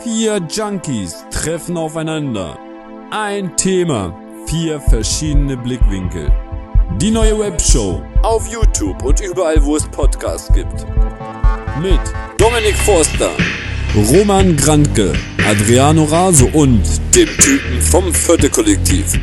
Vier 0.00 0.40
Junkies 0.50 1.14
treffen 1.30 1.76
aufeinander. 1.76 2.58
Ein 3.10 3.56
Thema, 3.56 4.18
vier 4.46 4.80
verschiedene 4.80 5.56
Blickwinkel. 5.56 6.32
Die 6.98 7.10
neue 7.10 7.38
Webshow 7.38 8.02
auf 8.22 8.48
YouTube 8.48 9.00
und 9.04 9.20
überall, 9.20 9.62
wo 9.62 9.76
es 9.76 9.86
Podcasts 9.88 10.52
gibt. 10.52 10.86
Mit 11.80 12.00
Dominik 12.38 12.74
Forster, 12.78 13.30
Roman 13.94 14.56
Grantke, 14.56 15.12
Adriano 15.46 16.04
Raso 16.04 16.48
und 16.52 16.82
dem 17.14 17.28
Typen 17.36 17.80
vom 17.80 18.12
Vierte 18.12 18.50
Kollektiv. 18.50 19.20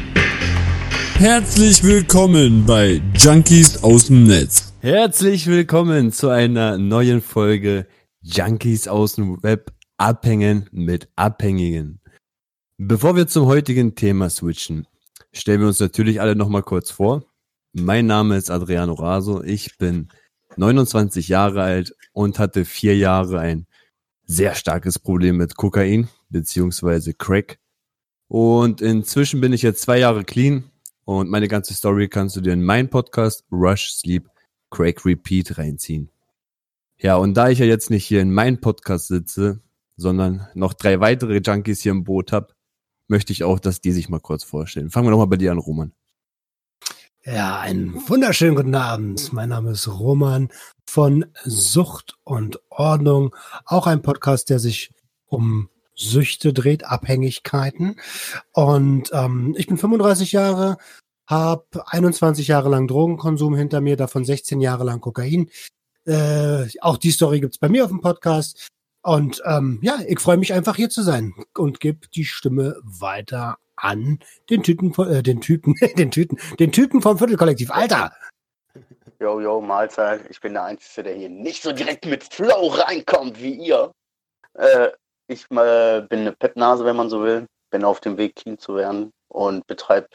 Herzlich 1.16 1.84
willkommen 1.84 2.64
bei 2.66 3.02
Junkies 3.18 3.84
aus 3.84 4.06
dem 4.06 4.28
Netz. 4.28 4.72
Herzlich 4.82 5.48
willkommen 5.48 6.14
zu 6.14 6.30
einer 6.30 6.78
neuen 6.78 7.22
Folge 7.22 7.88
Junkies 8.22 8.88
aus 8.88 9.16
dem 9.16 9.44
Web 9.44 9.74
abhängen 10.00 10.70
mit 10.72 11.10
Abhängigen. 11.16 12.00
Bevor 12.78 13.18
wir 13.18 13.28
zum 13.28 13.46
heutigen 13.48 13.96
Thema 13.96 14.30
switchen, 14.30 14.88
stellen 15.34 15.60
wir 15.60 15.68
uns 15.68 15.82
natürlich 15.82 16.22
alle 16.22 16.36
nochmal 16.36 16.64
kurz 16.64 16.90
vor. 16.90 17.26
Mein 17.74 18.06
Name 18.06 18.38
ist 18.38 18.50
Adriano 18.50 18.94
Raso, 18.94 19.44
ich 19.44 19.78
bin 19.78 20.08
29 20.56 21.28
Jahre 21.28 21.62
alt 21.62 21.94
und 22.14 22.40
hatte 22.40 22.64
vier 22.64 22.96
Jahre 22.98 23.40
ein 23.40 23.68
sehr 24.26 24.56
starkes 24.56 25.00
Problem 25.00 25.38
mit 25.38 25.58
Kokain 25.58 26.08
beziehungsweise 26.30 27.14
Crack. 27.14 27.60
Und 28.30 28.80
inzwischen 28.80 29.42
bin 29.42 29.52
ich 29.52 29.64
jetzt 29.64 29.82
zwei 29.82 30.00
Jahre 30.00 30.24
clean 30.24 30.64
und 31.04 31.30
meine 31.30 31.50
ganze 31.50 31.74
Story 31.74 32.08
kannst 32.08 32.38
du 32.38 32.42
dir 32.42 32.54
in 32.54 32.64
meinen 32.64 32.90
Podcast 32.90 33.44
Rush 33.52 33.92
Sleep 33.92 34.30
Crack 34.72 35.06
Repeat 35.06 35.58
reinziehen. 35.58 36.10
Ja, 36.98 37.18
und 37.18 37.34
da 37.34 37.50
ich 37.50 37.60
ja 37.60 37.66
jetzt 37.66 37.90
nicht 37.90 38.06
hier 38.06 38.22
in 38.22 38.32
meinem 38.32 38.62
Podcast 38.62 39.08
sitze, 39.08 39.62
sondern 40.00 40.48
noch 40.54 40.74
drei 40.74 41.00
weitere 41.00 41.40
Junkies 41.40 41.82
hier 41.82 41.92
im 41.92 42.04
Boot 42.04 42.32
habe, 42.32 42.54
möchte 43.08 43.34
ich 43.34 43.44
auch, 43.44 43.60
dass 43.60 43.82
die 43.82 43.92
sich 43.92 44.10
mal 44.10 44.20
kurz 44.20 44.44
vorstellen. 44.44 44.90
Fangen 44.90 45.08
wir 45.08 45.12
doch 45.12 45.18
mal 45.18 45.26
bei 45.26 45.38
dir 45.38 45.52
an, 45.52 45.58
Roman. 45.58 45.94
Ja, 47.26 47.60
einen 47.60 47.96
wunderschönen 48.08 48.56
guten 48.56 48.76
Abend. 48.76 49.34
Mein 49.34 49.50
Name 49.50 49.72
ist 49.72 49.88
Roman 49.88 50.50
von 50.90 51.26
Sucht 51.44 52.16
und 52.24 52.62
Ordnung. 52.70 53.36
Auch 53.66 53.88
ein 53.88 54.02
Podcast, 54.02 54.50
der 54.50 54.60
sich 54.60 54.92
um 55.26 55.70
Süchte 55.96 56.54
dreht, 56.54 56.86
Abhängigkeiten. 56.86 57.98
Und 58.54 59.10
ähm, 59.12 59.54
ich 59.58 59.68
bin 59.68 59.78
35 59.78 60.32
Jahre, 60.32 60.78
habe 61.28 61.66
21 61.88 62.48
Jahre 62.48 62.70
lang 62.70 62.88
Drogenkonsum 62.88 63.54
hinter 63.54 63.82
mir, 63.82 63.98
davon 63.98 64.24
16 64.24 64.62
Jahre 64.62 64.86
lang 64.86 65.02
Kokain. 65.02 65.50
Äh, 66.06 66.68
auch 66.80 66.98
die 66.98 67.12
Story 67.12 67.42
gibt's 67.42 67.58
bei 67.58 67.68
mir 67.68 67.84
auf 67.84 67.92
dem 67.92 68.02
Podcast. 68.02 68.70
Und 69.02 69.42
ähm, 69.46 69.80
ja, 69.82 70.00
ich 70.08 70.20
freue 70.20 70.38
mich 70.38 70.54
einfach 70.54 70.76
hier 70.76 70.90
zu 70.90 71.02
sein 71.04 71.34
und 71.58 71.80
gebe 71.80 72.08
die 72.10 72.26
Stimme 72.26 72.76
weiter 72.84 73.58
an 73.78 74.20
den 74.50 74.62
Typen, 74.64 74.94
äh, 75.06 75.24
den 75.24 75.42
Typen, 75.42 75.76
den 75.98 76.12
Typen, 76.12 76.38
den 76.60 76.72
Typen 76.72 77.02
vom 77.02 77.18
Viertelkollektiv. 77.18 77.72
Alter! 77.72 78.14
Yo, 79.22 79.42
yo, 79.42 79.60
Mahlzeit. 79.60 80.22
Ich 80.30 80.40
bin 80.40 80.54
der 80.54 80.64
Einzige, 80.64 81.04
der 81.04 81.16
hier 81.16 81.28
nicht 81.28 81.62
so 81.62 81.74
direkt 81.74 82.06
mit 82.06 82.24
Flow 82.24 82.68
reinkommt 82.68 83.42
wie 83.42 83.54
ihr. 83.54 83.92
Äh, 84.54 84.92
ich 85.28 85.44
äh, 85.52 86.02
bin 86.08 86.22
eine 86.22 86.32
Pettnase, 86.32 86.86
wenn 86.86 86.96
man 86.96 87.10
so 87.10 87.22
will. 87.22 87.46
Bin 87.70 87.84
auf 87.84 88.00
dem 88.00 88.18
Weg, 88.18 88.36
Kind 88.36 88.62
zu 88.62 88.76
werden 88.76 89.12
und 89.28 89.68
betreibe 89.68 90.08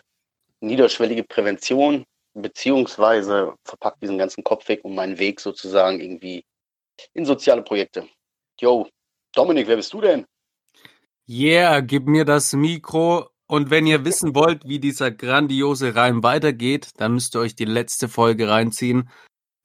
niederschwellige 0.61 1.23
Prävention, 1.25 2.05
beziehungsweise 2.33 3.53
verpackt 3.65 4.03
diesen 4.03 4.17
ganzen 4.17 4.43
Kopf 4.43 4.69
weg, 4.69 4.81
um 4.85 4.95
meinen 4.95 5.19
Weg 5.19 5.39
sozusagen 5.39 6.01
irgendwie 6.01 6.43
in 7.13 7.27
soziale 7.27 7.63
Projekte. 7.63 8.09
Yo, 8.61 8.89
Dominik, 9.35 9.67
wer 9.67 9.77
bist 9.77 9.93
du 9.93 10.01
denn? 10.01 10.27
Yeah, 11.29 11.81
gib 11.81 12.07
mir 12.07 12.25
das 12.25 12.53
Mikro. 12.53 13.29
Und 13.47 13.71
wenn 13.71 13.87
ihr 13.87 14.05
wissen 14.05 14.35
wollt, 14.35 14.65
wie 14.65 14.79
dieser 14.79 15.11
grandiose 15.11 15.95
Reim 15.95 16.23
weitergeht, 16.23 16.91
dann 16.97 17.15
müsst 17.15 17.35
ihr 17.35 17.41
euch 17.41 17.55
die 17.55 17.65
letzte 17.65 18.09
Folge 18.09 18.49
reinziehen. 18.49 19.11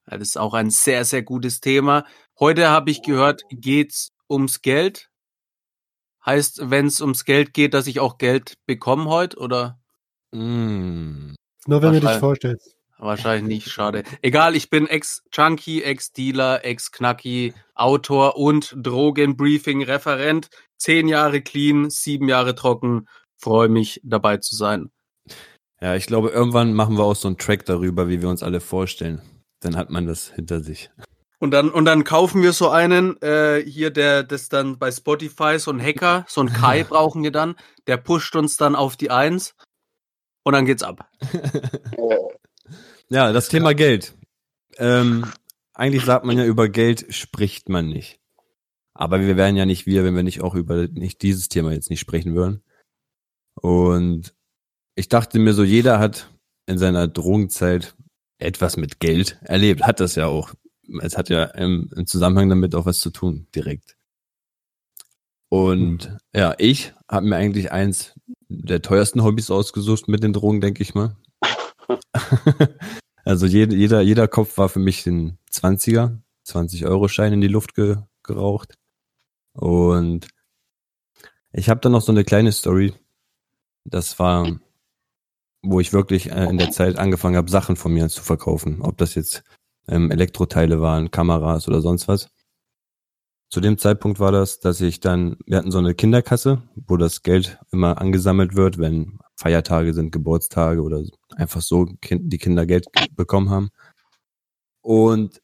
Das 0.06 0.22
ist 0.22 0.38
auch 0.38 0.54
ein 0.54 0.70
sehr, 0.70 1.06
sehr 1.06 1.22
gutes 1.22 1.62
Thema. 1.62 2.06
Heute 2.40 2.70
habe 2.70 2.90
ich 2.90 3.04
gehört, 3.04 3.44
geht's 3.52 4.12
ums 4.30 4.62
Geld. 4.62 5.10
Heißt, 6.26 6.70
wenn 6.70 6.88
es 6.88 7.00
ums 7.00 7.26
Geld 7.26 7.54
geht, 7.54 7.74
dass 7.74 7.88
ich 7.88 8.00
auch 8.00 8.18
Geld 8.18 8.56
bekomme 8.66 9.06
heute, 9.06 9.38
oder? 9.38 9.80
Mm. 10.32 11.36
Nur 11.68 11.82
wenn 11.82 11.94
du 11.94 12.02
dich 12.02 12.18
vorstellst. 12.18 12.79
Wahrscheinlich 13.00 13.48
nicht, 13.48 13.70
schade. 13.70 14.04
Egal, 14.22 14.58
ich 14.58 14.70
bin 14.70 14.86
Ex-Junkie, 14.86 15.84
Ex-Dealer, 15.84 16.66
Ex-Knacki, 16.66 17.54
Autor 17.74 18.36
und 18.36 18.76
Drogenbriefing-Referent. 18.78 20.50
Zehn 20.78 21.08
Jahre 21.08 21.42
clean, 21.42 21.90
sieben 21.90 22.28
Jahre 22.28 22.56
trocken. 22.56 23.08
Freue 23.38 23.70
mich, 23.70 24.02
dabei 24.04 24.38
zu 24.38 24.58
sein. 24.58 24.92
Ja, 25.80 25.96
ich 25.96 26.08
glaube, 26.08 26.30
irgendwann 26.30 26.74
machen 26.74 26.98
wir 26.98 27.06
auch 27.06 27.16
so 27.16 27.30
einen 27.30 27.38
Track 27.38 27.66
darüber, 27.66 28.10
wie 28.10 28.22
wir 28.22 28.28
uns 28.28 28.44
alle 28.44 28.60
vorstellen. 28.60 29.22
Dann 29.62 29.78
hat 29.78 29.90
man 29.90 30.06
das 30.06 30.34
hinter 30.36 30.60
sich. 30.60 30.92
Und 31.40 31.52
dann, 31.52 31.70
und 31.70 31.86
dann 31.86 32.04
kaufen 32.04 32.44
wir 32.44 32.52
so 32.52 32.70
einen, 32.70 33.16
äh, 33.22 33.64
hier, 33.66 33.92
der 33.92 34.24
das 34.24 34.50
dann 34.50 34.78
bei 34.78 34.92
Spotify, 34.92 35.58
so 35.58 35.72
ein 35.72 35.82
Hacker, 35.82 36.26
so 36.28 36.42
ein 36.42 36.52
Kai 36.52 36.84
brauchen 36.90 37.24
wir 37.24 37.32
dann, 37.32 37.56
der 37.88 37.96
pusht 37.96 38.36
uns 38.36 38.58
dann 38.58 38.76
auf 38.76 38.98
die 38.98 39.10
Eins 39.10 39.56
und 40.44 40.52
dann 40.52 40.66
geht's 40.66 40.84
ab. 40.84 41.10
Ja, 43.10 43.32
das 43.34 43.50
Thema 43.50 43.74
Geld. 43.74 44.16
Ähm, 44.78 45.26
eigentlich 45.74 46.06
sagt 46.06 46.26
man 46.26 46.38
ja, 46.38 46.46
über 46.46 46.70
Geld 46.70 47.14
spricht 47.14 47.68
man 47.68 47.90
nicht. 47.90 48.20
Aber 48.94 49.20
wir 49.22 49.36
wären 49.36 49.56
ja 49.56 49.66
nicht 49.66 49.86
wir, 49.88 50.04
wenn 50.04 50.16
wir 50.16 50.24
nicht 50.24 50.42
auch 50.42 50.54
über 50.54 50.88
nicht 50.88 51.22
dieses 51.22 51.50
Thema 51.50 51.72
jetzt 51.72 51.90
nicht 51.90 52.00
sprechen 52.00 52.36
würden. 52.36 52.62
Und 53.56 54.36
ich 54.96 55.10
dachte 55.10 55.40
mir 55.40 55.54
so, 55.54 55.64
jeder 55.64 56.00
hat 56.00 56.30
in 56.68 56.78
seiner 56.78 57.08
Drogenzeit 57.08 57.96
etwas 58.38 58.78
mit 58.78 59.00
Geld 59.00 59.40
erlebt. 59.42 59.84
Hat 59.84 60.00
das 60.00 60.16
ja 60.16 60.28
auch. 60.28 60.54
Es 61.02 61.18
hat 61.18 61.30
ja 61.30 61.46
im, 61.46 61.90
im 61.96 62.06
Zusammenhang 62.06 62.50
damit 62.50 62.76
auch 62.76 62.86
was 62.86 63.00
zu 63.00 63.10
tun, 63.10 63.48
direkt. 63.56 63.98
Und 65.50 66.18
ja, 66.36 66.54
ich 66.58 66.94
habe 67.10 67.26
mir 67.26 67.38
eigentlich 67.38 67.72
eins 67.72 68.14
der 68.50 68.82
teuersten 68.82 69.24
Hobbys 69.24 69.50
ausgesucht 69.50 70.08
mit 70.08 70.24
den 70.24 70.34
Drogen, 70.34 70.62
denke 70.62 70.84
ich 70.84 70.94
mal. 70.94 71.16
also 73.24 73.46
jeder, 73.46 73.76
jeder, 73.76 74.02
jeder 74.02 74.28
Kopf 74.28 74.58
war 74.58 74.70
für 74.70 74.80
mich 74.80 75.06
ein 75.08 75.38
20er, 75.52 76.18
20-Euro-Schein 76.48 77.34
in 77.34 77.42
die 77.42 77.48
Luft 77.48 77.76
ge, 77.76 77.98
geraucht. 78.24 78.76
Und 79.54 80.28
ich 81.52 81.70
habe 81.70 81.80
dann 81.80 81.92
noch 81.92 82.02
so 82.02 82.12
eine 82.12 82.24
kleine 82.24 82.52
Story. 82.52 82.94
Das 83.86 84.20
war, 84.20 84.60
wo 85.62 85.80
ich 85.80 85.94
wirklich 85.94 86.32
äh, 86.32 86.46
in 86.46 86.58
der 86.58 86.72
Zeit 86.72 86.98
angefangen 86.98 87.38
habe, 87.38 87.50
Sachen 87.50 87.76
von 87.76 87.94
mir 87.94 88.08
zu 88.10 88.24
verkaufen. 88.24 88.82
Ob 88.82 88.98
das 88.98 89.16
jetzt 89.16 89.44
ähm, 89.88 90.12
Elektroteile 90.12 90.82
waren, 90.82 91.12
Kameras 91.12 91.68
oder 91.68 91.82
sonst 91.82 92.08
was. 92.08 92.30
Zu 93.50 93.62
dem 93.62 93.80
Zeitpunkt 93.80 94.20
war 94.20 94.32
das, 94.32 94.60
dass 94.60 94.80
ich 94.80 95.00
dann, 95.00 95.38
wir 95.48 95.58
hatten 95.58 95.72
so 95.72 95.80
eine 95.80 95.96
Kinderkasse, 95.96 96.62
wo 96.76 96.98
das 96.98 97.24
Geld 97.24 97.58
immer 97.72 98.00
angesammelt 98.00 98.56
wird, 98.56 98.78
wenn 98.78 99.20
Feiertage 99.40 99.94
sind, 99.94 100.12
Geburtstage 100.12 100.82
oder 100.82 101.02
einfach 101.36 101.62
so 101.62 101.86
kind, 102.02 102.32
die 102.32 102.38
Kinder 102.38 102.66
Geld 102.66 102.88
bekommen 103.16 103.50
haben. 103.50 103.70
Und 104.82 105.42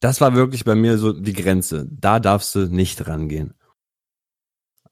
das 0.00 0.20
war 0.22 0.34
wirklich 0.34 0.64
bei 0.64 0.74
mir 0.74 0.96
so 0.96 1.12
die 1.12 1.34
Grenze. 1.34 1.86
Da 1.90 2.18
darfst 2.18 2.54
du 2.54 2.66
nicht 2.66 3.06
rangehen. 3.06 3.54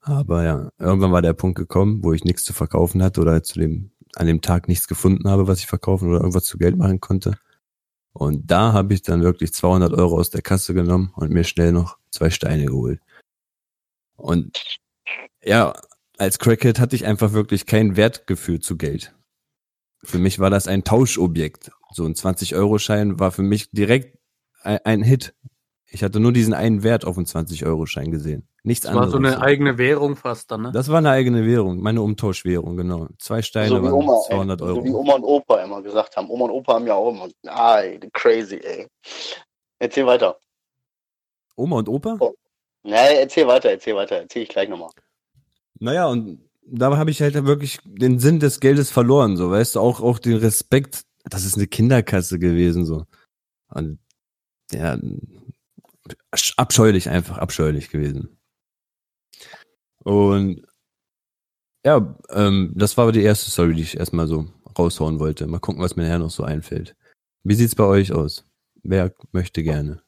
Aber 0.01 0.45
ja, 0.45 0.71
irgendwann 0.79 1.13
war 1.13 1.23
der 1.23 1.33
Punkt 1.33 1.57
gekommen, 1.57 2.05
wo 2.05 2.13
ich 2.13 2.25
nichts 2.25 2.45
zu 2.45 2.53
verkaufen 2.53 3.03
hatte 3.03 3.21
oder 3.23 3.43
zu 3.43 3.59
dem, 3.59 3.93
an 4.17 4.27
dem 4.27 4.43
Tag 4.43 4.69
nichts 4.69 4.89
gefunden 4.89 5.31
habe, 5.31 5.47
was 5.47 5.61
ich 5.61 5.67
verkaufen 5.67 6.09
oder 6.09 6.19
irgendwas 6.19 6.45
zu 6.45 6.59
Geld 6.59 6.77
machen 6.77 7.01
konnte. 7.01 7.39
Und 8.13 8.51
da 8.51 8.75
habe 8.75 8.93
ich 8.93 9.03
dann 9.03 9.23
wirklich 9.23 9.55
200 9.55 9.95
Euro 9.95 10.19
aus 10.19 10.29
der 10.29 10.43
Kasse 10.43 10.75
genommen 10.75 11.13
und 11.17 11.31
mir 11.31 11.45
schnell 11.45 11.73
noch 11.73 11.97
zwei 12.11 12.29
Steine 12.29 12.67
geholt. 12.67 13.01
Und 14.17 14.79
ja, 15.43 15.73
als 16.23 16.39
Crackhead 16.39 16.79
hatte 16.79 16.95
ich 16.95 17.05
einfach 17.05 17.33
wirklich 17.33 17.67
kein 17.67 17.97
Wertgefühl 17.97 18.61
zu 18.61 18.77
Geld. 18.77 19.13
Für 20.05 20.19
mich 20.19 20.39
war 20.39 20.51
das 20.51 20.69
ein 20.69 20.85
Tauschobjekt. 20.85 21.73
So 21.91 22.05
ein 22.05 22.15
20-Euro-Schein 22.15 23.19
war 23.19 23.33
für 23.33 23.43
mich 23.43 23.73
direkt 23.73 24.19
ein, 24.63 24.79
ein, 24.85 25.03
Hit. 25.03 25.35
Ich 25.87 26.05
hatte 26.05 26.21
nur 26.21 26.33
diesen 26.33 26.55
einen 26.55 26.85
Wert 26.85 27.05
auf 27.05 27.17
einen 27.17 27.27
20-Euro-Schein 27.27 28.13
gesehen. 28.13 28.49
Nichts 28.63 28.85
das 28.85 28.93
anderes. 28.93 29.13
war 29.15 29.21
so 29.21 29.27
eine 29.27 29.43
eigene 29.43 29.79
Währung 29.79 30.15
fast 30.15 30.49
dann, 30.53 30.63
ne? 30.63 30.71
Das 30.73 30.89
war 30.89 30.99
eine 30.99 31.11
eigene 31.11 31.45
Währung, 31.45 31.81
meine 31.81 32.01
Umtauschwährung, 32.01 32.77
genau. 32.77 33.09
Zwei 33.19 33.43
Steine 33.43 33.71
so 33.71 33.83
waren 33.83 33.93
Oma, 33.93 34.21
200 34.29 34.61
ey, 34.61 34.67
Euro. 34.69 34.77
So 34.77 34.85
wie 34.85 34.91
Oma 34.93 35.15
und 35.15 35.25
Opa 35.25 35.61
immer 35.61 35.83
gesagt 35.83 36.17
haben. 36.17 36.31
Oma 36.31 36.45
und 36.45 36.53
Opa 36.53 36.75
haben 36.75 36.87
ja 36.87 36.95
auch 36.95 37.11
immer, 37.11 37.29
ah, 37.49 37.83
crazy, 38.13 38.61
ey. 38.63 38.87
Erzähl 39.81 40.07
weiter. 40.07 40.39
Oma 41.57 41.79
und 41.79 41.89
Opa? 41.89 42.17
Oh. 42.21 42.33
Nee, 42.85 43.19
erzähl 43.19 43.49
weiter, 43.49 43.71
erzähl 43.71 43.97
weiter, 43.97 44.17
erzähl 44.19 44.45
ich 44.45 44.49
gleich 44.49 44.69
nochmal. 44.69 44.91
Naja, 45.83 46.07
und 46.07 46.39
da 46.65 46.97
habe 46.97 47.11
ich 47.11 47.21
halt 47.23 47.35
wirklich 47.45 47.81
den 47.85 48.21
Sinn 48.21 48.39
des 48.39 48.61
Geldes 48.61 48.89
verloren, 48.93 49.37
so, 49.37 49.51
weißt 49.51 49.75
du, 49.75 49.81
auch, 49.81 50.01
auch 50.01 50.21
den 50.21 50.37
Respekt, 50.37 51.03
das 51.25 51.45
ist 51.45 51.57
eine 51.57 51.67
Kinderkasse 51.67 52.39
gewesen, 52.39 52.87
so. 52.87 53.05
Und 53.69 53.99
ja, 54.71 54.97
abscheulich 56.57 57.11
einfach, 57.11 57.39
abscheulich 57.39 57.91
gewesen. 57.91 58.39
Und 60.05 60.65
ja, 61.85 62.17
ähm, 62.31 62.73
das 62.77 62.97
war 62.97 63.03
aber 63.03 63.13
die 63.13 63.25
erste 63.25 63.51
Story, 63.51 63.75
die 63.75 63.83
ich 63.83 63.97
erstmal 63.97 64.29
so 64.29 64.47
raushauen 64.79 65.19
wollte. 65.19 65.49
Mal 65.49 65.59
gucken, 65.59 65.83
was 65.83 65.97
mir 65.97 66.05
nachher 66.05 66.21
noch 66.21 66.31
so 66.31 66.45
einfällt. 66.45 66.95
Wie 67.43 67.55
sieht's 67.55 67.75
bei 67.75 67.85
euch 67.85 68.13
aus? 68.13 68.45
Wer 68.85 69.13
möchte 69.33 69.65
gerne? 69.65 70.01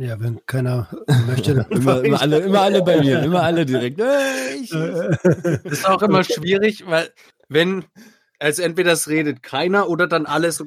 Ja, 0.00 0.18
wenn 0.18 0.40
keiner 0.46 0.88
möchte, 1.26 1.54
dann 1.56 1.66
immer, 1.70 2.02
immer, 2.02 2.20
alle, 2.22 2.38
immer 2.38 2.62
alle 2.62 2.82
bei 2.82 3.00
mir, 3.00 3.22
immer 3.22 3.42
alle 3.42 3.66
direkt. 3.66 4.00
Äh, 4.00 4.54
ich, 4.54 4.70
Das 4.70 5.72
ist 5.72 5.86
auch 5.86 6.00
immer 6.00 6.24
schwierig, 6.24 6.86
weil 6.86 7.10
wenn, 7.48 7.84
also 8.38 8.62
entweder 8.62 8.92
es 8.92 9.08
redet 9.08 9.42
keiner 9.42 9.90
oder 9.90 10.06
dann 10.06 10.24
alles 10.24 10.64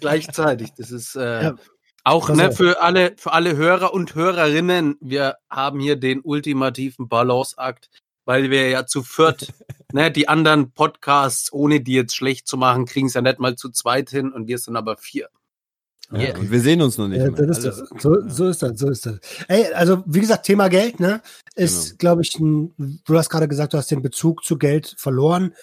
gleichzeitig. 0.00 0.72
Das 0.76 0.90
ist 0.90 1.14
äh, 1.14 1.44
Ja. 1.44 1.54
auch 2.02 2.28
ne, 2.30 2.50
für 2.50 2.82
alle, 2.82 3.14
für 3.16 3.32
alle 3.32 3.56
Hörer 3.56 3.94
und 3.94 4.16
Hörerinnen, 4.16 4.96
wir 5.00 5.36
haben 5.48 5.78
hier 5.78 5.94
den 5.94 6.20
ultimativen 6.20 7.08
Balanceakt, 7.08 7.90
weil 8.24 8.50
wir 8.50 8.68
ja 8.70 8.86
zu 8.86 9.04
viert, 9.04 9.52
ne, 9.92 10.10
die 10.10 10.26
anderen 10.28 10.72
Podcasts, 10.72 11.52
ohne 11.52 11.80
die 11.80 11.94
jetzt 11.94 12.16
schlecht 12.16 12.48
zu 12.48 12.56
machen, 12.56 12.86
kriegen 12.86 13.06
es 13.06 13.14
ja 13.14 13.22
nicht 13.22 13.38
mal 13.38 13.54
zu 13.54 13.70
zweit 13.70 14.10
hin 14.10 14.32
und 14.32 14.48
wir 14.48 14.58
sind 14.58 14.74
aber 14.74 14.96
vier. 14.96 15.28
Ja, 16.12 16.36
und 16.36 16.50
wir 16.50 16.60
sehen 16.60 16.82
uns 16.82 16.98
noch 16.98 17.08
nicht. 17.08 17.20
Ja, 17.20 17.28
ist. 17.28 17.62
So, 17.98 18.28
so 18.28 18.48
ist 18.48 18.62
das, 18.62 18.78
so 18.78 18.88
ist 18.90 19.06
das. 19.06 19.18
Ey, 19.48 19.72
also 19.72 20.02
wie 20.06 20.20
gesagt, 20.20 20.46
Thema 20.46 20.68
Geld, 20.68 21.00
ne, 21.00 21.22
ist, 21.54 21.90
Genau. 21.90 21.98
glaube 21.98 22.22
ich, 22.22 22.38
ein, 22.38 22.74
du 23.04 23.18
hast 23.18 23.30
gerade 23.30 23.48
gesagt, 23.48 23.72
du 23.72 23.78
hast 23.78 23.90
den 23.90 24.02
Bezug 24.02 24.44
zu 24.44 24.58
Geld 24.58 24.94
verloren. 24.98 25.54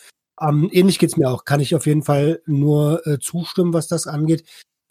Ähm, 0.41 0.69
ähnlich 0.71 0.97
geht's 0.99 1.17
mir 1.17 1.29
auch. 1.29 1.45
Kann 1.45 1.59
ich 1.59 1.75
auf 1.75 1.85
jeden 1.85 2.03
Fall 2.03 2.41
nur 2.45 3.05
äh, 3.05 3.19
zustimmen, 3.19 3.73
was 3.73 3.87
das 3.87 4.07
angeht. 4.07 4.43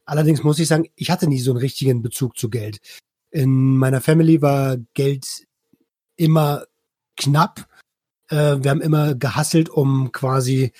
Allerdings 0.04 0.42
muss 0.42 0.58
ich 0.58 0.68
sagen, 0.68 0.88
ich 0.94 1.10
hatte 1.10 1.28
nie 1.28 1.40
so 1.40 1.50
einen 1.50 1.60
richtigen 1.60 2.02
Bezug 2.02 2.36
zu 2.38 2.48
Geld. 2.48 2.78
In 3.30 3.76
meiner 3.76 4.00
Family 4.00 4.42
war 4.42 4.76
Geld 4.94 5.26
immer 6.16 6.64
knapp. 7.16 7.66
Äh, 8.28 8.58
wir 8.62 8.70
haben 8.70 8.80
immer 8.80 9.14
gehasselt, 9.14 9.68
um 9.68 10.12
quasi 10.12 10.72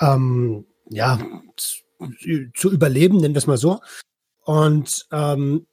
ähm, 0.00 0.66
ja 0.90 1.18
zu, 1.56 1.82
zu 2.54 2.70
überleben, 2.72 3.18
nennen 3.18 3.34
wir 3.34 3.38
es 3.38 3.46
mal 3.46 3.56
so. 3.56 3.80
Und 4.48 5.06
ähm, 5.12 5.66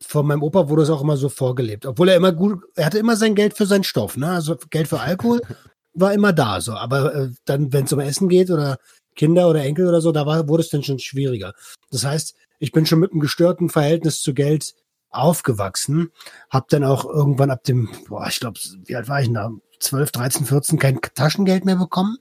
von 0.00 0.26
meinem 0.26 0.42
Opa 0.42 0.70
wurde 0.70 0.84
es 0.84 0.88
auch 0.88 1.02
immer 1.02 1.18
so 1.18 1.28
vorgelebt. 1.28 1.84
Obwohl 1.84 2.08
er 2.08 2.16
immer 2.16 2.32
gut, 2.32 2.62
er 2.74 2.86
hatte 2.86 2.98
immer 2.98 3.14
sein 3.14 3.34
Geld 3.34 3.54
für 3.54 3.66
seinen 3.66 3.84
Stoff, 3.84 4.16
ne? 4.16 4.30
Also 4.30 4.56
Geld 4.70 4.88
für 4.88 5.00
Alkohol 5.00 5.42
war 5.92 6.14
immer 6.14 6.32
da 6.32 6.62
so. 6.62 6.72
Aber 6.72 7.14
äh, 7.14 7.28
dann, 7.44 7.74
wenn 7.74 7.84
es 7.84 7.92
um 7.92 8.00
Essen 8.00 8.30
geht 8.30 8.50
oder 8.50 8.78
Kinder 9.16 9.50
oder 9.50 9.62
Enkel 9.62 9.86
oder 9.86 10.00
so, 10.00 10.12
da 10.12 10.24
war, 10.24 10.48
wurde 10.48 10.62
es 10.62 10.70
dann 10.70 10.82
schon 10.82 10.98
schwieriger. 10.98 11.52
Das 11.90 12.06
heißt, 12.06 12.34
ich 12.58 12.72
bin 12.72 12.86
schon 12.86 13.00
mit 13.00 13.12
einem 13.12 13.20
gestörten 13.20 13.68
Verhältnis 13.68 14.22
zu 14.22 14.32
Geld 14.32 14.72
aufgewachsen, 15.10 16.10
hab 16.48 16.68
dann 16.68 16.84
auch 16.84 17.04
irgendwann 17.04 17.50
ab 17.50 17.64
dem, 17.64 17.90
boah, 18.08 18.26
ich 18.28 18.40
glaube, 18.40 18.58
wie 18.86 18.96
alt 18.96 19.08
war 19.08 19.20
ich 19.20 19.26
denn 19.26 19.34
da? 19.34 19.50
12, 19.80 20.10
13, 20.10 20.46
14 20.46 20.78
kein 20.78 21.00
Taschengeld 21.14 21.66
mehr 21.66 21.76
bekommen, 21.76 22.16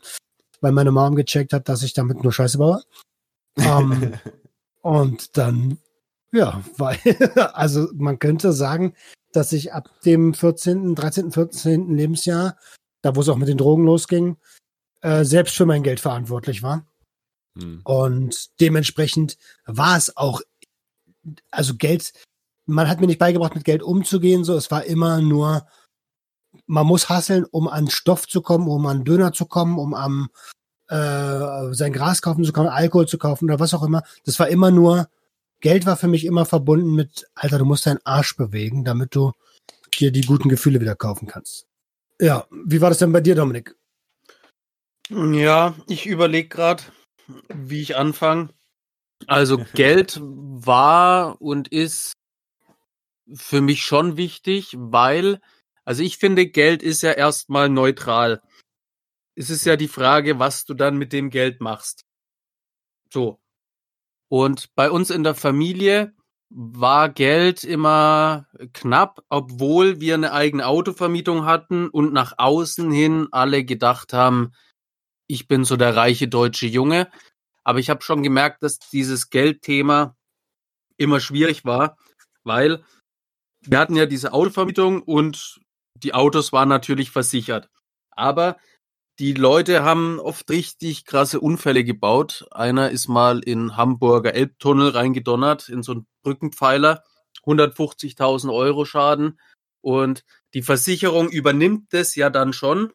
weil 0.59 0.73
meine 0.73 0.91
Mom 0.91 1.15
gecheckt 1.15 1.53
hat, 1.53 1.69
dass 1.69 1.83
ich 1.83 1.93
damit 1.93 2.21
nur 2.21 2.33
Scheiße 2.33 2.57
baue. 2.57 2.81
Ähm, 3.57 4.13
und 4.81 5.37
dann, 5.37 5.77
ja, 6.31 6.63
weil, 6.77 6.97
also 7.53 7.87
man 7.93 8.19
könnte 8.19 8.53
sagen, 8.53 8.93
dass 9.31 9.51
ich 9.51 9.73
ab 9.73 9.89
dem 10.05 10.33
14., 10.33 10.95
13., 10.95 11.31
14. 11.31 11.95
Lebensjahr, 11.95 12.57
da 13.01 13.15
wo 13.15 13.21
es 13.21 13.29
auch 13.29 13.37
mit 13.37 13.47
den 13.47 13.57
Drogen 13.57 13.85
losging, 13.85 14.37
äh, 15.01 15.23
selbst 15.23 15.55
für 15.55 15.65
mein 15.65 15.83
Geld 15.83 15.99
verantwortlich 15.99 16.63
war. 16.63 16.85
Hm. 17.57 17.81
Und 17.83 18.59
dementsprechend 18.59 19.37
war 19.65 19.97
es 19.97 20.15
auch, 20.17 20.41
also 21.51 21.75
Geld, 21.75 22.11
man 22.65 22.87
hat 22.87 22.99
mir 22.99 23.07
nicht 23.07 23.19
beigebracht, 23.19 23.55
mit 23.55 23.65
Geld 23.65 23.83
umzugehen, 23.83 24.43
so, 24.43 24.55
es 24.55 24.71
war 24.71 24.83
immer 24.85 25.21
nur, 25.21 25.67
man 26.65 26.87
muss 26.87 27.09
hasseln, 27.09 27.45
um 27.45 27.67
an 27.67 27.89
Stoff 27.89 28.27
zu 28.27 28.41
kommen, 28.41 28.67
um 28.67 28.85
an 28.85 29.03
Döner 29.03 29.33
zu 29.33 29.45
kommen, 29.45 29.77
um 29.77 29.93
am 29.93 30.29
äh, 30.89 31.73
sein 31.73 31.93
Gras 31.93 32.21
kaufen 32.21 32.43
zu 32.43 32.51
kommen, 32.51 32.67
Alkohol 32.67 33.07
zu 33.07 33.17
kaufen 33.17 33.45
oder 33.45 33.59
was 33.59 33.73
auch 33.73 33.83
immer. 33.83 34.03
Das 34.25 34.39
war 34.39 34.47
immer 34.47 34.71
nur, 34.71 35.07
Geld 35.61 35.85
war 35.85 35.97
für 35.97 36.07
mich 36.07 36.25
immer 36.25 36.45
verbunden 36.45 36.95
mit, 36.95 37.27
Alter, 37.35 37.59
du 37.59 37.65
musst 37.65 37.85
deinen 37.85 37.99
Arsch 38.03 38.35
bewegen, 38.35 38.83
damit 38.83 39.15
du 39.15 39.33
dir 39.99 40.11
die 40.11 40.21
guten 40.21 40.49
Gefühle 40.49 40.81
wieder 40.81 40.95
kaufen 40.95 41.27
kannst. 41.27 41.67
Ja, 42.19 42.47
wie 42.51 42.81
war 42.81 42.89
das 42.89 42.97
denn 42.97 43.11
bei 43.11 43.21
dir, 43.21 43.35
Dominik? 43.35 43.75
Ja, 45.09 45.75
ich 45.87 46.05
überlege 46.05 46.49
gerade, 46.49 46.83
wie 47.53 47.81
ich 47.81 47.95
anfange. 47.95 48.49
Also 49.27 49.57
Geld 49.73 50.19
war 50.21 51.41
und 51.41 51.67
ist 51.67 52.13
für 53.33 53.61
mich 53.61 53.83
schon 53.83 54.17
wichtig, 54.17 54.75
weil, 54.77 55.39
also 55.85 56.03
ich 56.03 56.17
finde, 56.17 56.47
Geld 56.47 56.81
ist 56.81 57.01
ja 57.03 57.11
erstmal 57.11 57.69
neutral. 57.69 58.41
Es 59.39 59.49
ist 59.49 59.63
ja 59.63 59.77
die 59.77 59.87
Frage, 59.87 60.37
was 60.37 60.65
du 60.65 60.73
dann 60.73 60.97
mit 60.97 61.13
dem 61.13 61.29
Geld 61.29 61.61
machst. 61.61 62.03
So. 63.09 63.39
Und 64.27 64.75
bei 64.75 64.91
uns 64.91 65.11
in 65.11 65.23
der 65.23 65.33
Familie 65.33 66.13
war 66.49 67.07
Geld 67.07 67.63
immer 67.63 68.47
knapp, 68.73 69.23
obwohl 69.29 70.01
wir 70.01 70.15
eine 70.15 70.33
eigene 70.33 70.67
Autovermietung 70.67 71.45
hatten 71.45 71.87
und 71.87 72.11
nach 72.11 72.33
außen 72.37 72.91
hin 72.91 73.29
alle 73.31 73.63
gedacht 73.63 74.11
haben, 74.11 74.51
ich 75.25 75.47
bin 75.47 75.63
so 75.63 75.77
der 75.77 75.95
reiche 75.95 76.27
deutsche 76.27 76.67
Junge. 76.67 77.09
Aber 77.63 77.79
ich 77.79 77.89
habe 77.89 78.01
schon 78.01 78.23
gemerkt, 78.23 78.61
dass 78.61 78.77
dieses 78.79 79.29
Geldthema 79.29 80.17
immer 80.97 81.21
schwierig 81.21 81.63
war, 81.63 81.97
weil 82.43 82.83
wir 83.61 83.79
hatten 83.79 83.95
ja 83.95 84.05
diese 84.05 84.33
Autovermietung 84.33 85.01
und 85.01 85.61
die 85.93 86.13
Autos 86.13 86.51
waren 86.51 86.67
natürlich 86.67 87.11
versichert. 87.11 87.69
Aber 88.11 88.57
die 89.19 89.33
Leute 89.33 89.83
haben 89.83 90.17
oft 90.17 90.49
richtig 90.49 91.03
krasse 91.03 91.41
Unfälle 91.41 91.83
gebaut. 91.83 92.47
Einer 92.51 92.89
ist 92.89 93.09
mal 93.09 93.39
in 93.39 93.75
Hamburger 93.75 94.33
Elbtunnel 94.33 94.91
reingedonnert, 94.91 95.67
in 95.67 95.83
so 95.83 95.91
einen 95.91 96.07
Brückenpfeiler. 96.23 97.03
150.000 97.45 98.53
Euro 98.53 98.85
Schaden. 98.85 99.37
Und 99.81 100.23
die 100.53 100.61
Versicherung 100.61 101.29
übernimmt 101.29 101.91
das 101.91 102.15
ja 102.15 102.29
dann 102.29 102.53
schon. 102.53 102.93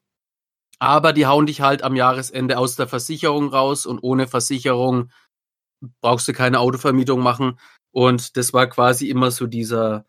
Aber 0.79 1.13
die 1.13 1.27
hauen 1.27 1.45
dich 1.45 1.61
halt 1.61 1.83
am 1.83 1.95
Jahresende 1.95 2.57
aus 2.59 2.77
der 2.77 2.89
Versicherung 2.89 3.49
raus 3.49 3.85
und 3.85 4.01
ohne 4.03 4.27
Versicherung 4.27 5.11
brauchst 6.01 6.27
du 6.27 6.33
keine 6.33 6.59
Autovermietung 6.59 7.21
machen. 7.21 7.59
Und 7.91 8.39
das 8.39 8.55
war 8.55 8.67
quasi 8.67 9.11
immer 9.11 9.31
so 9.31 9.47
dieser, 9.47 10.07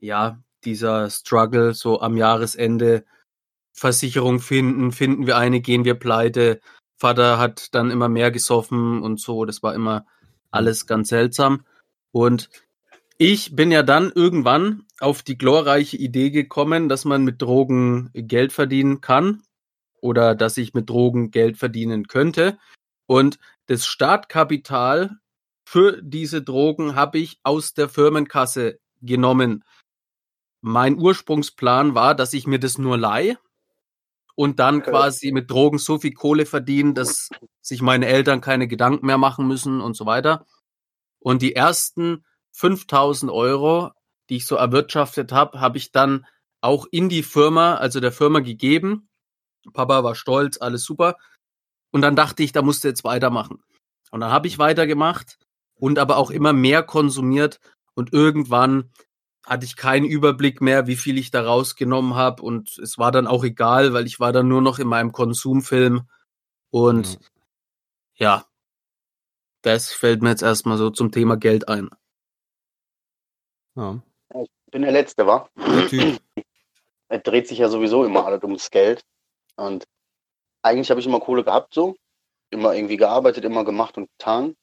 ja, 0.00 0.40
dieser 0.64 1.10
Struggle, 1.10 1.74
so 1.74 2.00
am 2.00 2.16
Jahresende 2.16 3.04
Versicherung 3.78 4.40
finden, 4.40 4.92
finden 4.92 5.26
wir 5.26 5.36
eine, 5.38 5.60
gehen 5.60 5.84
wir 5.84 5.94
pleite. 5.94 6.60
Vater 6.96 7.38
hat 7.38 7.74
dann 7.74 7.90
immer 7.90 8.08
mehr 8.08 8.30
gesoffen 8.30 9.02
und 9.02 9.20
so. 9.20 9.44
Das 9.44 9.62
war 9.62 9.74
immer 9.74 10.04
alles 10.50 10.86
ganz 10.86 11.08
seltsam. 11.08 11.64
Und 12.10 12.50
ich 13.18 13.54
bin 13.54 13.70
ja 13.70 13.82
dann 13.82 14.12
irgendwann 14.14 14.84
auf 15.00 15.22
die 15.22 15.38
glorreiche 15.38 15.96
Idee 15.96 16.30
gekommen, 16.30 16.88
dass 16.88 17.04
man 17.04 17.24
mit 17.24 17.40
Drogen 17.40 18.10
Geld 18.14 18.52
verdienen 18.52 19.00
kann 19.00 19.42
oder 20.00 20.34
dass 20.34 20.56
ich 20.56 20.74
mit 20.74 20.88
Drogen 20.88 21.30
Geld 21.30 21.56
verdienen 21.56 22.08
könnte. 22.08 22.58
Und 23.06 23.38
das 23.66 23.86
Startkapital 23.86 25.18
für 25.64 26.00
diese 26.02 26.42
Drogen 26.42 26.94
habe 26.94 27.18
ich 27.18 27.38
aus 27.42 27.74
der 27.74 27.88
Firmenkasse 27.88 28.78
genommen. 29.02 29.64
Mein 30.60 30.98
Ursprungsplan 30.98 31.94
war, 31.94 32.14
dass 32.14 32.32
ich 32.32 32.46
mir 32.46 32.58
das 32.58 32.78
nur 32.78 32.96
leihe 32.96 33.38
und 34.38 34.60
dann 34.60 34.84
quasi 34.84 35.32
mit 35.32 35.50
Drogen 35.50 35.78
so 35.78 35.98
viel 35.98 36.12
Kohle 36.12 36.46
verdienen, 36.46 36.94
dass 36.94 37.28
sich 37.60 37.82
meine 37.82 38.06
Eltern 38.06 38.40
keine 38.40 38.68
Gedanken 38.68 39.04
mehr 39.04 39.18
machen 39.18 39.48
müssen 39.48 39.80
und 39.80 39.96
so 39.96 40.06
weiter. 40.06 40.46
Und 41.18 41.42
die 41.42 41.56
ersten 41.56 42.24
5000 42.52 43.32
Euro, 43.32 43.90
die 44.28 44.36
ich 44.36 44.46
so 44.46 44.54
erwirtschaftet 44.54 45.32
habe, 45.32 45.60
habe 45.60 45.76
ich 45.76 45.90
dann 45.90 46.24
auch 46.60 46.86
in 46.92 47.08
die 47.08 47.24
Firma, 47.24 47.74
also 47.78 47.98
der 47.98 48.12
Firma 48.12 48.38
gegeben. 48.38 49.08
Papa 49.72 50.04
war 50.04 50.14
stolz, 50.14 50.60
alles 50.60 50.84
super. 50.84 51.16
Und 51.90 52.02
dann 52.02 52.14
dachte 52.14 52.44
ich, 52.44 52.52
da 52.52 52.62
musst 52.62 52.84
du 52.84 52.88
jetzt 52.88 53.02
weitermachen. 53.02 53.60
Und 54.12 54.20
dann 54.20 54.30
habe 54.30 54.46
ich 54.46 54.60
weitergemacht 54.60 55.36
und 55.74 55.98
aber 55.98 56.16
auch 56.16 56.30
immer 56.30 56.52
mehr 56.52 56.84
konsumiert. 56.84 57.58
Und 57.94 58.12
irgendwann 58.12 58.92
hatte 59.48 59.64
ich 59.64 59.76
keinen 59.76 60.04
Überblick 60.04 60.60
mehr, 60.60 60.86
wie 60.86 60.96
viel 60.96 61.16
ich 61.16 61.30
da 61.30 61.42
rausgenommen 61.42 62.14
habe. 62.14 62.42
Und 62.42 62.76
es 62.78 62.98
war 62.98 63.10
dann 63.10 63.26
auch 63.26 63.44
egal, 63.44 63.94
weil 63.94 64.06
ich 64.06 64.20
war 64.20 64.30
dann 64.30 64.46
nur 64.46 64.60
noch 64.60 64.78
in 64.78 64.86
meinem 64.86 65.10
Konsumfilm. 65.10 66.02
Und 66.70 67.18
ja, 68.16 68.44
das 69.62 69.90
fällt 69.90 70.20
mir 70.20 70.28
jetzt 70.30 70.42
erstmal 70.42 70.76
so 70.76 70.90
zum 70.90 71.12
Thema 71.12 71.38
Geld 71.38 71.66
ein. 71.66 71.88
Ja. 73.74 74.02
Ich 74.34 74.50
bin 74.70 74.82
der 74.82 74.92
Letzte, 74.92 75.26
war. 75.26 75.48
Typ. 75.88 76.20
Es 77.08 77.22
dreht 77.24 77.48
sich 77.48 77.58
ja 77.58 77.70
sowieso 77.70 78.04
immer 78.04 78.26
alles 78.26 78.42
ums 78.42 78.70
Geld. 78.70 79.02
Und 79.56 79.84
eigentlich 80.60 80.90
habe 80.90 81.00
ich 81.00 81.06
immer 81.06 81.20
Kohle 81.20 81.42
gehabt, 81.42 81.72
so. 81.72 81.96
Immer 82.50 82.74
irgendwie 82.74 82.98
gearbeitet, 82.98 83.44
immer 83.44 83.64
gemacht 83.64 83.96
und 83.96 84.10
getan. 84.18 84.56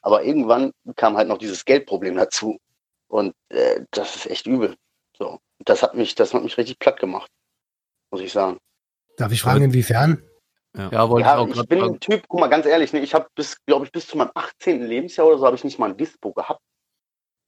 Aber 0.00 0.22
irgendwann 0.22 0.70
kam 0.94 1.16
halt 1.16 1.26
noch 1.26 1.38
dieses 1.38 1.64
Geldproblem 1.64 2.14
dazu. 2.14 2.60
Und 3.08 3.34
äh, 3.48 3.82
das 3.90 4.16
ist 4.16 4.30
echt 4.30 4.46
übel. 4.46 4.76
So. 5.16 5.40
das 5.58 5.82
hat 5.82 5.94
mich, 5.94 6.14
das 6.14 6.32
hat 6.34 6.42
mich 6.42 6.56
richtig 6.56 6.78
platt 6.78 7.00
gemacht, 7.00 7.30
muss 8.10 8.20
ich 8.20 8.32
sagen. 8.32 8.58
Darf 9.16 9.32
ich 9.32 9.42
fragen, 9.42 9.64
inwiefern? 9.64 10.22
Ja, 10.76 11.08
wollte 11.08 11.26
Ja, 11.26 11.34
ich 11.34 11.56
auch 11.56 11.62
ich 11.62 11.68
bin 11.68 11.82
ein 11.82 11.98
Typ, 11.98 12.24
guck 12.28 12.40
mal, 12.40 12.48
ganz 12.48 12.66
ehrlich, 12.66 12.92
ne, 12.92 13.00
ich 13.00 13.14
habe 13.14 13.26
bis, 13.34 13.56
glaube 13.64 13.86
ich, 13.86 13.90
bis 13.90 14.06
zu 14.06 14.16
meinem 14.16 14.30
18. 14.34 14.86
Lebensjahr 14.86 15.26
oder 15.26 15.38
so 15.38 15.46
habe 15.46 15.56
ich 15.56 15.64
nicht 15.64 15.78
mal 15.78 15.90
ein 15.90 15.96
Dispo 15.96 16.32
gehabt. 16.32 16.60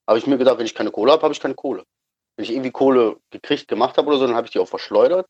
Habe 0.09 0.19
ich 0.19 0.27
mir 0.27 0.39
gedacht, 0.39 0.59
wenn 0.59 0.67
ich 0.67 0.75
keine 0.75 0.91
Kohle 0.91 1.13
habe, 1.13 1.23
habe 1.23 1.33
ich 1.33 1.41
keine 1.41 1.55
Kohle. 1.55 1.85
Wenn 2.37 2.45
ich 2.45 2.51
irgendwie 2.51 2.73
Kohle 2.73 3.19
gekriegt, 3.31 3.69
gemacht 3.69 3.99
habe 3.99 4.09
oder 4.09 4.19
so, 4.19 4.27
dann 4.27 4.35
habe 4.35 4.47
ich 4.47 4.53
die 4.53 4.59
auch 4.59 4.69
verschleudert. 4.69 5.27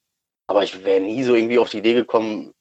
Aber 0.47 0.63
ich 0.63 0.83
wäre 0.85 1.01
nie 1.01 1.23
so 1.25 1.35
irgendwie 1.35 1.59
auf 1.59 1.69
die 1.69 1.79
Idee 1.79 1.95
gekommen, 1.95 2.55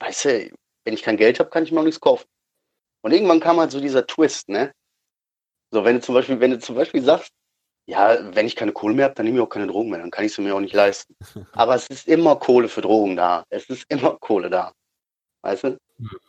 weißt 0.00 0.24
du, 0.24 0.50
wenn 0.84 0.94
ich 0.94 1.02
kein 1.02 1.16
Geld 1.16 1.38
habe, 1.38 1.50
kann 1.50 1.62
ich 1.62 1.70
mir 1.70 1.80
auch 1.80 1.84
nichts 1.84 2.00
kaufen. 2.00 2.26
Und 3.02 3.12
irgendwann 3.12 3.40
kam 3.40 3.60
halt 3.60 3.70
so 3.70 3.80
dieser 3.80 4.06
Twist, 4.06 4.48
ne? 4.48 4.72
So, 5.72 5.84
wenn 5.84 5.96
du 5.96 6.02
zum 6.02 6.14
Beispiel, 6.14 6.38
wenn 6.38 6.50
du 6.50 6.58
zum 6.58 6.76
Beispiel 6.76 7.02
sagst, 7.02 7.32
ja, 7.86 8.34
wenn 8.34 8.46
ich 8.46 8.54
keine 8.54 8.72
Kohle 8.72 8.94
mehr 8.94 9.06
habe, 9.06 9.14
dann 9.14 9.24
nehme 9.24 9.38
ich 9.38 9.42
auch 9.42 9.48
keine 9.48 9.66
Drogen 9.66 9.90
mehr, 9.90 9.98
dann 9.98 10.10
kann 10.10 10.24
ich 10.24 10.34
sie 10.34 10.42
mir 10.42 10.54
auch 10.54 10.60
nicht 10.60 10.74
leisten. 10.74 11.16
Aber 11.52 11.74
es 11.74 11.86
ist 11.88 12.06
immer 12.06 12.36
Kohle 12.36 12.68
für 12.68 12.82
Drogen 12.82 13.16
da. 13.16 13.44
Es 13.48 13.64
ist 13.70 13.84
immer 13.88 14.16
Kohle 14.18 14.50
da. 14.50 14.72
Weißt 15.42 15.64
du? 15.64 15.78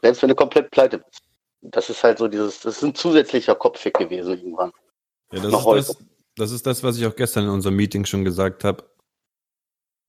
Selbst 0.02 0.22
wenn 0.22 0.30
du 0.30 0.36
komplett 0.36 0.72
pleite 0.72 1.00
bist. 1.00 1.22
Das 1.62 1.90
ist 1.90 2.04
halt 2.04 2.18
so 2.18 2.28
dieses, 2.28 2.62
das 2.62 2.78
ist 2.78 2.84
ein 2.84 2.96
zusätzlicher 2.96 3.56
Kopffick 3.56 3.96
gewesen 3.96 4.38
irgendwann. 4.38 4.72
Ja, 5.32 5.42
das, 5.42 5.52
Noch 5.52 5.76
ist 5.76 5.90
das, 5.90 5.98
das 6.36 6.52
ist 6.52 6.66
das, 6.66 6.84
was 6.84 6.98
ich 6.98 7.06
auch 7.06 7.16
gestern 7.16 7.46
in 7.46 7.50
unserem 7.50 7.76
Meeting 7.76 8.06
schon 8.06 8.26
gesagt 8.26 8.64
habe. 8.64 8.90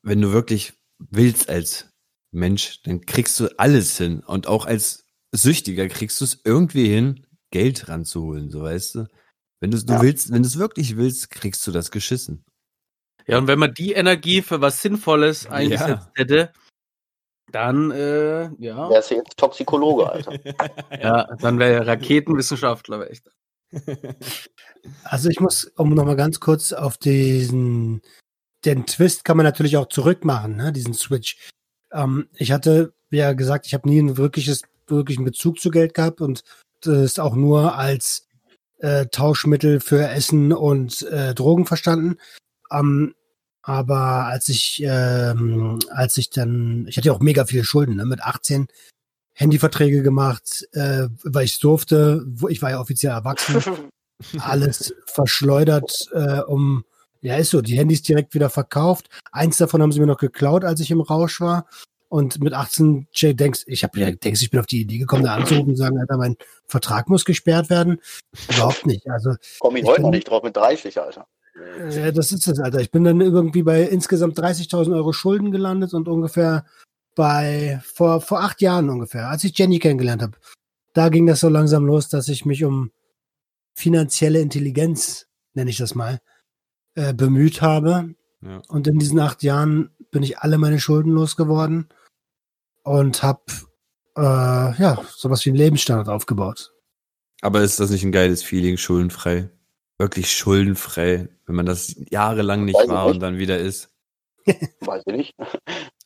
Wenn 0.03 0.21
du 0.21 0.33
wirklich 0.33 0.75
willst 0.99 1.49
als 1.49 1.91
Mensch, 2.31 2.83
dann 2.83 3.01
kriegst 3.03 3.39
du 3.41 3.49
alles 3.59 3.97
hin. 3.97 4.23
Und 4.25 4.47
auch 4.47 4.67
als 4.67 5.07
Süchtiger 5.33 5.89
kriegst 5.89 6.21
du 6.21 6.25
es 6.25 6.41
irgendwie 6.45 6.89
hin, 6.89 7.27
Geld 7.51 7.89
ranzuholen, 7.89 8.51
so 8.51 8.63
weißt 8.63 8.95
du. 8.97 9.07
Wenn 9.65 9.71
du 9.71 9.79
Ja. 9.79 10.03
willst, 10.03 10.31
wenn 10.31 10.43
du 10.43 10.47
es 10.47 10.59
wirklich 10.59 10.99
willst, 10.99 11.31
kriegst 11.31 11.67
du 11.67 11.73
das 11.73 11.91
geschissen. 11.91 12.45
Ja, 13.27 13.39
und 13.39 13.47
wenn 13.47 13.59
man 13.59 13.73
die 13.73 13.93
Energie 13.93 14.43
für 14.43 14.61
was 14.61 14.83
Sinnvolles 14.83 15.47
eingesetzt 15.47 16.11
hätte, 16.15 16.53
dann, 17.51 17.91
äh, 17.91 18.51
ja, 18.59 18.91
Wärst 18.91 19.11
du 19.11 19.15
jetzt 19.15 19.39
Toxikologe, 19.39 20.11
Alter. 20.11 20.33
ja, 21.03 21.35
dann 21.37 21.59
wäre 21.59 21.73
er 21.73 21.87
Raketenwissenschaftler, 21.87 23.01
wäre 23.01 23.11
ich 23.11 23.23
da. 23.23 23.31
Also 25.05 25.31
ich 25.31 25.41
muss, 25.41 25.65
um 25.77 25.95
nochmal 25.95 26.17
ganz 26.17 26.41
kurz 26.41 26.75
auf 26.75 26.99
diesen, 26.99 28.03
den 28.67 28.85
Twist 28.85 29.25
kann 29.25 29.39
man 29.39 29.45
natürlich 29.45 29.79
auch 29.79 29.89
zurückmachen, 29.89 30.57
ne, 30.57 30.73
diesen 30.73 30.93
Switch. 30.93 31.39
Ähm, 31.91 32.29
ich 32.35 32.53
hatte 32.53 32.93
ja 33.11 33.33
gesagt, 33.33 33.67
ich 33.67 33.73
habe 33.73 33.89
nie 33.89 33.99
ein 33.99 34.19
wirkliches, 34.19 34.61
wirklichen 34.87 35.25
Bezug 35.25 35.59
zu 35.59 35.71
Geld 35.71 35.95
gehabt 35.95 36.21
und 36.21 36.43
das 36.83 37.19
auch 37.19 37.35
nur 37.35 37.79
als 37.79 38.24
äh, 38.85 39.07
Tauschmittel 39.07 39.81
für 39.81 40.07
Essen 40.09 40.53
und 40.53 41.03
äh, 41.03 41.35
Drogen 41.35 41.65
verstanden. 41.65 42.17
Ähm, 42.71 43.15
aber 43.63 44.27
als 44.27 44.51
ich, 44.51 44.83
ähm, 44.85 45.79
als 45.91 46.19
ich 46.19 46.29
dann, 46.29 46.87
ich 46.87 46.99
hatte 46.99 47.09
ja 47.09 47.15
auch 47.15 47.21
mega 47.21 47.47
viele 47.47 47.65
Schulden, 47.65 47.97
ne, 47.97 48.05
mit 48.05 48.23
18 48.23 48.67
Handyverträge 49.33 50.03
gemacht, 50.03 50.69
äh, 50.73 51.09
weil 51.23 51.47
ich 51.47 51.59
durfte, 51.61 52.23
wo 52.27 52.49
ich 52.49 52.61
war 52.61 52.71
ja 52.71 52.81
offiziell 52.81 53.13
erwachsen 53.13 53.89
alles 54.39 54.95
verschleudert, 55.07 56.09
äh, 56.13 56.41
um, 56.41 56.85
ja, 57.23 57.37
ist 57.37 57.51
so, 57.51 57.63
die 57.63 57.79
Handys 57.79 58.03
direkt 58.03 58.35
wieder 58.35 58.51
verkauft. 58.51 59.09
Eins 59.33 59.57
davon 59.57 59.81
haben 59.81 59.93
sie 59.93 60.01
mir 60.01 60.07
noch 60.07 60.19
geklaut, 60.19 60.63
als 60.63 60.81
ich 60.81 60.91
im 60.91 61.01
Rausch 61.01 61.41
war. 61.41 61.67
Und 62.15 62.41
mit 62.41 62.53
18 62.55 63.09
Jay, 63.13 63.35
denkst, 63.35 63.65
ich 63.67 63.83
habe 63.83 63.99
denkst, 64.15 64.41
ich 64.41 64.49
bin 64.51 64.61
auf 64.61 64.67
die 64.67 64.83
Idee 64.83 64.99
gekommen, 64.99 65.25
da 65.25 65.35
anzurufen 65.35 65.71
und 65.71 65.77
sagen, 65.77 65.99
Alter, 65.99 66.17
mein 66.17 66.37
Vertrag 66.69 67.09
muss 67.09 67.25
gesperrt 67.25 67.71
werden. 67.71 68.01
Überhaupt 68.55 68.87
nicht. 68.87 69.11
Also, 69.11 69.35
Komm 69.59 69.75
ich 69.75 69.83
Ich 69.83 69.89
heute 69.89 70.03
bin- 70.03 70.11
nicht 70.13 70.31
drauf 70.31 70.45
mit 70.45 70.57
30, 70.57 71.01
Alter. 71.01 71.27
äh, 71.77 72.13
das 72.13 72.31
ist 72.31 72.47
es, 72.47 72.61
Alter. 72.61 72.79
Ich 72.79 72.93
bin 72.93 73.03
dann 73.03 73.21
irgendwie 73.21 73.65
bei 73.65 73.83
insgesamt 73.83 74.39
30.000 74.39 74.95
Euro 74.95 75.13
Schulden 75.13 75.51
gelandet 75.51 75.93
und 75.93 76.07
ungefähr 76.07 76.65
bei, 77.17 77.81
vor, 77.85 78.21
vor 78.21 78.43
acht 78.43 78.61
Jahren 78.63 78.91
ungefähr, 78.91 79.29
als 79.29 79.43
ich 79.43 79.59
Jenny 79.59 79.81
kennengelernt 79.81 80.23
habe. 80.23 80.39
Da 80.93 81.09
ging 81.09 81.27
das 81.27 81.41
so 81.41 81.49
langsam 81.49 81.85
los, 81.85 82.09
dass 82.11 82.29
ich 82.29 82.45
mich 82.45 82.63
um 82.63 82.93
finanzielle 83.75 84.39
Intelligenz, 84.41 85.27
nenne 85.55 85.71
ich 85.71 85.79
das 85.79 85.97
mal, 85.97 86.21
äh, 86.95 87.13
bemüht 87.13 87.61
habe. 87.61 88.15
Ja. 88.41 88.63
Und 88.69 88.87
in 88.87 89.01
diesen 89.01 89.19
acht 89.19 89.43
Jahren 89.43 89.91
bin 90.13 90.23
ich 90.23 90.39
alle 90.39 90.59
meine 90.59 90.79
Schulden 90.79 91.11
losgeworden 91.11 91.89
und 92.85 93.23
habe 93.23 93.43
äh, 94.17 94.21
ja 94.81 95.03
sowas 95.17 95.45
wie 95.45 95.51
einen 95.51 95.59
Lebensstandard 95.59 96.09
aufgebaut. 96.09 96.73
Aber 97.41 97.61
ist 97.63 97.81
das 97.81 97.91
nicht 97.91 98.05
ein 98.05 98.13
geiles 98.13 98.43
Feeling, 98.43 98.77
schuldenfrei? 98.77 99.51
Wirklich 99.99 100.33
schuldenfrei, 100.33 101.29
wenn 101.47 101.55
man 101.55 101.67
das 101.67 101.95
jahrelang 102.11 102.65
nicht 102.65 102.77
Weiß 102.77 102.89
war 102.89 103.07
nicht. 103.07 103.15
und 103.15 103.21
dann 103.21 103.39
wieder 103.39 103.59
ist. 103.59 103.91
Weiß 104.81 105.03
ich 105.07 105.15
nicht. 105.15 105.35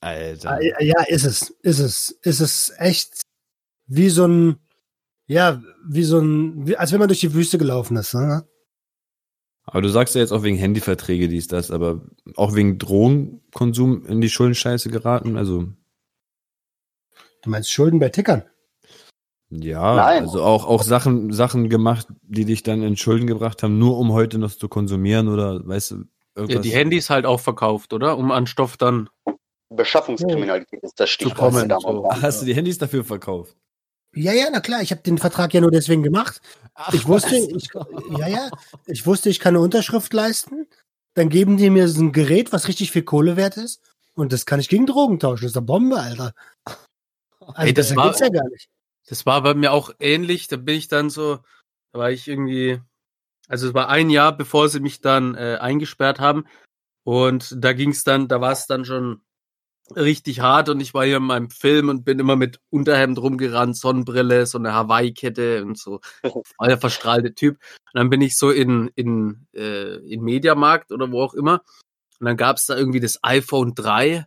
Alter. 0.00 0.50
Ah, 0.52 0.60
Ja, 0.80 1.02
ist 1.06 1.24
es. 1.24 1.50
Ist 1.62 1.78
es. 1.78 2.10
Ist 2.22 2.40
es 2.40 2.72
echt 2.78 3.22
wie 3.86 4.08
so 4.10 4.26
ein, 4.26 4.56
ja, 5.26 5.62
wie 5.86 6.04
so 6.04 6.18
ein, 6.18 6.66
wie, 6.66 6.76
als 6.76 6.92
wenn 6.92 6.98
man 6.98 7.08
durch 7.08 7.20
die 7.20 7.34
Wüste 7.34 7.58
gelaufen 7.58 7.96
ist. 7.96 8.14
Ne? 8.14 8.46
Aber 9.64 9.80
du 9.82 9.88
sagst 9.88 10.14
ja 10.14 10.20
jetzt 10.20 10.32
auch 10.32 10.42
wegen 10.42 10.56
Handyverträge 10.56 11.28
dies, 11.28 11.46
das, 11.48 11.70
aber 11.70 12.02
auch 12.36 12.54
wegen 12.54 12.78
Drogenkonsum 12.78 14.06
in 14.06 14.20
die 14.20 14.30
Schuldenscheiße 14.30 14.90
geraten. 14.90 15.36
Also, 15.36 15.68
Du 17.42 17.50
meinst 17.50 17.70
Schulden 17.70 17.98
bei 17.98 18.08
Tickern? 18.08 18.42
ja, 19.50 19.96
Nein. 19.96 20.24
also 20.24 20.42
auch, 20.42 20.66
auch 20.66 20.82
Sachen, 20.82 21.32
Sachen 21.32 21.68
gemacht, 21.70 22.06
die 22.22 22.44
dich 22.44 22.62
dann 22.62 22.82
in 22.82 22.96
Schulden 22.96 23.26
gebracht 23.26 23.62
haben, 23.62 23.78
nur 23.78 23.96
um 23.98 24.12
heute 24.12 24.38
noch 24.38 24.50
zu 24.50 24.68
konsumieren 24.68 25.28
oder, 25.28 25.66
weißt 25.66 25.92
du, 25.92 25.94
Ja, 25.96 26.02
irgendwas. 26.36 26.62
die 26.62 26.70
Handys 26.70 27.08
halt 27.10 27.24
auch 27.24 27.40
verkauft, 27.40 27.92
oder? 27.94 28.18
Um 28.18 28.30
an 28.30 28.46
Stoff 28.46 28.76
dann. 28.76 29.08
Beschaffungskriminalität 29.70 30.82
ist 30.82 30.98
das 31.00 31.10
Stichwort. 31.10 31.54
so. 31.80 32.08
Ach, 32.10 32.22
hast 32.22 32.42
du 32.42 32.46
die 32.46 32.54
Handys 32.54 32.78
dafür 32.78 33.04
verkauft? 33.04 33.56
Ja, 34.14 34.32
ja, 34.32 34.46
na 34.50 34.60
klar. 34.60 34.80
Ich 34.82 34.90
habe 34.90 35.02
den 35.02 35.18
Vertrag 35.18 35.52
ja 35.52 35.60
nur 35.60 35.70
deswegen 35.70 36.02
gemacht. 36.02 36.40
Ich 36.92 37.06
wusste, 37.06 37.36
ich, 37.36 37.68
ja, 38.18 38.28
ja, 38.28 38.50
ich 38.86 39.06
wusste, 39.06 39.28
ich 39.28 39.40
kann 39.40 39.54
eine 39.54 39.62
Unterschrift 39.64 40.12
leisten. 40.12 40.66
Dann 41.14 41.28
geben 41.28 41.56
die 41.56 41.68
mir 41.70 41.88
so 41.88 42.00
ein 42.02 42.12
Gerät, 42.12 42.52
was 42.52 42.68
richtig 42.68 42.90
viel 42.90 43.02
Kohle 43.02 43.36
wert 43.36 43.56
ist. 43.56 43.82
Und 44.14 44.32
das 44.32 44.46
kann 44.46 44.60
ich 44.60 44.68
gegen 44.68 44.86
Drogen 44.86 45.20
tauschen. 45.20 45.44
Das 45.44 45.52
ist 45.52 45.56
eine 45.56 45.66
Bombe, 45.66 46.00
Alter. 46.00 46.32
Also, 47.48 47.62
Ey, 47.68 47.74
das 47.74 47.88
besser 47.88 47.96
war- 47.96 48.20
ja 48.20 48.28
gar 48.28 48.48
nicht. 48.48 48.68
Das 49.08 49.24
war 49.24 49.42
bei 49.42 49.54
mir 49.54 49.72
auch 49.72 49.90
ähnlich. 50.00 50.48
Da 50.48 50.56
bin 50.56 50.76
ich 50.76 50.88
dann 50.88 51.08
so, 51.10 51.36
da 51.92 51.98
war 51.98 52.10
ich 52.10 52.28
irgendwie, 52.28 52.80
also 53.48 53.68
es 53.68 53.74
war 53.74 53.88
ein 53.88 54.10
Jahr, 54.10 54.36
bevor 54.36 54.68
sie 54.68 54.80
mich 54.80 55.00
dann 55.00 55.34
äh, 55.34 55.56
eingesperrt 55.60 56.20
haben. 56.20 56.44
Und 57.04 57.54
da 57.56 57.72
ging 57.72 57.90
es 57.90 58.04
dann, 58.04 58.28
da 58.28 58.40
war 58.42 58.52
es 58.52 58.66
dann 58.66 58.84
schon 58.84 59.22
richtig 59.96 60.40
hart 60.40 60.68
und 60.68 60.80
ich 60.80 60.92
war 60.92 61.06
hier 61.06 61.16
in 61.16 61.22
meinem 61.22 61.48
Film 61.48 61.88
und 61.88 62.04
bin 62.04 62.18
immer 62.18 62.36
mit 62.36 62.60
Unterhemd 62.68 63.18
rumgerannt, 63.18 63.74
Sonnenbrille, 63.74 64.44
so 64.44 64.58
eine 64.58 64.74
Hawaii-Kette 64.74 65.64
und 65.64 65.78
so 65.78 66.00
voll 66.58 66.68
der 66.68 66.76
verstrahlte 66.76 67.34
Typ. 67.34 67.54
Und 67.54 67.94
dann 67.94 68.10
bin 68.10 68.20
ich 68.20 68.36
so 68.36 68.50
in, 68.50 68.90
in, 68.96 69.46
äh, 69.54 69.96
in 70.06 70.20
Mediamarkt 70.20 70.92
oder 70.92 71.10
wo 71.10 71.22
auch 71.22 71.32
immer. 71.32 71.62
Und 72.20 72.26
dann 72.26 72.36
gab 72.36 72.58
es 72.58 72.66
da 72.66 72.76
irgendwie 72.76 73.00
das 73.00 73.18
iPhone 73.22 73.74
3. 73.74 74.26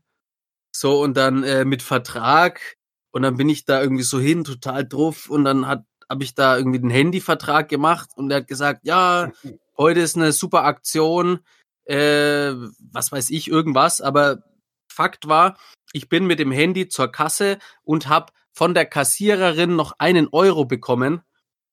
So, 0.76 1.04
und 1.04 1.16
dann 1.18 1.44
äh, 1.44 1.66
mit 1.66 1.84
Vertrag. 1.84 2.78
Und 3.12 3.24
dann 3.24 3.38
bin 3.38 3.50
ich 3.50 3.66
da 3.66 3.82
irgendwie 3.82 4.04
so 4.04 4.20
hin, 4.20 4.44
total 4.44 4.88
drauf. 4.88 5.30
Und 5.30 5.46
dann 5.46 5.68
hat 5.68 5.84
habe 6.12 6.26
ich 6.26 6.36
da 6.36 6.58
irgendwie 6.58 6.80
den 6.80 6.90
Handyvertrag 6.90 7.70
gemacht 7.70 8.10
und 8.16 8.30
er 8.32 8.38
hat 8.38 8.48
gesagt, 8.48 8.82
ja, 8.84 9.32
heute 9.78 10.02
ist 10.02 10.18
eine 10.18 10.34
super 10.34 10.66
Aktion, 10.66 11.40
äh, 11.86 12.52
was 12.92 13.14
weiß 13.14 13.30
ich, 13.30 13.48
irgendwas. 13.48 14.02
Aber 14.02 14.44
Fakt 14.92 15.30
war, 15.30 15.58
ich 15.94 16.10
bin 16.10 16.28
mit 16.28 16.40
dem 16.40 16.52
Handy 16.52 16.90
zur 16.90 17.10
Kasse 17.10 17.60
und 17.84 18.10
habe 18.10 18.34
von 18.52 18.74
der 18.74 18.86
Kassiererin 18.86 19.78
noch 19.78 19.94
einen 20.00 20.28
Euro 20.34 20.66
bekommen. 20.66 21.22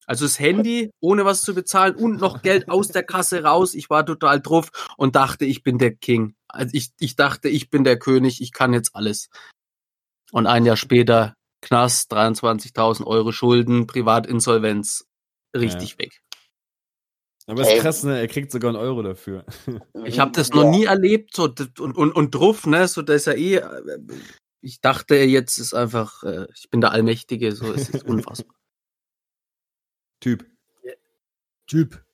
Also 0.06 0.24
das 0.24 0.38
Handy, 0.38 0.92
ohne 1.00 1.24
was 1.24 1.42
zu 1.42 1.52
bezahlen 1.52 1.96
und 1.96 2.20
noch 2.20 2.40
Geld 2.40 2.70
aus 2.70 2.88
der 2.88 3.02
Kasse 3.02 3.42
raus. 3.42 3.74
Ich 3.74 3.90
war 3.90 4.06
total 4.06 4.40
drauf 4.40 4.70
und 4.96 5.16
dachte, 5.16 5.44
ich 5.44 5.64
bin 5.64 5.78
der 5.78 5.94
King. 5.96 6.36
Also 6.46 6.70
ich, 6.74 6.90
ich 7.00 7.16
dachte, 7.16 7.48
ich 7.48 7.70
bin 7.70 7.82
der 7.82 7.98
König, 7.98 8.40
ich 8.40 8.52
kann 8.52 8.72
jetzt 8.72 8.94
alles. 8.94 9.28
Und 10.32 10.46
ein 10.46 10.64
Jahr 10.66 10.76
später 10.76 11.34
Knast, 11.62 12.12
23.000 12.12 13.06
Euro 13.06 13.32
Schulden, 13.32 13.86
Privatinsolvenz, 13.86 15.06
richtig 15.56 15.98
weg. 15.98 16.20
Aber 17.46 17.62
ist 17.62 17.80
krass, 17.80 18.04
ne? 18.04 18.20
Er 18.20 18.28
kriegt 18.28 18.52
sogar 18.52 18.68
einen 18.68 18.78
Euro 18.78 19.02
dafür. 19.02 19.44
Ich 20.04 20.20
habe 20.20 20.32
das 20.32 20.50
noch 20.50 20.70
nie 20.70 20.84
erlebt, 20.84 21.34
so 21.34 21.44
und, 21.44 21.96
und, 21.96 22.12
und 22.12 22.34
drauf, 22.34 22.66
ne, 22.66 22.86
so 22.88 23.02
das 23.02 23.16
ist 23.16 23.26
ja 23.26 23.32
eh. 23.32 23.54
äh, 23.56 23.98
Ich 24.60 24.80
dachte, 24.80 25.16
jetzt 25.16 25.58
ist 25.58 25.72
einfach, 25.74 26.22
äh, 26.24 26.46
ich 26.54 26.68
bin 26.70 26.80
der 26.80 26.92
Allmächtige, 26.92 27.52
so 27.52 27.72
es 27.72 27.88
ist 27.88 28.04
unfassbar. 28.08 28.54
Typ, 30.20 30.46
Typ. 31.66 32.04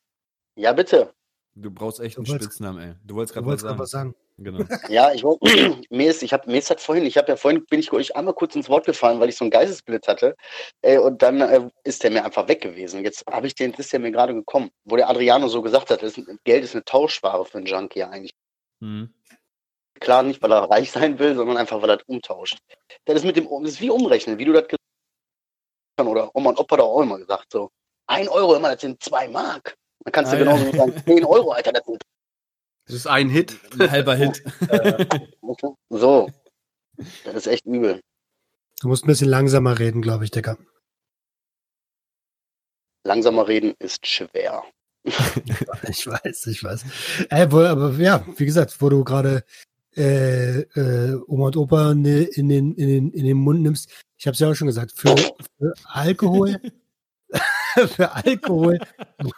Ja, 0.57 0.73
bitte. 0.73 1.13
du 1.55 1.71
brauchst 1.71 2.01
echt 2.01 2.17
Du 2.17 2.23
einen 2.23 2.27
Spitznamen, 2.41 2.81
ey. 2.83 2.95
Du 3.05 3.15
wolltest 3.17 3.35
Du 3.37 3.41
gerade 3.43 3.47
was 3.47 3.63
wolltest 3.63 3.65
gerade 3.67 3.79
was 3.79 3.91
sagen. 3.91 4.11
sagen. 4.13 4.24
Genau. 4.37 4.65
Ja, 4.89 5.13
ich 5.13 5.23
mir 5.91 6.11
ist, 6.11 6.23
ich 6.23 6.33
habe, 6.33 6.51
mir 6.51 6.59
ist 6.59 6.71
das 6.71 6.83
vorhin, 6.83 7.07
ich 7.07 7.17
habe 7.17 7.29
ja 7.29 7.37
vorhin, 7.37 7.65
bin 7.67 7.79
ich 7.81 7.93
euch 7.93 8.17
einmal 8.17 8.35
kurz 8.35 8.57
ins 8.57 8.69
Wort 8.69 8.85
gefallen, 8.87 9.21
weil 9.21 9.29
ich 9.29 9.37
so 9.37 9.45
einen 9.45 9.51
Geistesblitz 9.53 10.09
hatte. 10.09 10.35
Äh, 10.83 10.99
und 10.99 11.23
dann 11.23 11.41
äh, 11.41 11.69
ist 11.85 12.03
der 12.03 12.11
mir 12.11 12.25
einfach 12.25 12.49
weg 12.49 12.61
gewesen. 12.61 13.05
Jetzt 13.05 13.25
habe 13.31 13.47
ich 13.47 13.55
den, 13.55 13.73
ist 13.75 13.93
der 13.93 14.01
mir 14.01 14.11
gerade 14.11 14.35
gekommen, 14.35 14.71
wo 14.85 14.97
der 14.97 15.09
Adriano 15.09 15.47
so 15.49 15.63
gesagt 15.63 15.91
hat, 15.91 16.03
ist, 16.03 16.21
Geld 16.45 16.65
ist 16.65 16.75
eine 16.75 16.85
Tauschware 16.85 17.45
für 17.45 17.59
einen 17.59 17.67
Junkie 17.67 18.03
eigentlich. 18.03 18.35
Mhm. 18.81 19.15
Klar, 20.01 20.25
nicht, 20.25 20.43
weil 20.43 20.53
er 20.53 20.69
reich 20.69 20.91
sein 20.91 21.19
will, 21.21 21.37
sondern 21.37 21.57
einfach, 21.57 21.81
weil 21.81 21.91
er 21.91 21.97
das 21.99 22.09
umtauscht. 22.09 22.59
Das 23.05 23.17
ist 23.17 23.25
mit 23.25 23.37
dem, 23.37 23.49
das 23.63 23.73
ist 23.75 23.81
wie 23.81 23.91
umrechnen, 23.91 24.39
wie 24.39 24.45
du 24.45 24.53
das 24.53 24.63
gesagt 24.65 24.81
hast. 25.99 26.07
Oder 26.07 26.35
Oma 26.35 26.51
und 26.51 26.59
Opa 26.59 26.77
da 26.77 26.83
auch 26.83 27.03
immer 27.03 27.19
gesagt, 27.19 27.53
so. 27.53 27.71
Ein 28.09 28.29
Euro 28.29 28.57
immer, 28.57 28.73
das 28.73 28.81
sind 28.81 29.03
zwei 29.03 29.29
Mark. 29.29 29.77
Dann 30.05 30.13
kannst 30.13 30.33
du 30.33 30.37
Ah, 30.37 30.41
ja. 30.41 30.45
genauso 30.45 30.65
gut 30.67 30.77
sagen, 30.77 31.05
10 31.07 31.25
Euro, 31.25 31.53
Alter, 31.53 31.73
das 31.73 31.87
sind 31.87 32.03
Das 32.87 32.97
ist 32.97 33.07
ein 33.07 33.29
Hit. 33.31 33.59
Ein 33.79 33.91
halber 33.91 34.15
Hit. 34.15 34.43
so. 35.89 36.31
Das 37.25 37.35
ist 37.35 37.47
echt 37.47 37.65
übel. 37.67 38.01
Du 38.81 38.89
musst 38.89 39.05
ein 39.05 39.09
bisschen 39.09 39.29
langsamer 39.29 39.79
reden, 39.79 40.03
glaube 40.03 40.25
ich, 40.25 40.31
Digga. 40.31 40.57
Langsamer 43.07 43.49
reden 43.49 43.75
ist 43.79 44.07
schwer. 44.07 44.63
Ich 45.89 46.07
weiß, 46.07 46.47
ich 46.47 46.65
weiß. 46.65 46.85
Äh, 47.29 47.47
wo, 47.51 47.61
aber 47.61 47.93
ja, 47.97 48.25
wie 48.37 48.47
gesagt, 48.47 48.75
wo 48.81 48.89
du 48.89 49.05
gerade 49.05 49.45
äh, 49.97 50.61
äh, 50.61 51.15
Oma 51.27 51.47
und 51.47 51.57
Opa 51.57 51.93
in, 51.93 52.03
den- 52.05 52.27
in, 52.29 52.49
den, 52.49 52.75
in, 52.75 52.89
den, 52.89 53.11
in 53.13 53.25
den 53.27 53.37
Mund 53.37 53.61
nimmst, 53.61 53.91
ich 54.17 54.27
habe 54.27 54.33
es 54.35 54.41
ja 54.41 54.51
auch 54.51 54.55
schon 54.55 54.67
gesagt, 54.67 54.93
für, 54.93 55.15
für 55.59 55.75
Alkohol, 55.85 56.57
für 57.89 58.13
Alkohol 58.13 58.79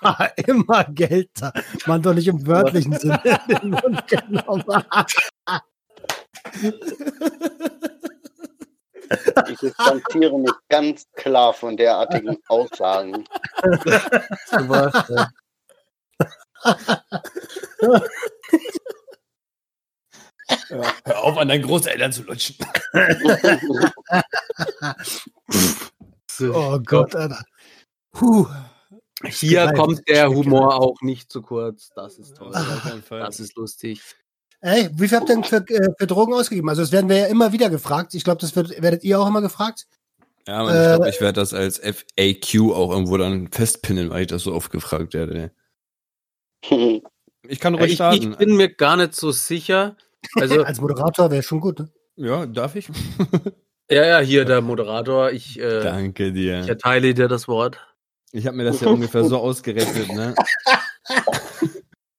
war 0.00 0.31
immer 0.37 0.85
Geld 0.85 1.31
da. 1.40 1.52
Man 1.87 2.02
doch 2.02 2.14
nicht 2.14 2.28
im 2.28 2.47
wörtlichen 2.47 2.93
Sinne 2.99 3.21
in 3.49 3.55
den 3.61 3.71
Mund 3.71 4.07
genommen. 4.09 4.64
Ich 9.49 9.59
distanziere 9.59 10.38
mich 10.38 10.52
ganz 10.69 11.07
klar 11.14 11.55
von 11.55 11.76
derartigen 11.76 12.37
Aussagen. 12.49 13.25
Aber, 14.50 15.07
Hör 21.05 21.23
auf, 21.23 21.38
an 21.38 21.49
deinen 21.49 21.62
Großeltern 21.62 22.12
zu 22.12 22.23
lutschen. 22.25 22.57
äh, 22.93 23.14
Oh 26.49 26.78
Gott, 26.85 27.14
Alter. 27.14 27.43
Puh. 28.18 28.46
Hier 29.25 29.73
kommt 29.73 30.06
der 30.08 30.28
Humor 30.28 30.75
auch 30.80 31.00
nicht 31.00 31.30
zu 31.30 31.42
kurz. 31.42 31.90
Das 31.94 32.18
ist 32.18 32.37
toll. 32.37 32.52
Fall. 32.52 33.20
Das 33.20 33.40
ist 33.40 33.56
lustig. 33.56 34.02
Ey, 34.61 34.88
wie 34.92 35.08
viel 35.08 35.18
habt 35.18 35.28
ihr 35.28 35.35
denn 35.35 35.44
für, 35.44 35.56
äh, 35.68 35.90
für 35.99 36.06
Drogen 36.06 36.35
ausgegeben? 36.35 36.68
Also, 36.68 36.82
das 36.82 36.92
werden 36.92 37.08
wir 37.08 37.16
ja 37.18 37.26
immer 37.26 37.52
wieder 37.52 37.70
gefragt. 37.70 38.14
Ich 38.14 38.25
glaube, 38.25 38.40
das 38.40 38.56
wird, 38.56 38.82
werdet 38.82 39.04
ihr 39.04 39.20
auch 39.20 39.26
immer 39.26 39.42
gefragt. 39.42 39.87
Ja, 40.49 40.62
man, 40.62 40.75
ich 40.75 40.82
glaube, 40.82 41.08
ich 41.11 41.20
werde 41.20 41.40
das 41.40 41.52
als 41.54 41.78
FAQ 41.78 42.73
auch 42.73 42.90
irgendwo 42.92 43.16
dann 43.16 43.50
festpinnen, 43.50 44.11
weil 44.11 44.23
ich 44.23 44.26
das 44.28 44.42
so 44.42 44.54
oft 44.54 44.70
gefragt 44.70 45.14
werde. 45.14 45.52
Ich 47.49 47.61
kann 47.61 47.76
ruhig 47.76 47.90
Ich, 47.90 47.94
starten. 47.94 48.32
ich 48.32 48.38
bin 48.38 48.56
mir 48.56 48.75
gar 48.75 48.96
nicht 48.96 49.14
so 49.14 49.30
sicher. 49.30 49.96
Also, 50.35 50.62
Als 50.64 50.80
Moderator 50.80 51.30
wäre 51.30 51.44
schon 51.44 51.61
gut, 51.61 51.78
ne? 51.78 51.88
ja, 52.16 52.44
darf 52.44 52.75
ich? 52.75 52.88
ja, 53.88 54.04
ja, 54.04 54.18
hier 54.18 54.44
der 54.44 54.62
Moderator. 54.62 55.30
Ich, 55.30 55.61
äh, 55.61 55.80
Danke 55.80 56.26
ich 56.26 56.35
dir. 56.35 56.54
erteile 56.68 57.14
dir 57.14 57.28
das 57.28 57.46
Wort. 57.46 57.78
Ich 58.37 58.47
habe 58.47 58.57
mir 58.57 58.64
das 58.64 58.81
ja 58.81 58.88
ungefähr 58.88 59.25
so 59.25 59.38
ausgerechnet, 59.38 60.09
ne? 60.12 60.35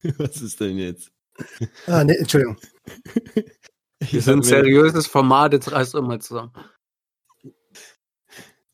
Was 0.18 0.42
ist 0.42 0.60
denn 0.60 0.80
jetzt? 0.80 1.12
Ah, 1.86 2.04
nee, 2.04 2.16
Entschuldigung. 2.16 2.58
Wir 3.36 3.46
Ich 4.00 4.26
sind 4.26 4.40
ein 4.40 4.44
seriöses 4.44 5.06
Format, 5.06 5.54
jetzt 5.54 5.72
reißt 5.72 5.94
mal 5.96 6.20
zusammen. 6.20 6.52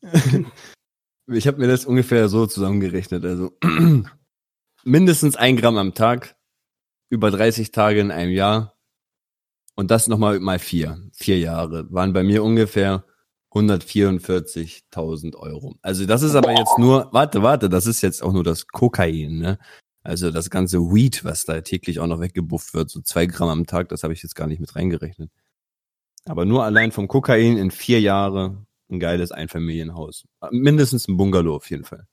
Ich 1.26 1.46
habe 1.46 1.56
mir 1.56 1.68
das 1.68 1.86
ungefähr 1.86 2.28
so 2.28 2.46
zusammengerechnet. 2.46 3.24
Also 3.24 3.56
mindestens 4.84 5.36
ein 5.36 5.56
Gramm 5.56 5.78
am 5.78 5.94
Tag, 5.94 6.36
über 7.08 7.30
30 7.30 7.72
Tage 7.72 8.00
in 8.00 8.10
einem 8.10 8.30
Jahr 8.30 8.76
und 9.74 9.90
das 9.90 10.06
nochmal 10.06 10.38
mal 10.40 10.58
vier. 10.58 11.08
Vier 11.14 11.38
Jahre 11.38 11.90
waren 11.90 12.12
bei 12.12 12.22
mir 12.22 12.44
ungefähr 12.44 13.06
144.000 13.54 15.36
Euro. 15.36 15.76
Also 15.82 16.06
das 16.06 16.22
ist 16.22 16.34
aber 16.34 16.52
jetzt 16.52 16.78
nur, 16.78 17.08
warte, 17.12 17.42
warte, 17.42 17.68
das 17.68 17.86
ist 17.86 18.02
jetzt 18.02 18.22
auch 18.22 18.32
nur 18.32 18.44
das 18.44 18.66
Kokain, 18.66 19.38
ne? 19.38 19.58
Also 20.02 20.30
das 20.30 20.50
ganze 20.50 20.80
Weed, 20.80 21.24
was 21.24 21.44
da 21.44 21.60
täglich 21.62 21.98
auch 21.98 22.06
noch 22.06 22.20
weggebufft 22.20 22.74
wird, 22.74 22.90
so 22.90 23.00
zwei 23.00 23.24
Gramm 23.26 23.48
am 23.48 23.66
Tag, 23.66 23.88
das 23.88 24.02
habe 24.02 24.12
ich 24.12 24.22
jetzt 24.22 24.34
gar 24.34 24.46
nicht 24.46 24.60
mit 24.60 24.76
reingerechnet. 24.76 25.30
Aber 26.26 26.44
nur 26.44 26.64
allein 26.64 26.92
vom 26.92 27.08
Kokain 27.08 27.56
in 27.56 27.70
vier 27.70 28.00
Jahre 28.00 28.66
ein 28.90 29.00
geiles 29.00 29.32
Einfamilienhaus. 29.32 30.24
Mindestens 30.50 31.08
ein 31.08 31.16
Bungalow 31.16 31.56
auf 31.56 31.70
jeden 31.70 31.84
Fall. 31.84 32.06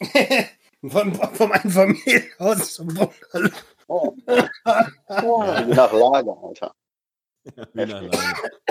Von, 0.80 1.12
vom 1.12 1.50
Einfamilienhaus 1.50 2.74
zum 2.74 2.88
Bungalow. 2.88 3.50
Oh. 3.90 4.14
Nach 4.28 5.92
Lage, 5.94 6.36
Alter. 6.42 6.74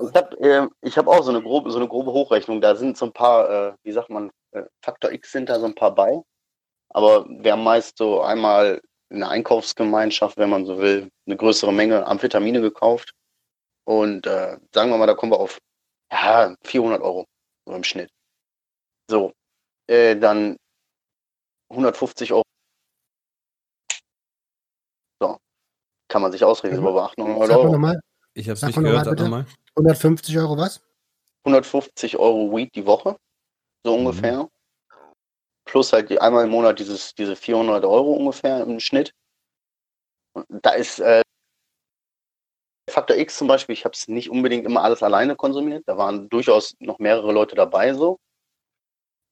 Ich 0.00 0.14
habe 0.14 0.36
äh, 0.40 0.90
hab 0.90 1.06
auch 1.06 1.22
so 1.22 1.30
eine 1.30 1.42
grobe, 1.42 1.70
so 1.70 1.78
eine 1.78 1.88
grobe 1.88 2.12
Hochrechnung. 2.12 2.60
Da 2.60 2.74
sind 2.74 2.96
so 2.96 3.06
ein 3.06 3.12
paar, 3.12 3.50
äh, 3.50 3.74
wie 3.82 3.92
sagt 3.92 4.10
man, 4.10 4.30
äh, 4.52 4.64
Faktor 4.82 5.12
X 5.12 5.32
sind 5.32 5.48
da 5.48 5.58
so 5.58 5.66
ein 5.66 5.74
paar 5.74 5.94
bei. 5.94 6.22
Aber 6.90 7.26
wir 7.28 7.52
haben 7.52 7.64
meist 7.64 7.98
so 7.98 8.20
einmal 8.20 8.80
in 9.10 9.20
der 9.20 9.28
Einkaufsgemeinschaft, 9.28 10.36
wenn 10.36 10.50
man 10.50 10.66
so 10.66 10.78
will, 10.78 11.08
eine 11.26 11.36
größere 11.36 11.72
Menge 11.72 12.06
Amphetamine 12.06 12.60
gekauft. 12.60 13.12
Und 13.84 14.26
äh, 14.26 14.58
sagen 14.72 14.90
wir 14.90 14.98
mal, 14.98 15.06
da 15.06 15.14
kommen 15.14 15.32
wir 15.32 15.40
auf 15.40 15.58
ja, 16.10 16.54
400 16.64 17.00
Euro 17.02 17.26
so 17.66 17.74
im 17.74 17.84
Schnitt. 17.84 18.10
So, 19.08 19.32
äh, 19.88 20.16
dann 20.16 20.56
150 21.70 22.32
Euro. 22.32 22.42
Kann 26.12 26.20
man 26.20 26.30
sich 26.30 26.44
ausrechnen, 26.44 26.78
aber 26.80 26.92
bei 26.92 27.02
800 27.02 27.38
Sag 27.40 27.48
mal 27.48 27.56
Euro. 27.56 27.72
nochmal, 27.72 28.00
Ich 28.34 28.48
hab's 28.50 28.60
Sag 28.60 28.66
nicht 28.68 28.76
mal 28.76 28.82
gehört, 28.82 29.06
nochmal 29.06 29.06
sag 29.06 29.10
bitte. 29.12 29.22
nochmal. 29.24 29.46
150 29.76 30.38
Euro 30.38 30.58
was? 30.58 30.82
150 31.44 32.18
Euro 32.18 32.54
Weed 32.54 32.74
die 32.74 32.84
Woche, 32.84 33.16
so 33.82 33.94
Mhm. 33.96 34.00
ungefähr. 34.06 34.48
Plus 35.64 35.92
halt 35.94 36.10
die, 36.10 36.20
einmal 36.20 36.44
im 36.44 36.50
Monat 36.50 36.78
dieses, 36.78 37.14
diese 37.14 37.34
400 37.34 37.84
Euro 37.86 38.12
ungefähr 38.12 38.62
im 38.62 38.78
Schnitt. 38.78 39.12
Und 40.34 40.44
da 40.50 40.72
ist 40.72 40.98
äh, 41.00 41.22
Faktor 42.90 43.16
X 43.16 43.38
zum 43.38 43.48
Beispiel, 43.48 43.72
ich 43.72 43.86
habe 43.86 43.94
es 43.94 44.06
nicht 44.06 44.28
unbedingt 44.28 44.66
immer 44.66 44.82
alles 44.82 45.02
alleine 45.02 45.34
konsumiert. 45.34 45.84
Da 45.86 45.96
waren 45.96 46.28
durchaus 46.28 46.74
noch 46.78 46.98
mehrere 46.98 47.32
Leute 47.32 47.54
dabei 47.54 47.94
so. 47.94 48.18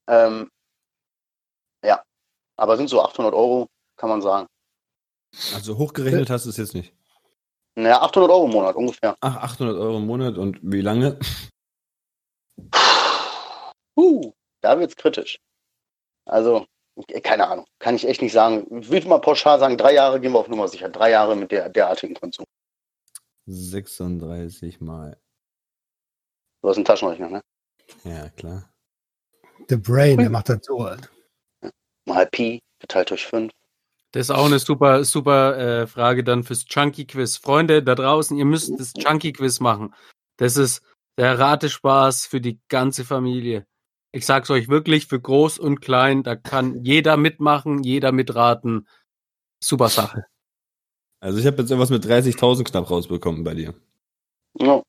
Ähm, 0.09 0.49
ja, 1.85 2.03
aber 2.57 2.77
sind 2.79 2.89
so 2.89 3.03
800 3.03 3.35
Euro, 3.35 3.67
kann 3.97 4.09
man 4.09 4.23
sagen. 4.23 4.47
Also 5.55 5.79
hochgerechnet 5.79 6.31
hast 6.31 6.47
du 6.47 6.51
es 6.51 6.57
jetzt 6.57 6.75
nicht. 6.75 6.93
Naja, 7.77 8.03
800 8.03 8.31
Euro 8.31 8.47
im 8.47 8.51
Monat 8.51 8.77
ungefähr. 8.77 9.17
Ach, 9.21 9.37
800 9.37 9.77
Euro 9.77 9.99
im 9.99 10.07
Monat 10.07 10.37
und 10.37 10.59
wie 10.63 10.81
lange? 10.81 11.19
Uh, 13.97 14.33
da 14.61 14.79
wird's 14.79 14.97
kritisch. 14.97 15.39
Also, 16.27 16.67
keine 17.23 17.49
Ahnung, 17.49 17.67
kann 17.79 17.97
ich 17.97 18.07
echt 18.07 18.23
nicht 18.23 18.33
sagen. 18.33 18.67
Ich 18.81 18.91
würde 18.91 19.09
mal 19.09 19.21
pauschal 19.21 19.59
sagen, 19.59 19.77
drei 19.77 19.95
Jahre 19.95 20.21
gehen 20.21 20.33
wir 20.33 20.39
auf 20.39 20.49
Nummer 20.49 20.69
sicher. 20.69 20.89
Drei 20.89 21.11
Jahre 21.11 21.37
mit 21.37 21.51
der 21.51 21.69
derartigen 21.69 22.15
Konsum. 22.15 22.45
36 23.47 24.81
mal. 24.81 25.19
Du 26.63 26.69
hast 26.69 26.77
einen 26.77 26.85
Taschenrechner, 26.85 27.31
ne? 27.31 27.41
Ja, 28.05 28.29
klar. 28.31 28.71
The 29.69 29.77
Brain, 29.77 30.19
der 30.19 30.31
macht 30.31 30.49
das 30.49 30.61
so. 30.63 30.81
Alter. 30.81 31.09
Mal 32.07 32.27
Pi 32.27 32.61
geteilt 32.81 33.11
durch 33.11 33.27
fünf. 33.27 33.53
Das 34.13 34.27
ist 34.27 34.31
auch 34.31 34.47
eine 34.47 34.59
super, 34.59 35.05
super 35.05 35.57
äh, 35.59 35.87
Frage 35.87 36.25
dann 36.25 36.43
fürs 36.43 36.65
Chunky 36.65 37.07
Quiz. 37.07 37.37
Freunde 37.37 37.83
da 37.83 37.95
draußen, 37.95 38.37
ihr 38.37 38.45
müsst 38.45 38.73
das 38.79 38.93
Chunky 38.93 39.33
Quiz 39.33 39.61
machen. 39.61 39.95
Das 40.37 40.57
ist 40.57 40.83
der 41.17 41.39
Ratespaß 41.39 42.27
für 42.27 42.41
die 42.41 42.61
ganze 42.69 43.05
Familie. 43.05 43.67
Ich 44.13 44.27
sag's 44.27 44.51
euch 44.51 44.69
wirklich, 44.69 45.07
für 45.07 45.21
groß 45.21 45.59
und 45.59 45.81
klein, 45.81 46.25
da 46.25 46.35
kann 46.35 46.83
jeder 46.83 47.17
mitmachen, 47.17 47.85
jeder 47.85 48.11
mitraten. 48.11 48.89
Super 49.63 49.89
Sache. 49.89 50.25
Also 51.21 51.39
ich 51.39 51.47
habe 51.47 51.59
jetzt 51.59 51.71
irgendwas 51.71 51.91
mit 51.91 52.05
30.000 52.05 52.65
knapp 52.65 52.91
rausbekommen 52.91 53.45
bei 53.45 53.55
dir. 53.55 53.75
Ja, 54.59 54.83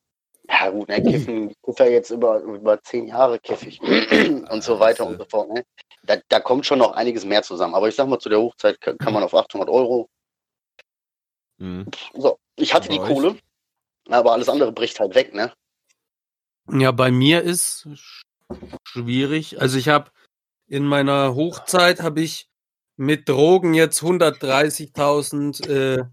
ja 0.51 0.69
gut, 0.69 0.89
ne, 0.89 1.01
kiffen, 1.01 1.49
ich 1.49 1.61
kiffe 1.63 1.85
ja 1.85 1.89
jetzt 1.91 2.09
über, 2.11 2.39
über 2.41 2.81
zehn 2.83 3.07
Jahre 3.07 3.39
kiffig 3.39 3.79
und 4.51 4.63
so 4.63 4.79
weiter 4.79 5.05
und 5.07 5.17
so 5.17 5.25
fort. 5.25 5.49
Ne? 5.49 5.63
Da, 6.03 6.17
da 6.29 6.39
kommt 6.39 6.65
schon 6.65 6.79
noch 6.79 6.91
einiges 6.93 7.25
mehr 7.25 7.43
zusammen. 7.43 7.75
Aber 7.75 7.87
ich 7.87 7.95
sag 7.95 8.07
mal, 8.07 8.19
zu 8.19 8.29
der 8.29 8.39
Hochzeit 8.39 8.79
kann, 8.81 8.97
kann 8.97 9.13
man 9.13 9.23
auf 9.23 9.33
800 9.33 9.69
Euro. 9.69 10.09
Mhm. 11.57 11.85
So, 12.13 12.37
ich 12.57 12.73
hatte 12.73 12.89
Bei 12.89 12.95
die? 12.95 12.99
Kohle, 12.99 13.37
aber 14.09 14.33
alles 14.33 14.49
andere 14.49 14.71
bricht 14.71 14.99
halt 14.99 15.15
weg, 15.15 15.33
ne? 15.33 15.53
Ja, 16.71 16.91
bei 16.91 17.11
mir 17.11 17.41
ist 17.41 17.87
sch- 17.87 18.23
schwierig. 18.87 19.61
Also 19.61 19.77
ich 19.77 19.89
habe 19.89 20.11
in 20.67 20.85
meiner 20.85 21.35
Hochzeit 21.35 22.01
habe 22.01 22.21
ich 22.21 22.49
mit 22.97 23.27
Drogen 23.27 23.73
jetzt 23.73 24.01
130.000 24.01 25.67
äh, 25.67 26.03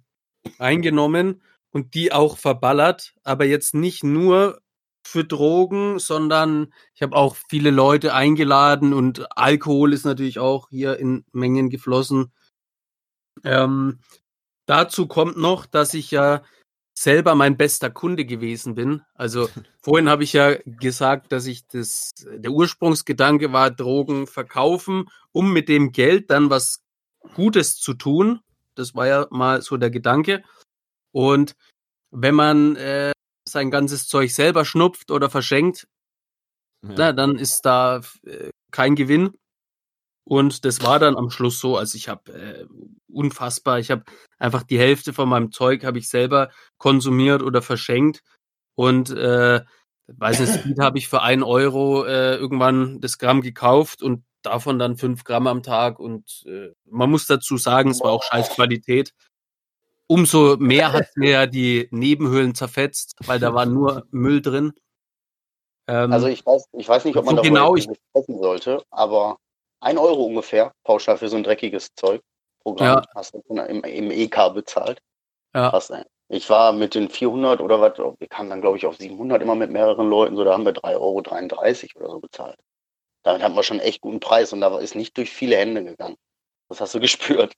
eingenommen 0.59 1.43
und 1.73 1.95
die 1.95 2.13
auch 2.13 2.39
verballert, 2.39 3.15
aber 3.25 3.45
jetzt 3.45 3.75
nicht 3.75 4.05
nur 4.05 4.61
für 5.03 5.25
Drogen, 5.25 5.99
sondern 5.99 6.73
ich 6.95 7.03
habe 7.03 7.17
auch 7.17 7.37
viele 7.49 7.71
Leute 7.71 8.15
eingeladen 8.15 8.93
und 8.93 9.27
Alkohol 9.37 9.93
ist 9.93 10.05
natürlich 10.05 10.39
auch 10.39 10.69
hier 10.71 10.99
in 10.99 11.25
Mengen 11.33 11.71
geflossen. 11.71 12.33
Ähm, 13.45 14.01
dazu 14.67 15.07
kommt 15.07 15.37
noch, 15.37 15.67
dass 15.67 15.95
ich 15.95 16.11
ja 16.11 16.43
selber 16.95 17.35
mein 17.37 17.57
bester 17.57 17.91
Kunde 17.91 18.25
gewesen 18.25 18.75
bin. 18.75 19.03
Also 19.15 19.49
vorhin 19.81 20.09
habe 20.09 20.25
ich 20.25 20.33
ja 20.33 20.57
gesagt, 20.65 21.33
dass 21.33 21.47
ich 21.47 21.67
das, 21.69 22.11
der 22.27 22.51
Ursprungsgedanke 22.51 23.53
war, 23.53 23.71
Drogen 23.71 24.27
verkaufen, 24.27 25.09
um 25.33 25.53
mit 25.53 25.69
dem 25.69 25.93
Geld 25.93 26.31
dann 26.31 26.51
was 26.51 26.83
Gutes 27.35 27.77
zu 27.77 27.95
tun. 27.95 28.41
Das 28.75 28.95
war 28.95 29.07
ja 29.07 29.27
mal 29.31 29.63
so 29.63 29.77
der 29.77 29.91
Gedanke. 29.91 30.43
Und 31.13 31.55
wenn 32.11 32.35
man 32.35 32.77
äh, 32.77 33.13
sein 33.49 33.71
ganzes 33.71 34.09
Zeug 34.09 34.31
selber 34.31 34.65
schnupft 34.65 35.11
oder 35.11 35.31
verschenkt, 35.31 35.87
ja. 36.83 36.95
na, 36.97 37.13
dann 37.13 37.37
ist 37.37 37.63
da 37.63 38.01
äh, 38.25 38.51
kein 38.71 38.95
Gewinn. 38.95 39.35
Und 40.25 40.67
das 40.67 40.83
war 40.83 40.99
dann 40.99 41.17
am 41.17 41.31
Schluss 41.31 41.59
so, 41.59 41.79
also 41.79 41.97
ich 41.97 42.09
habe 42.09 42.33
äh, 42.33 42.67
unfassbar, 43.11 43.79
ich 43.79 43.91
habe 43.91 44.05
einfach 44.39 44.63
die 44.63 44.79
Hälfte 44.79 45.15
von 45.15 45.27
meinem 45.29 45.53
Zeug 45.53 45.85
habe 45.85 45.99
ich 45.99 46.11
selber 46.11 46.51
konsumiert 46.77 47.43
oder 47.43 47.63
verschenkt. 47.63 48.23
Und 48.75 49.11
äh, 49.11 49.63
weiß 50.07 50.41
nicht, 50.41 50.53
Speed 50.53 50.81
habe 50.81 50.99
ich 50.99 51.09
für 51.09 51.23
einen 51.23 51.43
Euro 51.43 52.05
äh, 52.05 52.37
irgendwann 52.37 53.01
das 53.01 53.19
Gramm 53.19 53.41
gekauft 53.41 54.03
und 54.03 54.25
davon 54.43 54.79
dann 54.79 54.97
fünf 54.97 55.25
Gramm 55.25 55.47
am 55.47 55.63
Tag. 55.63 55.99
Und 55.99 56.45
äh, 56.47 56.73
man 56.85 57.11
muss 57.11 57.27
dazu 57.27 57.57
sagen, 57.57 57.91
es 57.91 58.01
war 58.01 58.13
auch 58.13 58.23
scheiß 58.23 58.51
Qualität. 58.51 59.15
Umso 60.09 60.57
mehr 60.57 60.93
hat 60.93 61.09
mir 61.17 61.31
ja 61.31 61.47
die 61.47 61.87
Nebenhöhlen 61.91 62.55
zerfetzt, 62.55 63.15
weil 63.27 63.39
da 63.39 63.53
war 63.53 63.67
nur 63.67 64.07
Müll 64.11 64.41
drin. 64.41 64.73
Ähm, 65.87 66.13
also 66.13 66.27
ich 66.29 66.45
weiß, 66.45 66.65
ich 66.73 66.89
weiß 66.89 67.05
nicht, 67.05 67.17
ob 67.17 67.27
man 67.27 67.37
so 67.37 67.43
genau 67.43 67.77
ich 67.77 67.85
sprechen 67.85 68.39
sollte, 68.39 68.83
aber 68.91 69.37
ein 69.81 69.99
Euro 69.99 70.25
ungefähr 70.25 70.73
pauschal 70.85 71.19
für 71.19 71.29
so 71.29 71.37
ein 71.37 71.45
dreckiges 71.45 71.95
Zeug. 71.95 72.23
Programm 72.63 73.03
ja. 73.03 73.03
hast 73.15 73.35
du 73.35 73.43
im, 73.49 73.85
im 73.85 74.11
EK 74.11 74.53
bezahlt. 74.55 75.01
Ja. 75.55 75.77
Ey. 75.91 76.05
Ich 76.29 76.51
war 76.51 76.73
mit 76.73 76.95
den 76.95 77.09
400 77.09 77.61
oder 77.61 77.81
was, 77.81 77.99
wir 77.99 78.29
kamen 78.29 78.51
dann 78.51 78.61
glaube 78.61 78.77
ich 78.77 78.87
auf 78.87 78.97
700 78.97 79.41
immer 79.41 79.55
mit 79.55 79.71
mehreren 79.71 80.09
Leuten, 80.09 80.37
so 80.37 80.45
da 80.45 80.53
haben 80.53 80.67
wir 80.67 80.75
3,33 80.75 81.97
Euro 81.97 82.05
oder 82.05 82.11
so 82.13 82.21
bezahlt. 82.21 82.59
Damit 83.23 83.43
haben 83.43 83.55
wir 83.55 83.63
schon 83.63 83.81
echt 83.81 84.01
guten 84.01 84.21
Preis 84.21 84.53
und 84.53 84.61
da 84.61 84.79
ist 84.79 84.95
nicht 84.95 85.17
durch 85.17 85.31
viele 85.31 85.57
Hände 85.57 85.85
gegangen. 85.85 86.17
Das 86.69 86.81
hast 86.81 86.95
du 86.95 87.01
gespürt. 87.01 87.55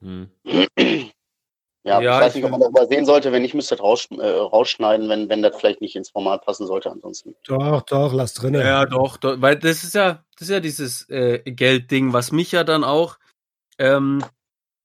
Hm. 0.00 0.30
Ja, 1.84 2.00
ja, 2.00 2.18
ich 2.18 2.26
weiß 2.26 2.34
nicht, 2.36 2.44
ob 2.44 2.52
man 2.52 2.60
darüber 2.60 2.86
sehen 2.86 3.04
sollte. 3.06 3.32
Wenn 3.32 3.42
nicht, 3.42 3.54
müsste 3.54 3.74
das 3.74 3.82
raus, 3.82 4.06
äh, 4.10 4.24
rausschneiden, 4.24 5.08
wenn, 5.08 5.28
wenn 5.28 5.42
das 5.42 5.56
vielleicht 5.56 5.80
nicht 5.80 5.96
ins 5.96 6.10
Format 6.10 6.44
passen 6.44 6.66
sollte. 6.66 6.90
Ansonsten. 6.90 7.34
Doch, 7.44 7.82
doch, 7.82 8.12
lass 8.12 8.34
drin. 8.34 8.54
Ja, 8.54 8.86
doch, 8.86 9.16
doch, 9.16 9.40
weil 9.40 9.58
das 9.58 9.82
ist 9.82 9.94
ja, 9.94 10.24
das 10.36 10.48
ist 10.48 10.50
ja 10.50 10.60
dieses 10.60 11.08
äh, 11.08 11.38
Geldding, 11.44 12.12
was 12.12 12.30
mich 12.30 12.52
ja 12.52 12.62
dann 12.62 12.84
auch, 12.84 13.18
ähm, 13.78 14.24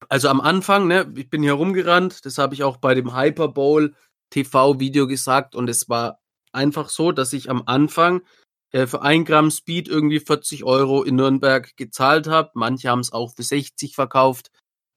also 0.08 0.28
am 0.28 0.40
Anfang, 0.40 0.88
ne, 0.88 1.12
ich 1.16 1.30
bin 1.30 1.42
hier 1.42 1.52
rumgerannt, 1.52 2.24
das 2.24 2.38
habe 2.38 2.54
ich 2.54 2.64
auch 2.64 2.78
bei 2.78 2.94
dem 2.94 3.16
Hyper 3.16 3.48
Bowl 3.48 3.94
TV-Video 4.30 5.06
gesagt 5.06 5.54
und 5.54 5.70
es 5.70 5.88
war 5.88 6.18
einfach 6.52 6.88
so, 6.88 7.12
dass 7.12 7.32
ich 7.32 7.48
am 7.48 7.62
Anfang 7.66 8.22
äh, 8.72 8.86
für 8.86 9.02
ein 9.02 9.24
Gramm 9.24 9.50
Speed 9.50 9.88
irgendwie 9.88 10.20
40 10.20 10.64
Euro 10.64 11.02
in 11.02 11.16
Nürnberg 11.16 11.76
gezahlt 11.76 12.26
habe. 12.26 12.50
Manche 12.54 12.88
haben 12.90 13.00
es 13.00 13.12
auch 13.12 13.34
für 13.34 13.42
60 13.42 13.94
verkauft. 13.94 14.50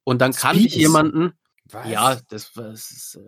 Und 0.03 0.19
dann 0.19 0.33
Speed 0.33 0.41
kannte 0.41 0.63
ich 0.65 0.75
jemanden, 0.75 1.33
was? 1.73 1.89
Ja, 1.89 2.17
das, 2.29 2.51
das 2.53 2.91
ist 2.91 3.19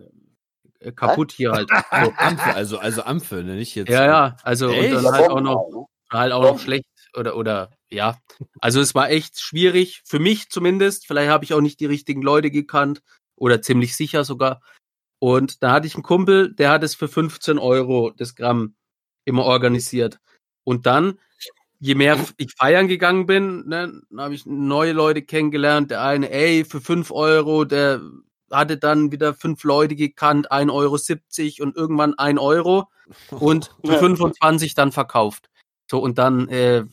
äh, 0.80 0.92
kaputt 0.92 1.30
Was? 1.30 1.36
hier 1.36 1.52
halt. 1.52 1.68
So. 1.70 2.12
Ampfe, 2.16 2.54
also, 2.54 2.78
also 2.78 3.02
Ampfe, 3.02 3.42
ne? 3.42 3.54
nicht 3.56 3.74
jetzt. 3.74 3.88
Ja, 3.88 4.04
ja, 4.04 4.36
also 4.42 4.68
Echt? 4.70 4.94
und 4.94 5.04
dann 5.04 5.12
halt 5.12 5.30
auch 5.30 5.40
noch, 5.40 5.88
halt 6.10 6.32
auch 6.32 6.42
noch 6.42 6.58
schlecht 6.58 6.86
oder, 7.16 7.36
oder, 7.36 7.70
ja. 7.90 8.18
Also 8.60 8.80
es 8.80 8.94
war 8.94 9.10
echt 9.10 9.40
schwierig, 9.40 10.02
für 10.04 10.18
mich 10.18 10.50
zumindest. 10.50 11.06
Vielleicht 11.06 11.30
habe 11.30 11.44
ich 11.44 11.54
auch 11.54 11.60
nicht 11.60 11.80
die 11.80 11.86
richtigen 11.86 12.22
Leute 12.22 12.50
gekannt 12.50 13.02
oder 13.36 13.62
ziemlich 13.62 13.96
sicher 13.96 14.24
sogar. 14.24 14.60
Und 15.18 15.62
da 15.62 15.72
hatte 15.72 15.86
ich 15.86 15.94
einen 15.94 16.02
Kumpel, 16.02 16.54
der 16.54 16.70
hat 16.70 16.82
es 16.82 16.94
für 16.94 17.08
15 17.08 17.58
Euro 17.58 18.10
das 18.10 18.34
Gramm 18.34 18.74
immer 19.24 19.44
organisiert. 19.44 20.20
Und 20.64 20.86
dann, 20.86 21.18
je 21.78 21.94
mehr 21.94 22.18
ich 22.36 22.52
feiern 22.56 22.88
gegangen 22.88 23.26
bin, 23.26 23.66
ne, 23.68 24.02
habe 24.16 24.34
ich 24.34 24.44
neue 24.46 24.92
Leute 24.92 25.22
kennengelernt. 25.22 25.90
Der 25.90 26.02
eine, 26.02 26.30
ey, 26.30 26.64
für 26.64 26.80
5 26.80 27.10
Euro, 27.10 27.64
der 27.64 28.02
hatte 28.54 28.76
dann 28.76 29.12
wieder 29.12 29.34
fünf 29.34 29.64
Leute 29.64 29.96
gekannt, 29.96 30.50
1,70 30.50 31.60
Euro 31.60 31.66
und 31.66 31.76
irgendwann 31.76 32.14
1 32.14 32.40
Euro 32.40 32.88
und 33.30 33.74
für 33.84 33.98
25 33.98 34.74
dann 34.74 34.92
verkauft. 34.92 35.48
So, 35.90 35.98
und 36.00 36.18
dann, 36.18 36.48
äh, 36.48 36.84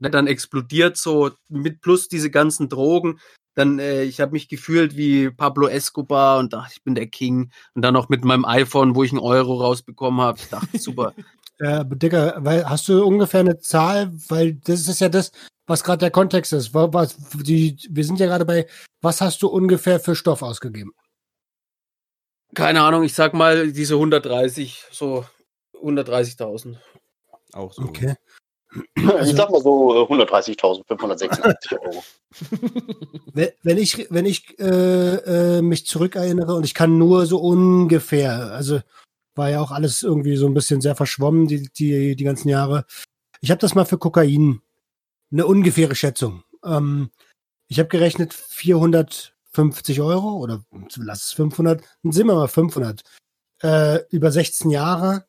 dann 0.00 0.26
explodiert 0.26 0.96
so 0.96 1.30
mit 1.48 1.80
plus 1.80 2.08
diese 2.08 2.30
ganzen 2.30 2.68
Drogen. 2.68 3.20
Dann, 3.54 3.78
äh, 3.78 4.02
ich 4.02 4.20
habe 4.20 4.32
mich 4.32 4.48
gefühlt 4.48 4.96
wie 4.96 5.30
Pablo 5.30 5.68
Escobar 5.68 6.38
und 6.38 6.52
dachte, 6.52 6.72
ich 6.74 6.82
bin 6.82 6.94
der 6.94 7.06
King. 7.06 7.50
Und 7.74 7.82
dann 7.82 7.94
noch 7.94 8.08
mit 8.08 8.24
meinem 8.24 8.44
iPhone, 8.44 8.96
wo 8.96 9.04
ich 9.04 9.12
einen 9.12 9.20
Euro 9.20 9.60
rausbekommen 9.60 10.20
habe. 10.20 10.38
Ich 10.40 10.48
dachte, 10.48 10.78
super. 10.78 11.12
Äh, 11.60 11.84
Digga, 11.86 12.34
weil 12.38 12.68
hast 12.68 12.88
du 12.88 13.04
ungefähr 13.04 13.38
eine 13.38 13.58
Zahl, 13.60 14.12
weil 14.28 14.54
das 14.54 14.88
ist 14.88 15.00
ja 15.00 15.08
das, 15.08 15.30
was 15.66 15.84
gerade 15.84 15.98
der 15.98 16.10
Kontext 16.10 16.52
ist. 16.52 16.74
Was, 16.74 17.16
die, 17.34 17.76
wir 17.88 18.04
sind 18.04 18.20
ja 18.20 18.26
gerade 18.26 18.44
bei, 18.44 18.66
was 19.00 19.20
hast 19.20 19.42
du 19.42 19.48
ungefähr 19.48 20.00
für 20.00 20.14
Stoff 20.14 20.42
ausgegeben? 20.42 20.92
Keine 22.54 22.82
Ahnung, 22.82 23.02
ich 23.02 23.14
sag 23.14 23.34
mal 23.34 23.72
diese 23.72 23.94
130, 23.94 24.84
so 24.90 25.24
130.000. 25.74 26.76
Auch 27.52 27.72
so. 27.72 27.82
Okay. 27.82 28.14
Also, 28.96 29.30
ich 29.30 29.36
sag 29.36 29.50
mal 29.50 29.60
so 29.60 30.06
130.586 30.08 31.72
äh, 31.72 31.78
Euro. 31.78 32.02
wenn 33.62 33.78
ich, 33.78 34.08
wenn 34.10 34.26
ich 34.26 34.58
äh, 34.58 35.58
äh, 35.58 35.62
mich 35.62 35.86
zurückerinnere 35.86 36.54
und 36.54 36.64
ich 36.64 36.74
kann 36.74 36.98
nur 36.98 37.26
so 37.26 37.38
ungefähr, 37.38 38.52
also 38.52 38.80
war 39.36 39.50
ja 39.50 39.60
auch 39.60 39.70
alles 39.70 40.02
irgendwie 40.02 40.36
so 40.36 40.46
ein 40.46 40.54
bisschen 40.54 40.80
sehr 40.80 40.96
verschwommen, 40.96 41.46
die, 41.46 41.68
die, 41.72 42.16
die 42.16 42.24
ganzen 42.24 42.48
Jahre. 42.48 42.84
Ich 43.40 43.50
habe 43.50 43.60
das 43.60 43.74
mal 43.74 43.84
für 43.84 43.98
Kokain, 43.98 44.60
eine 45.34 45.46
ungefähre 45.46 45.94
Schätzung. 45.94 46.44
Ähm, 46.64 47.10
ich 47.68 47.78
habe 47.78 47.88
gerechnet 47.88 48.32
450 48.32 50.00
Euro 50.00 50.36
oder 50.36 50.64
lass 50.96 51.24
es 51.24 51.32
500, 51.32 51.82
dann 52.02 52.12
sind 52.12 52.26
wir 52.26 52.34
mal 52.34 52.48
500. 52.48 53.02
Äh, 53.62 54.00
über 54.10 54.30
16 54.30 54.70
Jahre 54.70 55.26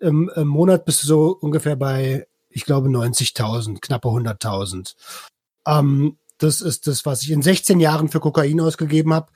im, 0.00 0.30
im 0.34 0.48
Monat 0.48 0.84
bist 0.84 1.02
du 1.02 1.06
so 1.06 1.38
ungefähr 1.40 1.76
bei, 1.76 2.26
ich 2.50 2.64
glaube, 2.64 2.88
90.000, 2.88 3.80
knappe 3.80 4.08
100.000. 4.08 4.94
Ähm, 5.66 6.18
das 6.38 6.60
ist 6.60 6.86
das, 6.86 7.04
was 7.04 7.22
ich 7.22 7.30
in 7.30 7.42
16 7.42 7.80
Jahren 7.80 8.08
für 8.08 8.20
Kokain 8.20 8.60
ausgegeben 8.60 9.12
habe. 9.12 9.32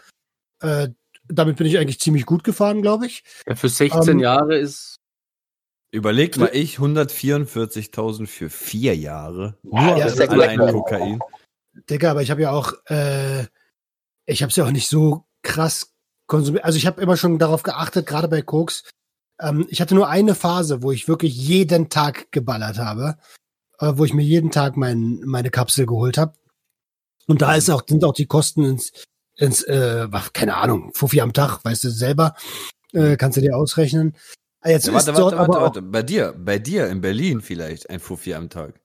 Äh, 0.60 0.90
damit 1.28 1.56
bin 1.56 1.66
ich 1.66 1.78
eigentlich 1.78 2.00
ziemlich 2.00 2.26
gut 2.26 2.44
gefahren, 2.44 2.82
glaube 2.82 3.06
ich. 3.06 3.24
Ja, 3.46 3.56
für 3.56 3.68
16 3.68 4.08
ähm, 4.08 4.18
Jahre 4.20 4.56
ist. 4.56 4.96
Überlegt 5.92 6.38
mal, 6.38 6.50
ich 6.54 6.78
144.000 6.78 8.26
für 8.26 8.48
vier 8.48 8.96
Jahre. 8.96 9.58
Nur 9.62 9.98
ja, 9.98 10.06
allein 10.06 10.58
Kokain. 10.58 11.20
Digga, 11.90 12.10
aber 12.10 12.22
ich 12.22 12.30
habe 12.30 12.40
ja 12.40 12.50
auch, 12.50 12.72
äh, 12.86 13.42
ich 14.24 14.42
habe 14.42 14.48
es 14.48 14.56
ja 14.56 14.64
auch 14.64 14.70
nicht 14.70 14.88
so 14.88 15.26
krass 15.42 15.92
konsumiert. 16.26 16.64
Also 16.64 16.78
ich 16.78 16.86
habe 16.86 17.00
immer 17.02 17.18
schon 17.18 17.38
darauf 17.38 17.62
geachtet, 17.62 18.06
gerade 18.06 18.28
bei 18.28 18.40
Koks. 18.40 18.84
Ähm, 19.38 19.66
ich 19.68 19.82
hatte 19.82 19.94
nur 19.94 20.08
eine 20.08 20.34
Phase, 20.34 20.82
wo 20.82 20.92
ich 20.92 21.08
wirklich 21.08 21.36
jeden 21.36 21.90
Tag 21.90 22.32
geballert 22.32 22.78
habe, 22.78 23.18
äh, 23.78 23.92
wo 23.94 24.06
ich 24.06 24.14
mir 24.14 24.24
jeden 24.24 24.50
Tag 24.50 24.78
mein, 24.78 25.20
meine 25.26 25.50
Kapsel 25.50 25.84
geholt 25.84 26.16
habe. 26.16 26.32
Und 27.26 27.42
da 27.42 27.54
ist 27.54 27.68
auch, 27.68 27.82
sind 27.86 28.02
auch 28.04 28.14
die 28.14 28.26
Kosten 28.26 28.64
ins, 28.64 28.92
ins 29.36 29.62
äh, 29.64 30.08
keine 30.32 30.56
Ahnung, 30.56 30.92
Fuffi 30.94 31.20
am 31.20 31.34
Tag, 31.34 31.62
weißt 31.64 31.84
du 31.84 31.90
selber, 31.90 32.34
äh, 32.94 33.18
kannst 33.18 33.36
du 33.36 33.42
dir 33.42 33.58
ausrechnen. 33.58 34.16
Ah, 34.62 34.70
jetzt 34.70 34.86
ja, 34.86 34.94
warte, 34.94 35.14
warte, 35.14 35.36
warte, 35.36 35.52
warte. 35.52 35.82
Bei 35.82 36.02
dir, 36.02 36.34
bei 36.38 36.58
dir 36.58 36.88
in 36.88 37.00
Berlin 37.00 37.40
vielleicht 37.40 37.90
ein 37.90 38.00
Fuffi 38.00 38.34
am 38.34 38.48
Tag. 38.48 38.80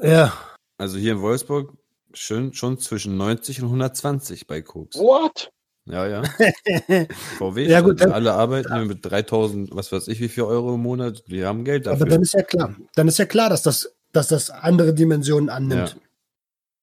Ja. 0.00 0.32
Also 0.78 0.98
hier 0.98 1.12
in 1.12 1.20
Wolfsburg 1.20 1.76
schön 2.12 2.52
schon 2.52 2.78
zwischen 2.78 3.16
90 3.16 3.62
und 3.62 3.68
120 3.68 4.46
bei 4.46 4.62
Koks. 4.62 4.96
What? 4.98 5.50
Ja, 5.86 6.06
ja. 6.06 6.22
VW, 7.38 7.66
ja, 7.66 7.80
gut, 7.80 8.00
dann, 8.00 8.12
alle 8.12 8.34
arbeiten 8.34 8.68
ja. 8.68 8.84
mit 8.84 8.98
3000, 9.02 9.74
was 9.74 9.90
weiß 9.90 10.08
ich, 10.08 10.20
wie 10.20 10.28
viel 10.28 10.42
Euro 10.44 10.74
im 10.74 10.82
Monat. 10.82 11.24
Die 11.28 11.44
haben 11.44 11.64
Geld 11.64 11.86
dafür. 11.86 12.02
Aber 12.02 12.10
dann 12.10 12.22
ist 12.22 12.34
ja 12.34 12.42
klar, 12.42 12.76
dann 12.94 13.08
ist 13.08 13.18
ja 13.18 13.24
klar, 13.24 13.48
dass 13.48 13.62
das, 13.62 13.94
dass 14.12 14.28
das 14.28 14.50
andere 14.50 14.92
Dimensionen 14.92 15.48
annimmt. 15.48 15.96
Ja. 15.96 16.00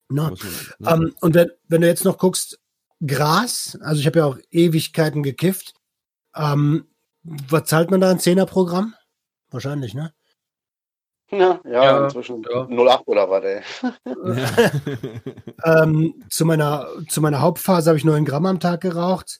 Ne? 0.09 0.33
Ne? 0.79 0.93
Um, 0.93 1.13
und 1.21 1.35
wenn, 1.35 1.51
wenn 1.67 1.81
du 1.81 1.87
jetzt 1.87 2.05
noch 2.05 2.17
guckst, 2.17 2.59
Gras, 3.05 3.77
also 3.81 3.99
ich 3.99 4.07
habe 4.07 4.19
ja 4.19 4.25
auch 4.25 4.37
Ewigkeiten 4.49 5.21
gekifft. 5.21 5.75
Ähm, 6.35 6.87
was 7.49 7.65
zahlt 7.65 7.91
man 7.91 8.01
da 8.01 8.09
ein 8.09 8.19
Zehnerprogramm? 8.19 8.93
Wahrscheinlich, 9.49 9.93
ne? 9.93 10.13
Ja, 11.29 11.59
ja, 11.65 11.83
ja 11.83 12.03
inzwischen 12.05 12.41
ja. 12.49 12.67
08 12.67 13.07
oder 13.07 13.29
was, 13.29 13.43
ey. 13.43 13.61
Ja. 15.63 15.83
ähm, 15.83 16.23
zu, 16.29 16.45
meiner, 16.45 16.87
zu 17.09 17.21
meiner 17.21 17.41
Hauptphase 17.41 17.89
habe 17.89 17.97
ich 17.97 18.05
9 18.05 18.23
Gramm 18.23 18.45
am 18.45 18.59
Tag 18.59 18.81
geraucht. 18.81 19.39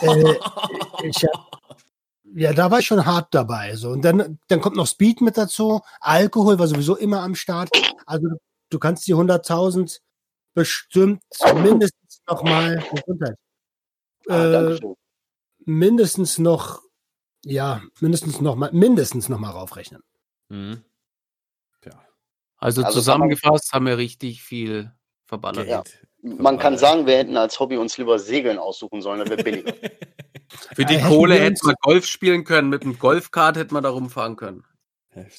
äh, 0.00 0.34
ich 1.04 1.24
hab, 1.24 1.60
ja, 2.34 2.52
da 2.52 2.70
war 2.70 2.80
ich 2.80 2.86
schon 2.86 3.06
hart 3.06 3.28
dabei. 3.32 3.76
So. 3.76 3.90
Und 3.90 4.04
dann, 4.04 4.40
dann 4.48 4.60
kommt 4.60 4.76
noch 4.76 4.88
Speed 4.88 5.20
mit 5.20 5.36
dazu. 5.36 5.80
Alkohol 6.00 6.58
war 6.58 6.66
sowieso 6.66 6.96
immer 6.96 7.20
am 7.20 7.36
Start. 7.36 7.70
Also 8.06 8.26
du 8.70 8.78
kannst 8.80 9.06
die 9.06 9.14
100.000 9.14 10.00
bestimmt 10.52 11.22
mindestens 11.62 12.22
nochmal 12.28 12.82
Gesundheit. 12.92 13.36
Ah, 14.28 14.44
äh, 14.44 14.52
Dankeschön. 14.52 14.94
mindestens 15.64 16.38
noch, 16.38 16.82
ja, 17.44 17.82
mindestens 18.00 18.40
noch 18.40 18.56
mal, 18.56 18.70
mindestens 18.72 19.28
noch 19.28 19.38
mal 19.38 19.50
raufrechnen. 19.50 20.02
Mhm. 20.48 20.84
Also, 22.64 22.80
Also 22.80 22.82
kann 22.82 22.92
zusammengefasst 22.92 23.72
haben 23.74 23.86
wir 23.86 23.98
richtig 23.98 24.42
viel 24.42 24.90
verballert. 25.26 25.68
Ja. 25.68 25.82
Man 26.22 26.58
kann 26.58 26.78
sagen, 26.78 27.06
wir 27.06 27.18
hätten 27.18 27.36
als 27.36 27.60
Hobby 27.60 27.76
uns 27.76 27.98
lieber 27.98 28.18
Segeln 28.18 28.58
aussuchen 28.58 29.02
sollen, 29.02 29.18
dann 29.18 29.28
wäre 29.28 29.42
billiger. 29.42 29.74
Für 30.74 30.86
die 30.86 30.94
hätten 30.94 31.08
Kohle 31.08 31.34
hätten 31.34 31.66
wir 31.66 31.74
Golf 31.82 32.06
spielen 32.06 32.44
können, 32.44 32.70
mit 32.70 32.82
einem 32.82 32.98
Golfkart 32.98 33.58
hätten 33.58 33.74
wir 33.74 33.82
da 33.82 33.90
rumfahren 33.90 34.36
können. 34.36 34.64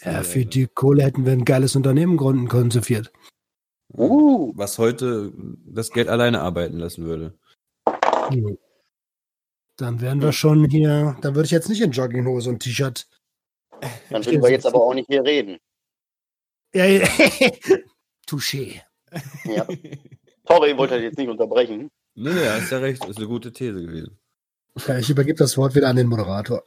Ja, 0.04 0.24
für 0.24 0.46
die 0.46 0.68
Kohle 0.68 1.04
hätten 1.04 1.26
wir 1.26 1.34
ein 1.34 1.46
geiles 1.46 1.76
Unternehmen 1.76 2.18
gründen 2.18 2.48
können 2.48 2.72
zu 2.72 2.82
viert. 2.82 3.12
Uh, 3.92 4.54
Was 4.56 4.78
heute 4.78 5.34
das 5.66 5.92
Geld 5.92 6.10
alleine 6.10 6.42
arbeiten 6.42 6.78
lassen 6.78 7.06
würde. 7.06 7.38
Hm. 8.30 8.58
Dann 9.78 10.00
wären 10.00 10.22
wir 10.22 10.32
schon 10.32 10.66
hier, 10.66 11.18
dann 11.22 11.36
würde 11.36 11.46
ich 11.46 11.52
jetzt 11.52 11.70
nicht 11.70 11.82
in 11.82 11.92
Jogginghose 11.92 12.50
und 12.50 12.60
T-Shirt. 12.60 13.08
dann 14.10 14.26
würden 14.26 14.42
wir 14.42 14.52
jetzt 14.52 14.66
aber 14.66 14.82
auch 14.82 14.94
nicht 14.94 15.08
hier 15.08 15.24
reden. 15.24 15.58
Ja, 16.74 16.86
ja. 16.86 17.06
Touché. 18.28 18.82
Ja. 19.46 19.68
Sorry, 20.48 20.72
ich 20.72 20.78
wollte 20.78 20.96
jetzt 20.96 21.18
nicht 21.18 21.30
unterbrechen. 21.30 21.90
Nee, 22.16 22.34
nee, 22.34 22.48
hast 22.48 22.72
ja 22.72 22.80
recht. 22.80 23.04
Ist 23.06 23.18
eine 23.18 23.28
gute 23.28 23.52
These 23.52 23.82
gewesen. 23.82 24.18
Ja, 24.88 24.98
ich 24.98 25.10
übergebe 25.10 25.38
das 25.38 25.58
Wort 25.58 25.76
wieder 25.76 25.90
an 25.90 25.96
den 25.96 26.08
Moderator. 26.08 26.64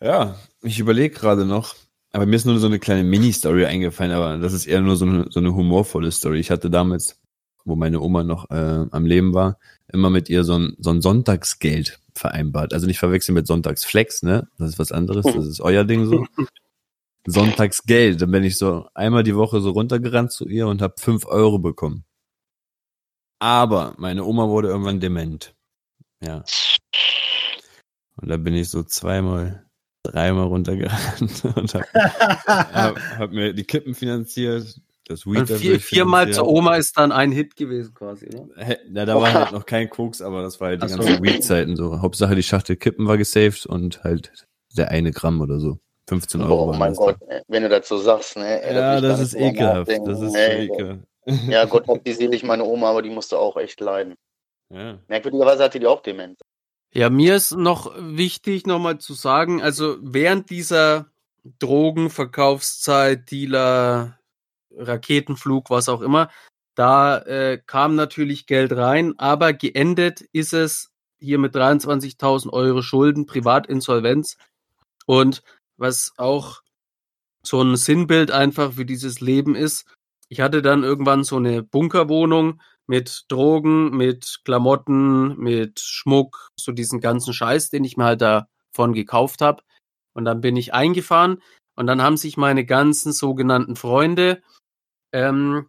Ja, 0.00 0.38
ich 0.62 0.78
überlege 0.78 1.14
gerade 1.14 1.44
noch. 1.44 1.74
Aber 2.12 2.26
mir 2.26 2.36
ist 2.36 2.44
nur 2.44 2.58
so 2.58 2.66
eine 2.66 2.78
kleine 2.78 3.02
Mini-Story 3.02 3.66
eingefallen, 3.66 4.12
aber 4.12 4.38
das 4.38 4.52
ist 4.52 4.66
eher 4.66 4.80
nur 4.80 4.96
so 4.96 5.04
eine, 5.04 5.26
so 5.30 5.40
eine 5.40 5.54
humorvolle 5.54 6.12
Story. 6.12 6.38
Ich 6.38 6.50
hatte 6.50 6.70
damals, 6.70 7.20
wo 7.64 7.76
meine 7.76 8.00
Oma 8.00 8.24
noch 8.24 8.50
äh, 8.50 8.86
am 8.90 9.06
Leben 9.06 9.34
war, 9.34 9.58
immer 9.88 10.10
mit 10.10 10.28
ihr 10.28 10.44
so 10.44 10.58
ein, 10.58 10.76
so 10.78 10.90
ein 10.90 11.00
Sonntagsgeld 11.00 12.00
vereinbart. 12.14 12.72
Also 12.72 12.86
nicht 12.86 12.98
verwechseln 12.98 13.34
mit 13.34 13.46
Sonntagsflex, 13.46 14.22
ne? 14.22 14.48
Das 14.58 14.70
ist 14.70 14.78
was 14.78 14.92
anderes, 14.92 15.24
das 15.24 15.46
ist 15.46 15.60
euer 15.60 15.84
Ding 15.84 16.06
so. 16.06 16.26
Sonntagsgeld. 17.26 18.20
Dann 18.20 18.30
bin 18.30 18.44
ich 18.44 18.58
so 18.58 18.86
einmal 18.94 19.22
die 19.22 19.36
Woche 19.36 19.60
so 19.60 19.70
runtergerannt 19.70 20.32
zu 20.32 20.46
ihr 20.46 20.66
und 20.66 20.82
habe 20.82 20.94
fünf 20.98 21.24
Euro 21.26 21.58
bekommen. 21.58 22.04
Aber 23.38 23.94
meine 23.98 24.24
Oma 24.24 24.48
wurde 24.48 24.68
irgendwann 24.68 25.00
dement. 25.00 25.54
Ja. 26.22 26.44
Und 28.16 28.28
da 28.28 28.36
bin 28.36 28.54
ich 28.54 28.70
so 28.70 28.82
zweimal, 28.82 29.66
dreimal 30.02 30.46
runtergerannt 30.46 31.44
und 31.56 31.74
hab, 31.74 31.94
hab, 31.94 33.18
hab 33.18 33.32
mir 33.32 33.52
die 33.52 33.64
Kippen 33.64 33.94
finanziert, 33.94 34.80
das 35.06 35.26
Weed 35.26 35.40
dafür 35.42 35.58
vier, 35.58 35.80
viermal 35.80 36.32
zur 36.32 36.46
Oma 36.48 36.76
ist 36.76 36.96
dann 36.98 37.12
ein 37.12 37.30
Hit 37.32 37.56
gewesen 37.56 37.92
quasi. 37.94 38.26
Ne? 38.26 38.78
Ja, 38.92 39.04
da 39.04 39.14
war 39.20 39.32
halt 39.32 39.52
noch 39.52 39.66
kein 39.66 39.90
Koks, 39.90 40.22
aber 40.22 40.42
das 40.42 40.60
war 40.60 40.68
halt 40.68 40.82
die 40.82 40.86
Ach 40.86 40.90
so. 40.90 40.96
ganzen 40.98 41.22
Weed-Zeiten 41.22 41.76
so. 41.76 42.00
Hauptsache 42.00 42.34
die 42.34 42.42
Schachtel 42.42 42.76
Kippen 42.76 43.06
war 43.06 43.18
gesaved 43.18 43.66
und 43.66 44.02
halt 44.04 44.32
der 44.76 44.90
eine 44.90 45.12
Gramm 45.12 45.40
oder 45.40 45.58
so. 45.60 45.78
15 46.08 46.42
Euro 46.42 46.70
Oh 46.70 46.72
mein 46.74 46.92
Gott, 46.94 47.16
ey, 47.28 47.40
wenn 47.48 47.62
du 47.62 47.68
dazu 47.68 47.96
sagst, 47.96 48.36
ne? 48.36 48.62
ey, 48.62 48.74
Ja, 48.74 49.00
das 49.00 49.20
ist 49.20 49.34
ekelhaft. 49.34 49.88
nachdenken. 49.88 50.08
Das 50.08 50.20
ist 50.20 50.32
so 50.32 50.36
Ey, 50.38 50.64
ekelhaft. 50.66 51.00
Ja, 51.48 51.64
Gott 51.66 51.88
hab 51.88 52.04
die 52.04 52.12
selig, 52.12 52.42
meine 52.42 52.64
Oma, 52.64 52.90
aber 52.90 53.00
die 53.02 53.08
musste 53.10 53.38
auch 53.38 53.56
echt 53.56 53.80
leiden. 53.80 54.14
Ja. 54.70 54.98
Merkwürdigerweise 55.08 55.62
hatte 55.64 55.80
die 55.80 55.86
auch 55.86 56.02
Demenz. 56.02 56.40
Ja, 56.92 57.08
mir 57.10 57.34
ist 57.36 57.52
noch 57.56 57.92
wichtig, 57.98 58.66
nochmal 58.66 58.98
zu 58.98 59.14
sagen, 59.14 59.62
also 59.62 59.96
während 60.00 60.50
dieser 60.50 61.06
Drogenverkaufszeit, 61.58 63.30
Dealer, 63.30 64.18
Raketenflug, 64.76 65.70
was 65.70 65.88
auch 65.88 66.00
immer, 66.00 66.30
da 66.74 67.18
äh, 67.18 67.60
kam 67.64 67.94
natürlich 67.94 68.46
Geld 68.46 68.72
rein, 68.72 69.14
aber 69.18 69.52
geendet 69.52 70.22
ist 70.32 70.52
es 70.52 70.90
hier 71.20 71.38
mit 71.38 71.54
23.000 71.54 72.52
Euro 72.52 72.82
Schulden, 72.82 73.26
Privatinsolvenz 73.26 74.36
und 75.06 75.42
was 75.76 76.12
auch 76.16 76.62
so 77.44 77.62
ein 77.62 77.76
Sinnbild 77.76 78.30
einfach 78.30 78.72
für 78.72 78.84
dieses 78.84 79.20
Leben 79.20 79.54
ist, 79.54 79.86
ich 80.28 80.40
hatte 80.40 80.62
dann 80.62 80.82
irgendwann 80.82 81.24
so 81.24 81.36
eine 81.36 81.62
Bunkerwohnung 81.62 82.60
mit 82.86 83.24
Drogen, 83.28 83.96
mit 83.96 84.40
Klamotten, 84.44 85.36
mit 85.38 85.80
Schmuck, 85.80 86.50
so 86.56 86.72
diesen 86.72 87.00
ganzen 87.00 87.32
Scheiß, 87.32 87.70
den 87.70 87.84
ich 87.84 87.96
mir 87.96 88.04
halt 88.04 88.22
davon 88.22 88.92
gekauft 88.92 89.40
habe. 89.40 89.62
Und 90.12 90.24
dann 90.24 90.40
bin 90.40 90.56
ich 90.56 90.74
eingefahren 90.74 91.42
und 91.76 91.86
dann 91.86 92.02
haben 92.02 92.16
sich 92.16 92.36
meine 92.36 92.64
ganzen 92.64 93.12
sogenannten 93.12 93.76
Freunde 93.76 94.42
ähm, 95.14 95.66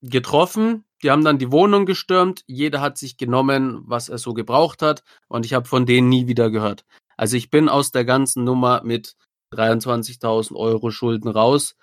getroffen. 0.00 0.84
Die 1.02 1.10
haben 1.10 1.24
dann 1.24 1.38
die 1.38 1.52
Wohnung 1.52 1.84
gestürmt. 1.84 2.42
Jeder 2.46 2.80
hat 2.80 2.96
sich 2.96 3.16
genommen, 3.16 3.82
was 3.86 4.08
er 4.08 4.18
so 4.18 4.32
gebraucht 4.32 4.80
hat. 4.82 5.02
Und 5.28 5.44
ich 5.44 5.52
habe 5.54 5.68
von 5.68 5.84
denen 5.84 6.08
nie 6.08 6.26
wieder 6.28 6.50
gehört. 6.50 6.84
Also 7.16 7.36
ich 7.36 7.50
bin 7.50 7.68
aus 7.68 7.90
der 7.90 8.04
ganzen 8.04 8.44
Nummer 8.44 8.82
mit 8.84 9.16
23.000 9.52 10.54
Euro 10.54 10.90
Schulden 10.90 11.28
raus, 11.28 11.74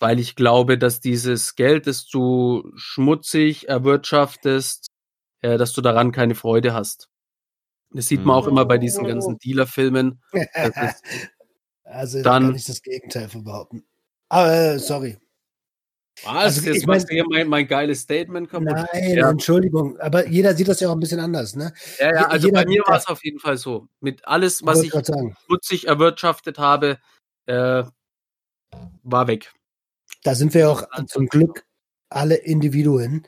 weil 0.00 0.18
ich 0.18 0.36
glaube, 0.36 0.78
dass 0.78 1.00
dieses 1.00 1.54
Geld, 1.54 1.86
das 1.86 2.06
du 2.06 2.70
schmutzig 2.74 3.68
erwirtschaftest, 3.68 4.88
äh, 5.42 5.58
dass 5.58 5.72
du 5.72 5.82
daran 5.82 6.12
keine 6.12 6.34
Freude 6.34 6.72
hast. 6.72 7.08
Das 7.90 8.06
sieht 8.08 8.24
man 8.24 8.36
auch 8.36 8.46
immer 8.46 8.64
bei 8.64 8.78
diesen 8.78 9.04
ganzen 9.06 9.38
Dealer-Filmen. 9.38 10.22
Das 10.54 10.94
ist, 10.94 11.04
also 11.84 12.22
Dann- 12.22 12.42
da 12.44 12.48
kann 12.48 12.56
ich 12.56 12.64
das 12.64 12.82
Gegenteil 12.82 13.28
von 13.28 13.44
behaupten. 13.44 13.84
Aber 14.30 14.50
äh, 14.50 14.78
sorry. 14.78 15.18
Was? 16.24 16.34
Also, 16.34 16.60
Jetzt 16.62 16.76
ich 16.78 16.86
machst 16.86 17.08
du 17.10 17.14
mein- 17.14 17.14
hier 17.14 17.24
mein, 17.28 17.48
mein 17.48 17.66
geiles 17.68 18.00
Statement 18.00 18.48
kaputt. 18.50 18.68
Nein, 18.92 19.16
Ja. 19.16 19.30
Entschuldigung. 19.30 19.98
Aber 20.00 20.26
jeder 20.28 20.54
sieht 20.54 20.68
das 20.68 20.80
ja 20.80 20.88
auch 20.88 20.92
ein 20.94 21.00
bisschen 21.00 21.20
anders, 21.20 21.54
ne? 21.56 21.72
Ja, 21.98 22.12
ja, 22.14 22.26
also 22.28 22.48
jeder- 22.48 22.62
bei 22.62 22.68
mir 22.68 22.82
war 22.86 22.96
es 22.96 23.06
auf 23.06 23.24
jeden 23.24 23.38
Fall 23.38 23.56
so. 23.58 23.88
Mit 24.00 24.26
alles, 24.26 24.64
was 24.64 24.82
ich 24.82 24.92
schmutzig 25.46 25.86
erwirtschaftet 25.88 26.58
habe, 26.58 26.98
äh, 27.46 27.82
war 29.02 29.26
weg. 29.26 29.52
Da 30.22 30.34
sind 30.34 30.54
wir 30.54 30.70
auch 30.70 30.84
zum 31.06 31.26
Glück 31.26 31.64
alle 32.10 32.36
Individuen. 32.36 33.26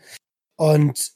Und 0.56 1.12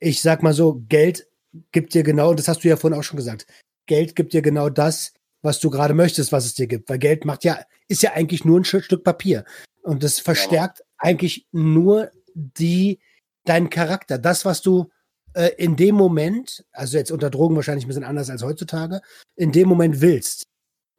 ich 0.00 0.20
sag 0.20 0.42
mal 0.42 0.52
so, 0.52 0.82
Geld 0.88 1.26
gibt 1.70 1.94
dir 1.94 2.02
genau, 2.02 2.34
das 2.34 2.48
hast 2.48 2.64
du 2.64 2.68
ja 2.68 2.76
vorhin 2.76 2.98
auch 2.98 3.02
schon 3.04 3.16
gesagt, 3.16 3.46
Geld 3.86 4.16
gibt 4.16 4.32
dir 4.32 4.42
genau 4.42 4.68
das, 4.68 5.12
was 5.42 5.58
du 5.60 5.70
gerade 5.70 5.94
möchtest, 5.94 6.32
was 6.32 6.44
es 6.44 6.54
dir 6.54 6.66
gibt. 6.66 6.88
Weil 6.88 6.98
Geld 6.98 7.24
macht 7.24 7.44
ja, 7.44 7.58
ist 7.88 8.02
ja 8.02 8.12
eigentlich 8.12 8.44
nur 8.44 8.60
ein 8.60 8.64
Stück 8.64 9.02
Papier. 9.04 9.44
Und 9.82 10.02
das 10.02 10.18
verstärkt 10.20 10.81
eigentlich 11.02 11.46
nur 11.50 12.10
die, 12.34 13.00
deinen 13.44 13.70
Charakter. 13.70 14.18
Das, 14.18 14.44
was 14.44 14.62
du 14.62 14.90
äh, 15.34 15.50
in 15.58 15.76
dem 15.76 15.96
Moment, 15.96 16.64
also 16.72 16.96
jetzt 16.96 17.10
unter 17.10 17.28
Drogen 17.28 17.56
wahrscheinlich 17.56 17.84
ein 17.84 17.88
bisschen 17.88 18.04
anders 18.04 18.30
als 18.30 18.42
heutzutage, 18.42 19.02
in 19.34 19.52
dem 19.52 19.68
Moment 19.68 20.00
willst. 20.00 20.44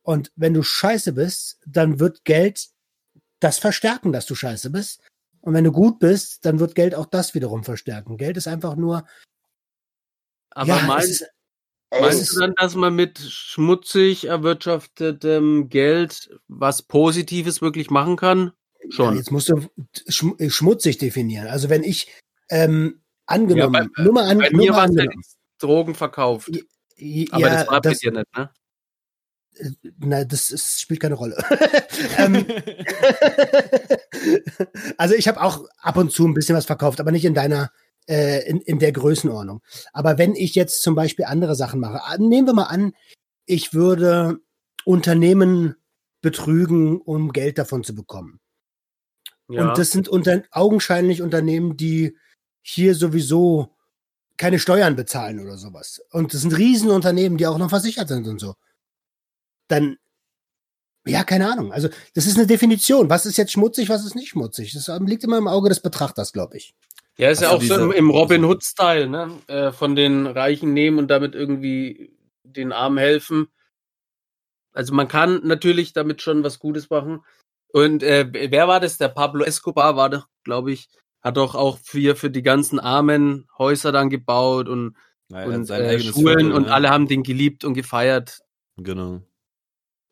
Und 0.03 0.31
wenn 0.35 0.53
du 0.53 0.61
scheiße 0.61 1.13
bist, 1.13 1.59
dann 1.65 1.99
wird 1.99 2.25
Geld 2.25 2.67
das 3.39 3.57
verstärken, 3.59 4.11
dass 4.11 4.25
du 4.25 4.35
scheiße 4.35 4.69
bist. 4.69 5.01
Und 5.39 5.53
wenn 5.53 5.63
du 5.63 5.71
gut 5.71 5.99
bist, 5.99 6.45
dann 6.45 6.59
wird 6.59 6.75
Geld 6.75 6.95
auch 6.95 7.05
das 7.05 7.33
wiederum 7.33 7.63
verstärken. 7.63 8.17
Geld 8.17 8.35
ist 8.35 8.47
einfach 8.47 8.75
nur. 8.75 9.05
Aber 10.49 10.67
ja, 10.67 10.77
es 10.81 10.87
meinst, 10.87 11.21
ist, 11.21 11.31
meinst 11.91 12.35
du 12.35 12.39
dann, 12.41 12.53
dass 12.55 12.75
man 12.75 12.93
mit 12.93 13.19
schmutzig 13.19 14.25
erwirtschaftetem 14.25 15.69
Geld 15.69 16.29
was 16.49 16.81
Positives 16.81 17.61
wirklich 17.61 17.89
machen 17.89 18.17
kann? 18.17 18.51
Ja, 18.85 18.91
Schon. 18.91 19.17
jetzt 19.17 19.31
musst 19.31 19.49
du 19.49 19.67
äh, 20.37 20.49
schmutzig 20.49 20.97
definieren. 20.97 21.47
Also 21.47 21.69
wenn 21.69 21.83
ich 21.83 22.11
ähm, 22.49 23.01
angenommen, 23.25 23.73
Ja, 23.73 23.89
bei- 23.95 24.03
nur 24.03 24.13
mal, 24.13 24.29
an, 24.29 24.37
Bei 24.39 24.49
nur 24.49 24.65
mir 24.65 24.71
mal 24.71 24.81
halt 24.81 24.89
angenommen. 24.91 25.23
Drogen 25.59 25.95
verkauft. 25.95 26.49
Ja, 26.97 27.25
Aber 27.31 27.49
das 27.49 27.67
war 27.67 27.81
bei 27.81 27.93
dir 27.93 28.11
nicht, 28.11 28.37
ne? 28.37 28.49
Nein, 29.99 30.27
das 30.27 30.49
ist, 30.49 30.81
spielt 30.81 30.99
keine 30.99 31.13
Rolle. 31.15 31.37
ähm, 32.17 32.45
also 34.97 35.15
ich 35.15 35.27
habe 35.27 35.41
auch 35.41 35.65
ab 35.79 35.97
und 35.97 36.11
zu 36.11 36.27
ein 36.27 36.33
bisschen 36.33 36.55
was 36.55 36.65
verkauft, 36.65 36.99
aber 36.99 37.11
nicht 37.11 37.25
in 37.25 37.33
deiner, 37.33 37.71
äh, 38.07 38.47
in, 38.49 38.61
in 38.61 38.79
der 38.79 38.91
Größenordnung. 38.91 39.61
Aber 39.93 40.17
wenn 40.17 40.35
ich 40.35 40.55
jetzt 40.55 40.81
zum 40.81 40.95
Beispiel 40.95 41.25
andere 41.25 41.55
Sachen 41.55 41.79
mache, 41.79 42.01
ah, 42.03 42.17
nehmen 42.17 42.47
wir 42.47 42.53
mal 42.53 42.63
an, 42.63 42.93
ich 43.45 43.73
würde 43.73 44.39
Unternehmen 44.85 45.75
betrügen, 46.21 46.99
um 47.01 47.31
Geld 47.31 47.57
davon 47.57 47.83
zu 47.83 47.93
bekommen. 47.93 48.39
Ja. 49.49 49.69
Und 49.69 49.77
das 49.77 49.91
sind 49.91 50.07
unter, 50.07 50.43
augenscheinlich 50.51 51.21
Unternehmen, 51.21 51.77
die 51.77 52.17
hier 52.61 52.95
sowieso 52.95 53.75
keine 54.37 54.57
Steuern 54.59 54.95
bezahlen 54.95 55.39
oder 55.39 55.57
sowas. 55.57 56.01
Und 56.11 56.33
das 56.33 56.41
sind 56.41 56.57
Riesenunternehmen, 56.57 57.37
die 57.37 57.45
auch 57.47 57.57
noch 57.57 57.69
versichert 57.69 58.07
sind 58.07 58.27
und 58.27 58.39
so. 58.39 58.55
Dann, 59.67 59.97
ja, 61.05 61.23
keine 61.23 61.51
Ahnung. 61.51 61.71
Also, 61.73 61.89
das 62.13 62.25
ist 62.25 62.37
eine 62.37 62.47
Definition. 62.47 63.09
Was 63.09 63.25
ist 63.25 63.37
jetzt 63.37 63.51
schmutzig, 63.51 63.89
was 63.89 64.05
ist 64.05 64.15
nicht 64.15 64.29
schmutzig? 64.29 64.73
Das 64.73 64.89
liegt 65.05 65.23
immer 65.23 65.37
im 65.37 65.47
Auge 65.47 65.69
des 65.69 65.81
Betrachters, 65.81 66.31
glaube 66.33 66.57
ich. 66.57 66.73
Ja, 67.17 67.29
ist 67.29 67.41
ja 67.41 67.49
Ach 67.49 67.51
so, 67.51 67.57
auch 67.57 67.61
so 67.61 67.67
diese- 67.67 67.83
im, 67.83 67.91
im 67.91 68.09
Robin 68.09 68.43
Hood-Style, 68.45 69.07
ne? 69.07 69.39
Äh, 69.47 69.71
von 69.71 69.95
den 69.95 70.25
Reichen 70.25 70.73
nehmen 70.73 70.97
und 70.97 71.09
damit 71.09 71.35
irgendwie 71.35 72.15
den 72.43 72.71
Armen 72.71 72.97
helfen. 72.97 73.47
Also 74.71 74.93
man 74.93 75.07
kann 75.07 75.41
natürlich 75.43 75.93
damit 75.93 76.21
schon 76.21 76.43
was 76.43 76.57
Gutes 76.59 76.89
machen. 76.89 77.23
Und 77.73 78.03
äh, 78.03 78.27
wer 78.51 78.67
war 78.67 78.79
das? 78.79 78.97
Der 78.97 79.09
Pablo 79.09 79.43
Escobar 79.43 79.95
war 79.97 80.09
doch, 80.09 80.27
glaube 80.43 80.71
ich, 80.71 80.87
hat 81.21 81.37
doch 81.37 81.55
auch 81.55 81.79
für, 81.79 82.15
für 82.15 82.29
die 82.29 82.43
ganzen 82.43 82.79
armen 82.79 83.47
Häuser 83.57 83.91
dann 83.91 84.09
gebaut 84.09 84.67
und 84.69 84.95
Naja, 85.29 85.47
und 85.47 85.69
äh, 85.69 85.99
Schulen 85.99 86.13
Viertel, 86.39 86.51
und 86.53 86.63
ne? 86.67 86.73
alle 86.73 86.89
haben 86.91 87.07
den 87.07 87.23
geliebt 87.23 87.65
und 87.65 87.73
gefeiert. 87.73 88.39
Genau. 88.77 89.21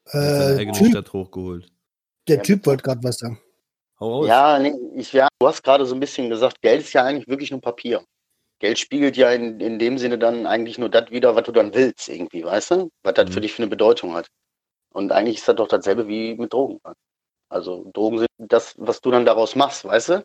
Hat 0.06 0.12
seine 0.12 0.56
Äh, 0.56 0.60
eigene 0.62 0.78
typ, 0.78 0.88
Stadt 0.90 1.14
hochgeholt. 1.14 1.72
der 2.28 2.38
Ja, 2.38 2.42
Typ 2.44 2.66
wollte 2.66 2.84
gerade 2.84 3.04
was 3.04 3.18
sagen. 3.18 3.40
Hau 4.00 4.12
raus. 4.22 4.28
Ja, 4.28 4.58
nee, 4.58 4.74
ich, 4.96 5.14
ja, 5.14 5.28
du 5.40 5.48
hast 5.48 5.64
gerade 5.64 5.86
so 5.86 5.94
ein 5.94 6.00
bisschen 6.00 6.30
gesagt, 6.30 6.60
Geld 6.62 6.82
ist 6.82 6.94
ja 6.94 7.04
eigentlich 7.04 7.28
wirklich 7.28 7.52
nur 7.52 7.62
Papier. 7.62 8.04
Geld 8.60 8.80
spiegelt 8.80 9.18
ja 9.18 9.32
in, 9.32 9.60
in 9.60 9.78
dem 9.78 9.98
Sinne 10.00 10.18
dann 10.18 10.48
eigentlich 10.48 10.80
nur 10.80 10.90
das 10.90 11.12
wieder, 11.12 11.36
was 11.36 11.44
du 11.44 11.52
dann 11.52 11.74
willst, 11.76 12.10
irgendwie, 12.10 12.44
weißt 12.44 12.72
du? 12.72 12.90
Was 13.04 13.14
das 13.14 13.30
Mhm. 13.30 13.34
für 13.34 13.42
dich 13.42 13.54
für 13.54 13.62
eine 13.62 13.70
Bedeutung 13.70 14.14
hat. 14.16 14.28
Und 14.94 15.12
eigentlich 15.12 15.38
ist 15.38 15.48
das 15.48 15.56
doch 15.56 15.68
dasselbe 15.68 16.08
wie 16.08 16.36
mit 16.36 16.52
Drogen. 16.54 16.80
Also 17.52 17.90
Drogen 17.94 18.20
sind 18.20 18.30
das, 18.40 18.76
was 18.78 19.02
du 19.02 19.12
dann 19.12 19.26
daraus 19.26 19.56
machst, 19.56 19.84
weißt 19.84 20.10
du? 20.10 20.24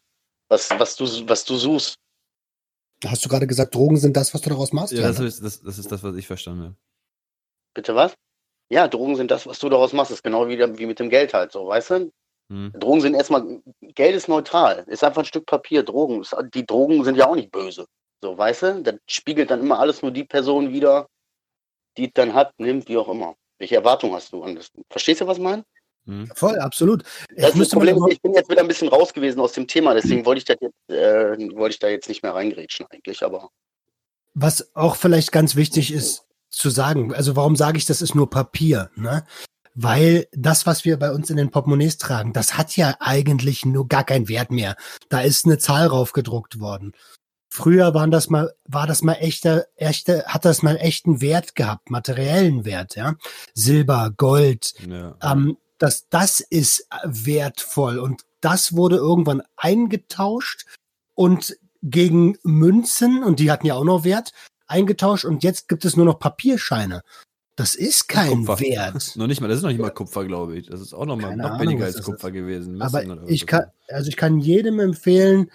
Was, 0.49 0.71
was 0.71 0.95
du, 0.95 1.05
was 1.29 1.45
du 1.45 1.57
suchst. 1.57 1.97
Hast 3.05 3.25
du 3.25 3.29
gerade 3.29 3.49
gesagt, 3.49 3.75
Drogen 3.75 3.97
sind 3.97 4.17
das, 4.17 4.33
was 4.33 4.41
du 4.43 4.51
daraus 4.51 4.73
machst? 4.73 4.93
Ja, 4.93 5.03
das, 5.03 5.19
ne? 5.19 5.27
ist, 5.27 5.43
das, 5.43 5.61
das 5.61 5.77
ist 5.79 5.91
das, 5.91 6.03
was 6.05 6.15
ich 6.17 6.27
verstanden 6.27 6.62
habe. 6.62 6.77
Bitte 7.75 7.95
was? 7.97 8.15
Ja, 8.71 8.87
Drogen 8.87 9.17
sind 9.17 9.31
das, 9.31 9.47
was 9.47 9.59
du 9.59 9.69
daraus 9.69 9.93
machst. 9.93 10.12
Das 10.12 10.19
ist 10.19 10.23
genau 10.23 10.49
wie, 10.49 10.59
wie 10.79 10.87
mit 10.87 11.01
dem 11.01 11.11
Geld 11.11 11.35
halt 11.35 11.51
so, 11.51 11.67
weißt 11.67 11.91
du? 11.91 12.12
Hm. 12.49 12.73
Drogen 12.79 13.01
sind 13.01 13.15
erstmal, 13.15 13.61
Geld 13.81 14.15
ist 14.15 14.29
neutral, 14.29 14.85
ist 14.87 15.03
einfach 15.03 15.23
ein 15.23 15.27
Stück 15.27 15.47
Papier. 15.47 15.83
Drogen, 15.83 16.25
die 16.55 16.65
Drogen 16.65 17.03
sind 17.03 17.17
ja 17.17 17.27
auch 17.27 17.35
nicht 17.35 17.51
böse. 17.51 17.87
So, 18.23 18.39
weißt 18.39 18.62
du? 18.62 18.83
Das 18.83 18.95
spiegelt 19.09 19.51
dann 19.51 19.61
immer 19.61 19.81
alles 19.81 20.01
nur 20.01 20.12
die 20.12 20.25
Person 20.25 20.73
wieder, 20.73 21.09
die 21.97 22.07
es 22.07 22.12
dann 22.15 22.35
hat, 22.35 22.53
nimmt, 22.59 22.89
wie 22.89 22.97
auch 22.97 23.09
immer. 23.09 23.35
Welche 23.59 23.75
Erwartung 23.75 24.15
hast 24.15 24.33
du 24.33 24.45
an 24.45 24.55
das? 24.55 24.71
Verstehst 24.91 25.21
du, 25.21 25.27
was 25.27 25.39
ich 25.39 25.43
meine? 25.43 25.65
Hm. 26.07 26.29
Voll, 26.35 26.59
absolut. 26.59 27.03
Das 27.37 27.51
Ich 27.51 27.55
mal 27.57 27.66
Problem, 27.69 27.97
aber- 28.03 28.12
ich 28.12 28.21
bin 28.23 28.33
jetzt 28.35 28.49
wieder 28.51 28.61
ein 28.62 28.69
bisschen 28.69 28.88
raus 28.88 29.12
gewesen 29.12 29.40
aus 29.40 29.53
dem 29.53 29.66
Thema, 29.66 29.95
deswegen 29.95 30.25
wollte 30.25 30.38
ich, 30.38 30.45
das 30.45 30.57
jetzt, 30.61 30.88
äh, 30.88 31.37
wollte 31.57 31.75
ich 31.75 31.79
da 31.79 31.88
jetzt 31.88 32.09
nicht 32.09 32.23
mehr 32.23 32.35
reingrätschen 32.35 32.87
eigentlich, 32.90 33.23
aber 33.23 33.51
was 34.35 34.75
auch 34.77 34.97
vielleicht 34.97 35.33
ganz 35.33 35.57
wichtig 35.57 35.92
ist 35.92 36.25
zu 36.51 36.71
sagen, 36.71 37.14
also 37.14 37.37
warum 37.37 37.57
sage 37.57 37.79
ich, 37.79 37.87
das 37.87 38.03
ist 38.03 38.14
nur 38.14 38.31
Papier, 38.31 38.90
ne? 38.95 39.25
Weil 39.75 40.27
das, 40.33 40.64
was 40.64 40.85
wir 40.87 40.99
bei 40.99 41.11
uns 41.11 41.29
in 41.29 41.37
den 41.37 41.51
Portemonnaies 41.51 41.99
tragen, 41.99 42.33
das 42.33 42.57
hat 42.57 42.77
ja 42.77 42.97
eigentlich 43.01 43.66
nur 43.66 43.88
gar 43.88 44.05
keinen 44.05 44.29
Wert 44.29 44.51
mehr. 44.51 44.75
Da 45.11 45.21
ist 45.21 45.45
eine 45.45 45.59
Zahl 45.59 45.87
raufgedruckt 45.87 46.61
worden. 46.61 46.92
Früher 47.51 47.92
waren 47.95 48.11
das 48.11 48.31
mal, 48.31 48.53
war 48.64 48.87
das 48.87 49.03
mal 49.03 49.14
echter, 49.14 49.66
echte, 49.77 50.25
hat 50.27 50.45
das 50.47 50.62
mal 50.62 50.77
echten 50.77 51.21
Wert 51.21 51.55
gehabt, 51.55 51.90
materiellen 51.90 52.64
Wert, 52.64 52.97
ja. 52.97 53.16
Silber, 53.55 54.12
Gold, 54.16 54.73
Ja. 54.88 55.14
ähm, 55.23 55.57
das, 55.79 56.09
das 56.09 56.41
ist 56.41 56.89
wertvoll 57.05 57.99
und 57.99 58.23
das 58.41 58.75
wurde 58.75 58.97
irgendwann 58.97 59.43
eingetauscht 59.57 60.67
und 61.15 61.57
gegen 61.83 62.37
Münzen, 62.43 63.23
und 63.23 63.39
die 63.41 63.51
hatten 63.51 63.67
ja 63.67 63.75
auch 63.75 63.85
noch 63.85 64.05
Wert, 64.05 64.33
eingetauscht 64.67 65.25
und 65.25 65.45
jetzt 65.45 65.69
gibt 65.69 65.85
es 65.85 65.97
nur 65.97 66.07
noch 66.07 66.19
Papierscheine. 66.19 67.03
Das 67.57 67.75
ist 67.75 68.09
kein 68.09 68.45
Kupfer. 68.45 68.61
Wert. 68.61 69.12
Noch 69.17 69.27
nicht 69.27 69.41
mal, 69.41 69.49
das 69.49 69.59
ist 69.59 69.62
noch 69.62 69.71
nicht 69.71 69.81
mal 69.81 69.89
Kupfer, 69.89 70.27
glaube 70.27 70.59
ich. 70.59 70.67
Das 70.67 70.79
ist 70.83 70.93
auch 70.93 71.07
noch 71.07 71.17
mal 71.17 71.31
Keine 71.31 71.43
noch 71.43 71.51
Ahnung, 71.53 71.62
weniger 71.62 71.87
als 71.87 72.03
Kupfer 72.03 72.31
gewesen. 72.31 72.83
Aber 72.83 73.03
ich 73.27 73.47
kann, 73.47 73.71
also 73.89 74.11
ich 74.11 74.17
kann 74.19 74.41
jedem 74.41 74.79
empfehlen, 74.79 75.51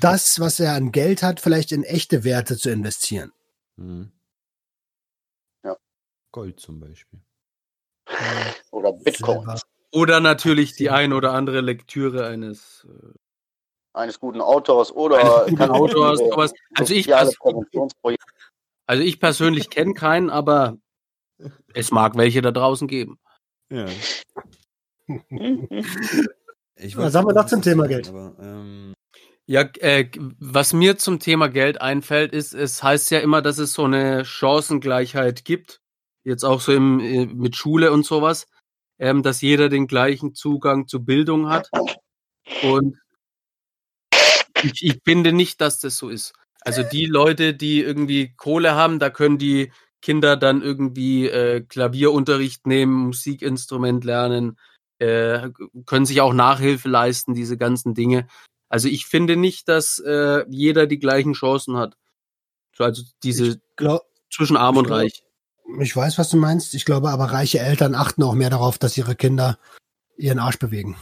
das, 0.00 0.40
was 0.40 0.58
er 0.58 0.74
an 0.74 0.90
Geld 0.90 1.22
hat, 1.22 1.38
vielleicht 1.38 1.70
in 1.70 1.84
echte 1.84 2.24
Werte 2.24 2.58
zu 2.58 2.70
investieren. 2.70 3.30
Hm. 3.76 4.10
Ja. 5.62 5.76
Gold 6.32 6.58
zum 6.58 6.80
Beispiel. 6.80 7.20
oder 8.70 8.92
Bitcoin. 8.92 9.38
Silber. 9.38 9.60
Oder 9.90 10.20
natürlich 10.20 10.74
die 10.74 10.90
ein 10.90 11.12
oder 11.12 11.32
andere 11.32 11.60
Lektüre 11.60 12.26
eines 12.26 12.86
äh, 12.88 13.14
Eines 13.94 14.20
guten 14.20 14.40
Autors 14.40 14.92
oder 14.92 15.18
eines 15.18 15.58
guten 15.58 15.70
Autors. 15.70 16.18
diese 16.18 16.30
Sowas. 16.30 16.52
Also 16.74 16.94
ich, 16.94 17.12
also 17.14 19.02
ich 19.02 19.18
persönlich 19.18 19.70
kenne 19.70 19.94
keinen, 19.94 20.30
aber 20.30 20.76
es 21.74 21.90
mag 21.90 22.16
welche 22.16 22.42
da 22.42 22.50
draußen 22.50 22.86
geben. 22.86 23.18
Ja. 23.70 23.86
Ich 26.80 26.96
Was 26.96 27.14
haben 27.16 27.26
wir 27.26 27.34
noch 27.34 27.46
zum 27.46 27.60
Thema 27.60 27.88
Geld? 27.88 28.08
Aber, 28.08 28.36
ähm, 28.40 28.94
Ja, 29.46 29.62
äh, 29.80 30.08
was 30.38 30.72
mir 30.72 30.96
zum 30.96 31.18
Thema 31.18 31.48
Geld 31.48 31.80
einfällt, 31.80 32.32
ist, 32.32 32.54
es 32.54 32.84
heißt 32.84 33.10
ja 33.10 33.18
immer, 33.18 33.42
dass 33.42 33.58
es 33.58 33.72
so 33.72 33.84
eine 33.84 34.24
Chancengleichheit 34.24 35.44
gibt. 35.44 35.80
Jetzt 36.28 36.44
auch 36.44 36.60
so 36.60 36.72
im, 36.72 37.00
äh, 37.00 37.24
mit 37.24 37.56
Schule 37.56 37.90
und 37.90 38.04
sowas, 38.04 38.46
ähm, 38.98 39.22
dass 39.22 39.40
jeder 39.40 39.70
den 39.70 39.86
gleichen 39.86 40.34
Zugang 40.34 40.86
zu 40.86 41.02
Bildung 41.02 41.48
hat. 41.48 41.70
Und 42.62 42.98
ich, 44.62 44.82
ich 44.82 45.00
finde 45.04 45.32
nicht, 45.32 45.60
dass 45.62 45.78
das 45.78 45.96
so 45.96 46.10
ist. 46.10 46.34
Also 46.60 46.82
die 46.82 47.06
Leute, 47.06 47.54
die 47.54 47.80
irgendwie 47.80 48.34
Kohle 48.36 48.74
haben, 48.74 48.98
da 48.98 49.08
können 49.08 49.38
die 49.38 49.72
Kinder 50.02 50.36
dann 50.36 50.60
irgendwie 50.60 51.28
äh, 51.28 51.62
Klavierunterricht 51.62 52.66
nehmen, 52.66 53.06
Musikinstrument 53.06 54.04
lernen, 54.04 54.58
äh, 54.98 55.48
können 55.86 56.04
sich 56.04 56.20
auch 56.20 56.34
Nachhilfe 56.34 56.90
leisten, 56.90 57.32
diese 57.32 57.56
ganzen 57.56 57.94
Dinge. 57.94 58.28
Also 58.68 58.88
ich 58.88 59.06
finde 59.06 59.36
nicht, 59.36 59.66
dass 59.68 59.98
äh, 59.98 60.44
jeder 60.50 60.86
die 60.86 60.98
gleichen 60.98 61.32
Chancen 61.32 61.78
hat. 61.78 61.96
So, 62.76 62.84
Also 62.84 63.02
diese 63.22 63.62
glaub, 63.76 64.02
zwischen 64.30 64.58
arm 64.58 64.76
und 64.76 64.88
glaub- 64.88 64.98
reich. 64.98 65.24
Ich 65.80 65.94
weiß, 65.94 66.18
was 66.18 66.30
du 66.30 66.36
meinst. 66.36 66.74
Ich 66.74 66.84
glaube 66.84 67.10
aber, 67.10 67.26
reiche 67.26 67.58
Eltern 67.58 67.94
achten 67.94 68.22
auch 68.22 68.34
mehr 68.34 68.50
darauf, 68.50 68.78
dass 68.78 68.96
ihre 68.96 69.14
Kinder 69.14 69.58
ihren 70.16 70.38
Arsch 70.38 70.58
bewegen. 70.58 70.96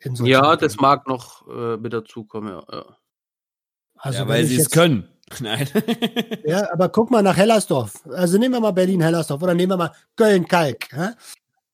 In 0.00 0.16
solchen 0.16 0.32
Ja, 0.32 0.42
Dingen. 0.42 0.58
das 0.60 0.76
mag 0.76 1.06
noch 1.06 1.46
äh, 1.48 1.76
mit 1.76 1.92
dazukommen, 1.92 2.50
ja. 2.52 2.64
ja. 2.70 2.84
Also 3.96 4.18
ja, 4.18 4.24
wenn 4.24 4.28
weil 4.34 4.44
sie 4.44 4.56
es 4.56 4.70
können. 4.70 5.08
Nein. 5.40 5.68
Ja, 6.44 6.70
aber 6.72 6.90
guck 6.90 7.10
mal 7.10 7.22
nach 7.22 7.36
Hellersdorf. 7.36 8.06
Also 8.10 8.36
nehmen 8.36 8.54
wir 8.54 8.60
mal 8.60 8.72
Berlin-Hellersdorf 8.72 9.42
oder 9.42 9.54
nehmen 9.54 9.72
wir 9.72 9.76
mal 9.78 9.92
Köln-Kalk. 10.16 10.88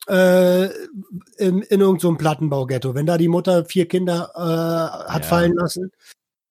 Äh, 0.08 0.64
in, 1.38 1.62
in 1.62 1.80
irgendeinem 1.80 1.98
so 1.98 2.14
Plattenbaughetto. 2.14 2.94
Wenn 2.94 3.06
da 3.06 3.18
die 3.18 3.28
Mutter 3.28 3.64
vier 3.64 3.88
Kinder 3.88 4.30
äh, 4.36 5.10
hat 5.12 5.22
Ja. 5.22 5.28
fallen 5.28 5.54
lassen 5.54 5.90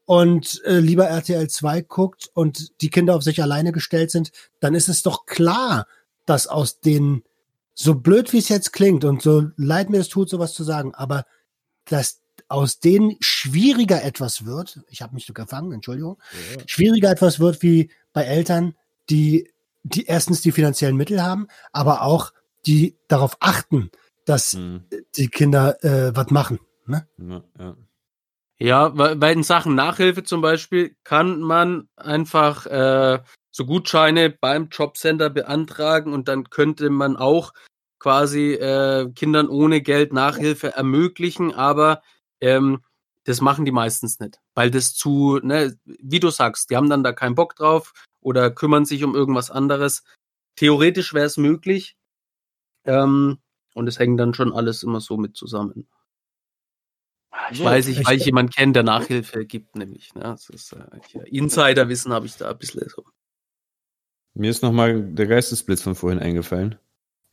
und 0.10 0.64
äh, 0.66 0.80
lieber 0.80 1.06
RTL 1.08 1.48
2 1.48 1.84
guckt 1.84 2.32
und 2.34 2.82
die 2.82 2.90
Kinder 2.90 3.16
auf 3.16 3.22
sich 3.22 3.44
alleine 3.44 3.72
gestellt 3.72 4.10
sind, 4.10 4.32
dann 4.60 4.74
ist 4.74 4.90
es 4.90 5.04
doch 5.04 5.28
klar, 5.28 5.86
dass 6.26 6.48
aus 6.48 6.80
den, 6.80 7.24
so 7.76 7.94
blöd 7.94 8.34
wie 8.34 8.40
es 8.40 8.50
jetzt 8.50 8.74
klingt 8.74 9.06
und 9.06 9.22
so 9.22 9.52
leid 9.56 9.92
mir 9.92 10.00
es 10.00 10.10
tut, 10.10 10.28
sowas 10.28 10.56
zu 10.56 10.64
sagen, 10.64 10.96
aber 10.96 11.28
dass 11.86 12.22
aus 12.48 12.80
denen 12.80 13.18
schwieriger 13.20 14.04
etwas 14.04 14.48
wird, 14.48 14.80
ich 14.90 15.04
habe 15.04 15.14
mich 15.14 15.28
so 15.28 15.34
gefangen, 15.34 15.74
Entschuldigung, 15.74 16.18
schwieriger 16.66 17.12
etwas 17.12 17.40
wird 17.40 17.62
wie 17.62 17.92
bei 18.12 18.24
Eltern, 18.24 18.74
die, 19.12 19.52
die 19.84 20.08
erstens 20.08 20.42
die 20.42 20.52
finanziellen 20.52 20.98
Mittel 20.98 21.22
haben, 21.22 21.46
aber 21.72 22.02
auch 22.02 22.34
die 22.66 22.98
darauf 23.10 23.38
achten, 23.42 23.92
dass 24.26 24.54
Hm, 24.54 24.86
die 25.18 25.28
Kinder 25.28 25.84
äh, 25.84 26.16
was 26.16 26.32
machen. 26.32 26.60
Ne? 26.88 27.08
ja, 27.20 27.44
ja. 27.60 27.78
Ja, 28.62 28.92
weil 28.94 29.38
in 29.38 29.44
Sachen 29.44 29.74
Nachhilfe 29.74 30.24
zum 30.24 30.42
Beispiel 30.42 30.96
kann 31.06 31.40
man 31.40 31.88
einfach 31.96 32.66
äh, 32.66 33.20
so 33.52 33.66
Gutscheine 33.66 34.30
beim 34.30 34.68
Jobcenter 34.70 35.30
beantragen 35.30 36.14
und 36.14 36.28
dann 36.28 36.50
könnte 36.50 36.90
man 36.90 37.16
auch 37.16 37.54
quasi 38.00 38.54
äh, 38.54 39.10
Kindern 39.14 39.48
ohne 39.48 39.82
Geld 39.82 40.12
Nachhilfe 40.12 40.74
ermöglichen, 40.76 41.54
aber 41.54 42.02
ähm, 42.42 42.84
das 43.24 43.40
machen 43.40 43.64
die 43.64 43.72
meistens 43.72 44.20
nicht, 44.20 44.40
weil 44.56 44.72
das 44.72 44.94
zu, 44.94 45.40
ne, 45.42 45.78
wie 45.86 46.20
du 46.20 46.30
sagst, 46.30 46.70
die 46.70 46.76
haben 46.76 46.90
dann 46.90 47.04
da 47.04 47.14
keinen 47.14 47.36
Bock 47.36 47.56
drauf 47.56 47.94
oder 48.22 48.52
kümmern 48.52 48.86
sich 48.86 49.04
um 49.06 49.16
irgendwas 49.16 49.52
anderes. 49.52 50.04
Theoretisch 50.58 51.14
wäre 51.14 51.28
es 51.28 51.38
möglich 51.38 51.96
ähm, 52.86 53.40
und 53.74 53.88
es 53.88 54.00
hängt 54.00 54.20
dann 54.20 54.34
schon 54.34 54.52
alles 54.52 54.84
immer 54.84 55.00
so 55.00 55.18
mit 55.18 55.38
zusammen. 55.38 55.88
Ich 57.52 57.58
So, 57.60 57.64
weiß 57.64 57.88
ich, 57.88 58.06
weil 58.06 58.16
ich- 58.16 58.22
ich 58.22 58.26
jemanden 58.26 58.52
kenne, 58.52 58.74
der 58.74 58.84
Nachhilfe 58.84 59.46
gibt, 59.46 59.76
nämlich. 59.76 60.14
Ne? 60.14 60.22
Das 60.22 60.50
ist, 60.50 60.74
äh, 60.74 60.80
ja, 61.14 61.22
Insiderwissen 61.24 62.12
habe 62.14 62.26
ich 62.26 62.36
da 62.36 62.52
ein 62.52 62.58
bisschen 62.58 62.88
so. 62.90 63.04
Mir 64.36 64.52
ist 64.52 64.62
nochmal 64.62 65.02
der 65.14 65.28
Geistesblitz 65.28 65.82
von 65.82 65.96
vorhin 65.96 66.20
eingefallen. 66.20 66.76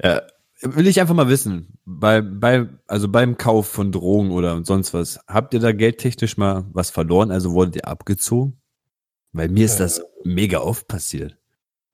Ja, 0.03 0.23
will 0.63 0.87
ich 0.87 1.01
einfach 1.01 1.15
mal 1.15 1.29
wissen, 1.29 1.79
bei, 1.85 2.21
bei, 2.23 2.69
also 2.87 3.09
beim 3.09 3.37
Kauf 3.37 3.69
von 3.69 3.93
Drogen 3.93 4.31
oder 4.31 4.65
sonst 4.65 4.95
was, 4.95 5.21
habt 5.29 5.53
ihr 5.55 5.61
da 5.61 5.73
geldtechnisch 5.73 6.37
mal 6.37 6.65
was 6.73 6.91
verloren? 6.91 7.31
Also 7.31 7.53
wurdet 7.53 7.77
ihr 7.77 7.87
abgezogen? 7.87 8.61
Weil 9.33 9.49
mir 9.51 9.67
ist 9.67 9.77
das 9.81 10.03
mega 10.25 10.61
oft 10.61 10.89
passiert. 10.89 11.37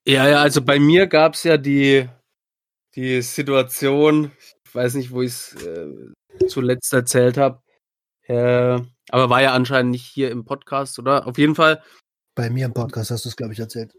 Ja, 0.06 0.28
ja, 0.28 0.42
also 0.42 0.62
bei 0.62 0.78
mir 0.78 1.06
gab 1.08 1.34
es 1.34 1.42
ja 1.42 1.56
die, 1.56 2.08
die 2.94 3.20
Situation, 3.22 4.30
ich 4.64 4.74
weiß 4.74 4.94
nicht, 4.94 5.10
wo 5.10 5.22
ich 5.22 5.32
es 5.32 5.54
äh, 5.64 6.46
zuletzt 6.48 6.92
erzählt 6.92 7.36
habe, 7.36 7.60
äh, 8.24 8.80
aber 9.10 9.30
war 9.30 9.42
ja 9.42 9.52
anscheinend 9.52 9.92
nicht 9.92 10.06
hier 10.06 10.30
im 10.30 10.44
Podcast, 10.44 10.98
oder? 10.98 11.26
Auf 11.26 11.38
jeden 11.38 11.54
Fall, 11.54 11.82
Bei 12.34 12.50
mir 12.50 12.66
im 12.66 12.74
Podcast 12.74 13.10
hast 13.10 13.24
du 13.24 13.28
es, 13.28 13.36
glaube 13.36 13.52
ich, 13.52 13.60
erzählt. 13.60 13.94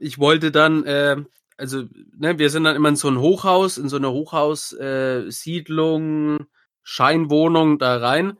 ich 0.00 0.18
wollte 0.18 0.50
dann, 0.50 0.84
äh, 0.84 1.16
also, 1.56 1.84
ne, 2.16 2.38
wir 2.38 2.50
sind 2.50 2.64
dann 2.64 2.76
immer 2.76 2.88
in 2.90 2.96
so 2.96 3.08
ein 3.08 3.18
Hochhaus, 3.18 3.78
in 3.78 3.88
so 3.88 3.96
eine 3.96 4.10
Hochhaussiedlung, 4.10 6.40
äh, 6.40 6.44
Scheinwohnung 6.82 7.78
da 7.78 7.96
rein. 7.96 8.38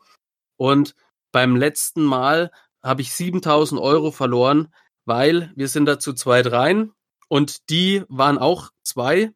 Und 0.56 0.94
beim 1.32 1.56
letzten 1.56 2.04
Mal 2.04 2.50
habe 2.82 3.02
ich 3.02 3.12
7000 3.12 3.80
Euro 3.80 4.10
verloren, 4.12 4.72
weil 5.04 5.52
wir 5.56 5.68
sind 5.68 5.86
da 5.86 5.98
zu 5.98 6.12
zweit 6.14 6.50
rein 6.52 6.92
und 7.28 7.68
die 7.70 8.04
waren 8.08 8.38
auch 8.38 8.70
zwei 8.82 9.32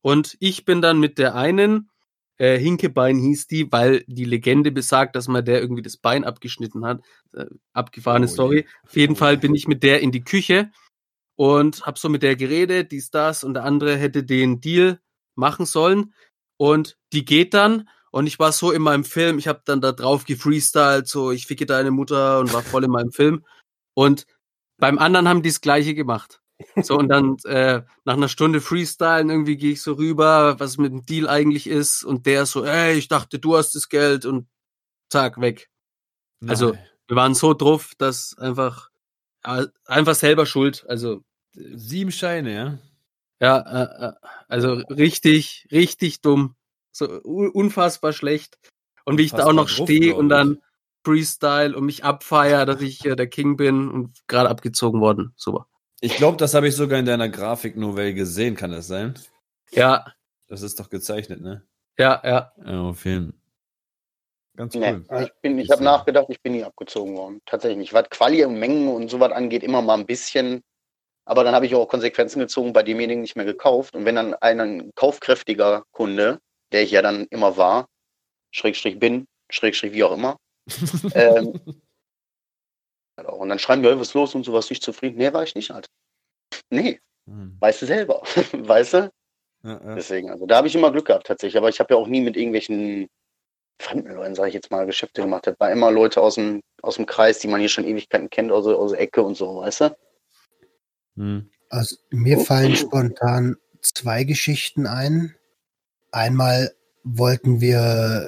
und 0.00 0.36
ich 0.38 0.64
bin 0.64 0.80
dann 0.82 1.00
mit 1.00 1.18
der 1.18 1.34
einen, 1.34 1.90
äh, 2.38 2.58
Hinkebein 2.58 3.18
hieß 3.18 3.46
die, 3.46 3.70
weil 3.70 4.04
die 4.06 4.24
Legende 4.24 4.72
besagt, 4.72 5.16
dass 5.16 5.28
man 5.28 5.44
der 5.44 5.60
irgendwie 5.60 5.82
das 5.82 5.96
Bein 5.96 6.24
abgeschnitten 6.24 6.84
hat. 6.84 7.00
Äh, 7.32 7.46
abgefahrene 7.72 8.26
Oh 8.26 8.28
Story. 8.28 8.56
je. 8.56 8.66
Auf 8.84 8.96
jeden 8.96 9.12
Oh 9.14 9.16
Fall 9.18 9.36
bin 9.36 9.54
ich 9.54 9.68
mit 9.68 9.82
der 9.82 10.00
in 10.00 10.12
die 10.12 10.24
Küche 10.24 10.70
und 11.36 11.82
hab 11.86 11.98
so 11.98 12.08
mit 12.08 12.22
der 12.22 12.36
geredet, 12.36 12.92
dies, 12.92 13.10
das 13.10 13.44
und 13.44 13.54
der 13.54 13.64
andere 13.64 13.96
hätte 13.96 14.24
den 14.24 14.60
Deal 14.60 15.00
machen 15.36 15.66
sollen 15.66 16.14
und 16.56 16.96
die 17.12 17.24
geht 17.24 17.54
dann 17.54 17.88
und 18.10 18.26
ich 18.26 18.38
war 18.38 18.52
so 18.52 18.70
in 18.70 18.82
meinem 18.82 19.04
Film, 19.04 19.38
ich 19.38 19.48
habe 19.48 19.62
dann 19.64 19.80
da 19.80 19.92
drauf 19.92 20.24
gefreestylt, 20.24 21.08
so 21.08 21.32
ich 21.32 21.46
ficke 21.46 21.66
deine 21.66 21.90
Mutter 21.90 22.38
und 22.38 22.52
war 22.52 22.62
voll 22.62 22.84
in 22.84 22.90
meinem 22.90 23.10
Film 23.10 23.44
und 23.94 24.26
beim 24.78 24.98
anderen 24.98 25.28
haben 25.28 25.42
die 25.42 25.50
das 25.50 25.60
gleiche 25.60 25.94
gemacht. 25.94 26.40
So, 26.82 26.96
und 26.96 27.08
dann 27.08 27.36
äh, 27.44 27.82
nach 28.04 28.14
einer 28.14 28.28
Stunde 28.28 28.60
Freestylen 28.60 29.28
irgendwie 29.28 29.56
gehe 29.56 29.72
ich 29.72 29.82
so 29.82 29.94
rüber, 29.94 30.58
was 30.60 30.78
mit 30.78 30.92
dem 30.92 31.04
Deal 31.04 31.28
eigentlich 31.28 31.66
ist. 31.66 32.04
Und 32.04 32.26
der 32.26 32.46
so, 32.46 32.64
ey, 32.64 32.96
ich 32.96 33.08
dachte, 33.08 33.38
du 33.38 33.56
hast 33.56 33.74
das 33.74 33.88
Geld 33.88 34.24
und 34.24 34.46
zack, 35.10 35.40
weg. 35.40 35.68
Also, 36.46 36.70
Nein. 36.70 36.78
Wir 37.06 37.16
waren 37.16 37.34
so 37.34 37.54
drauf, 37.54 37.92
dass 37.98 38.38
einfach, 38.38 38.90
einfach 39.42 40.14
selber 40.14 40.46
schuld. 40.46 40.84
Also, 40.88 41.22
sieben 41.52 42.12
Scheine, 42.12 42.54
ja? 42.54 42.78
ja, 43.40 43.58
äh, 43.58 44.06
äh, 44.06 44.12
also 44.48 44.72
richtig, 44.88 45.68
richtig 45.70 46.20
dumm. 46.20 46.56
So 46.92 47.06
unfassbar 47.06 48.12
schlecht. 48.12 48.58
Und 49.04 49.18
wie 49.18 49.24
ich 49.24 49.32
da 49.32 49.46
auch 49.46 49.52
noch 49.52 49.68
stehe 49.68 50.14
und 50.14 50.28
dann 50.28 50.62
Freestyle 51.04 51.76
und 51.76 51.84
mich 51.84 52.04
abfeier, 52.04 52.64
dass 52.64 52.80
ich 52.80 53.04
äh, 53.04 53.16
der 53.16 53.26
King 53.26 53.56
bin 53.56 53.90
und 53.90 54.26
gerade 54.28 54.48
abgezogen 54.48 55.00
worden. 55.00 55.34
Super. 55.36 55.66
Ich 56.00 56.16
glaube, 56.16 56.36
das 56.36 56.54
habe 56.54 56.68
ich 56.68 56.76
sogar 56.76 56.98
in 56.98 57.06
deiner 57.06 57.28
Grafiknovelle 57.28 58.14
gesehen, 58.14 58.56
kann 58.56 58.70
das 58.70 58.86
sein? 58.86 59.14
Ja, 59.70 60.12
Das 60.48 60.62
ist 60.62 60.78
doch 60.78 60.90
gezeichnet, 60.90 61.40
ne? 61.40 61.66
ja, 61.98 62.20
ja. 62.24 62.52
Ja, 62.64 62.80
auf 62.82 63.04
jeden 63.04 63.40
Ganz 64.56 64.74
Nee, 64.74 64.92
cool. 64.92 65.04
ich, 65.22 65.32
bin- 65.42 65.58
ich 65.58 65.64
Ist 65.64 65.72
habe 65.72 65.82
nachgedacht, 65.84 66.26
ich 66.28 66.40
bin 66.40 66.52
nie 66.52 66.62
abgezogen 66.62 67.16
worden. 67.16 67.40
Tatsächlich 67.44 67.78
nicht. 67.78 67.92
Was 67.92 68.08
Quali 68.10 68.44
und 68.44 68.58
Mengen 68.58 68.88
und 68.88 69.08
sowas 69.08 69.32
angeht, 69.32 69.62
immer 69.64 69.82
mal 69.82 69.98
ein 69.98 70.06
bisschen. 70.06 70.62
Aber 71.24 71.42
dann 71.42 71.54
habe 71.54 71.66
ich 71.66 71.74
auch 71.74 71.88
Konsequenzen 71.88 72.38
gezogen, 72.38 72.72
bei 72.72 72.82
demjenigen 72.82 73.22
nicht 73.22 73.34
mehr 73.34 73.46
gekauft. 73.46 73.96
Und 73.96 74.04
wenn 74.04 74.14
dann 74.14 74.34
ein, 74.34 74.60
ein 74.60 74.90
kaufkräftiger 74.94 75.84
Kunde, 75.90 76.38
der 76.70 76.82
ich 76.82 76.90
ja 76.92 77.02
dann 77.02 77.24
immer 77.30 77.56
war, 77.56 77.88
Schrägstrich 78.52 78.98
bin, 78.98 79.26
Schrägstrich 79.50 79.92
wie 79.92 80.04
auch 80.04 80.12
immer, 80.12 80.36
ähm, 81.14 81.58
und 83.16 83.48
dann 83.48 83.58
schreiben 83.58 83.82
"Hey, 83.82 83.98
was 83.98 84.08
ist 84.08 84.14
los 84.14 84.34
und 84.34 84.44
sowas, 84.44 84.70
nicht 84.70 84.82
zufrieden. 84.82 85.18
Nee, 85.18 85.32
war 85.32 85.42
ich 85.44 85.54
nicht, 85.54 85.70
Alter. 85.70 85.88
Nee, 86.70 87.00
Hm. 87.26 87.56
weißt 87.60 87.82
du 87.82 87.86
selber. 87.86 88.22
weißt 88.52 88.94
du? 88.94 89.10
Ja, 89.62 89.80
ja. 89.82 89.94
Deswegen, 89.94 90.30
also 90.30 90.46
da 90.46 90.56
habe 90.56 90.66
ich 90.68 90.74
immer 90.74 90.92
Glück 90.92 91.06
gehabt 91.06 91.26
tatsächlich. 91.26 91.56
Aber 91.56 91.68
ich 91.68 91.80
habe 91.80 91.94
ja 91.94 91.98
auch 92.00 92.06
nie 92.06 92.20
mit 92.20 92.36
irgendwelchen 92.36 93.08
fremden 93.80 94.12
Leuten, 94.14 94.34
sage 94.34 94.48
ich 94.48 94.54
jetzt 94.54 94.70
mal, 94.70 94.84
Geschäfte 94.86 95.22
gemacht. 95.22 95.46
Das 95.46 95.54
war 95.58 95.70
immer 95.70 95.90
Leute 95.90 96.20
aus 96.20 96.34
dem, 96.34 96.60
aus 96.82 96.96
dem 96.96 97.06
Kreis, 97.06 97.38
die 97.38 97.48
man 97.48 97.60
hier 97.60 97.68
schon 97.68 97.84
Ewigkeiten 97.86 98.28
kennt, 98.30 98.52
aus, 98.52 98.66
der- 98.66 98.76
aus 98.76 98.90
der 98.92 99.00
Ecke 99.00 99.22
und 99.22 99.36
so, 99.36 99.56
weißt 99.56 99.80
du? 99.82 99.96
Hm. 101.16 101.50
Also 101.70 101.96
mir 102.10 102.38
fallen 102.40 102.76
spontan 102.76 103.56
zwei 103.80 104.24
Geschichten 104.24 104.86
ein. 104.86 105.34
Einmal 106.12 106.74
wollten 107.02 107.60
wir 107.60 107.78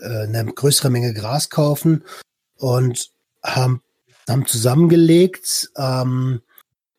äh, 0.02 0.22
eine 0.26 0.44
größere 0.52 0.90
Menge 0.90 1.12
Gras 1.14 1.48
kaufen 1.50 2.04
und 2.56 3.10
haben, 3.44 3.82
haben 4.28 4.46
zusammengelegt 4.46 5.70
ähm, 5.76 6.42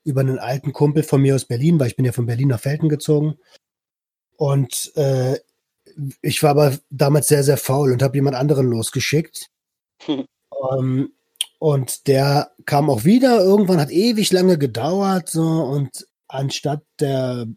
über 0.04 0.22
einen 0.22 0.40
alten 0.40 0.74
Kumpel 0.74 1.04
von 1.04 1.22
mir 1.22 1.36
aus 1.36 1.46
Berlin, 1.46 1.80
weil 1.80 1.88
ich 1.88 1.96
bin 1.96 2.06
ja 2.06 2.12
von 2.12 2.26
Berlin 2.26 2.48
nach 2.50 2.60
Felten 2.60 2.90
gezogen. 2.90 3.38
Und 4.38 4.96
äh, 4.96 5.40
ich 6.22 6.44
war 6.44 6.52
aber 6.52 6.78
damals 6.90 7.28
sehr, 7.28 7.44
sehr 7.44 7.58
faul 7.58 7.92
und 7.92 8.02
habe 8.04 8.16
jemand 8.16 8.36
anderen 8.36 8.68
losgeschickt. 8.68 9.50
Ähm, 10.08 11.12
und 11.60 12.08
der 12.08 12.52
kam 12.66 12.90
auch 12.90 13.04
wieder. 13.04 13.42
Irgendwann 13.42 13.80
hat 13.80 13.92
ewig 13.92 14.32
lange 14.32 14.58
gedauert. 14.58 15.30
So, 15.30 15.44
und 15.44 16.08
anstatt 16.28 16.84
der 17.00 17.48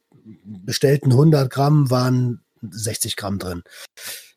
bestellten 0.44 1.12
100 1.12 1.50
Gramm 1.50 1.90
waren 1.90 2.42
60 2.62 3.16
Gramm 3.16 3.38
drin. 3.38 3.62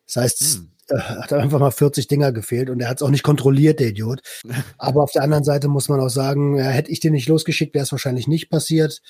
Das 0.06 0.16
heißt, 0.16 0.40
Hm. 0.40 0.70
Äh, 0.88 0.98
hat 0.98 1.32
einfach 1.32 1.60
mal 1.60 1.70
40 1.70 2.06
Dinger 2.06 2.32
gefehlt 2.32 2.70
und 2.70 2.80
er 2.80 2.88
hat 2.88 2.98
es 2.98 3.02
auch 3.02 3.10
nicht 3.10 3.22
kontrolliert, 3.22 3.80
der 3.80 3.88
Idiot. 3.88 4.20
Aber 4.78 5.02
auf 5.02 5.12
der 5.12 5.22
anderen 5.22 5.44
Seite 5.44 5.68
muss 5.68 5.88
man 5.88 6.00
auch 6.00 6.08
sagen, 6.08 6.56
ja, 6.56 6.64
hätte 6.64 6.90
ich 6.90 7.00
den 7.00 7.12
nicht 7.12 7.28
losgeschickt, 7.28 7.74
wäre 7.74 7.84
es 7.84 7.92
wahrscheinlich 7.92 8.28
nicht 8.28 8.50
passiert. 8.50 9.00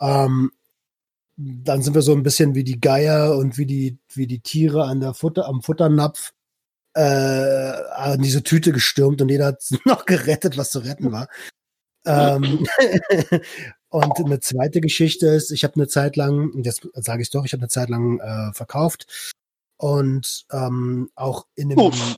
Ähm, 0.00 0.50
dann 1.36 1.82
sind 1.82 1.94
wir 1.94 2.02
so 2.02 2.12
ein 2.12 2.22
bisschen 2.22 2.54
wie 2.54 2.64
die 2.64 2.80
Geier 2.80 3.36
und 3.36 3.58
wie 3.58 3.66
die, 3.66 3.98
wie 4.12 4.26
die 4.26 4.40
Tiere 4.40 4.84
an 4.84 5.00
der 5.00 5.14
Futter, 5.14 5.46
am 5.46 5.62
Futternapf 5.62 6.32
äh, 6.94 7.00
an 7.00 8.22
diese 8.22 8.42
Tüte 8.44 8.72
gestürmt 8.72 9.20
und 9.20 9.28
jeder 9.28 9.46
hat 9.46 9.64
noch 9.84 10.06
gerettet, 10.06 10.56
was 10.56 10.70
zu 10.70 10.80
retten 10.80 11.12
war. 11.12 11.28
ähm, 12.06 12.66
und 13.88 14.18
eine 14.18 14.40
zweite 14.40 14.80
Geschichte 14.80 15.26
ist, 15.28 15.50
ich 15.50 15.64
habe 15.64 15.74
eine 15.76 15.88
Zeit 15.88 16.16
lang, 16.16 16.52
jetzt 16.62 16.88
sage 16.94 17.22
ich 17.22 17.30
doch, 17.30 17.44
ich 17.44 17.52
habe 17.52 17.62
eine 17.62 17.68
Zeit 17.68 17.88
lang 17.88 18.20
äh, 18.20 18.52
verkauft 18.52 19.34
und 19.76 20.44
ähm, 20.52 21.10
auch 21.14 21.46
in 21.54 21.72
einem, 21.72 21.78
Uff. 21.86 22.16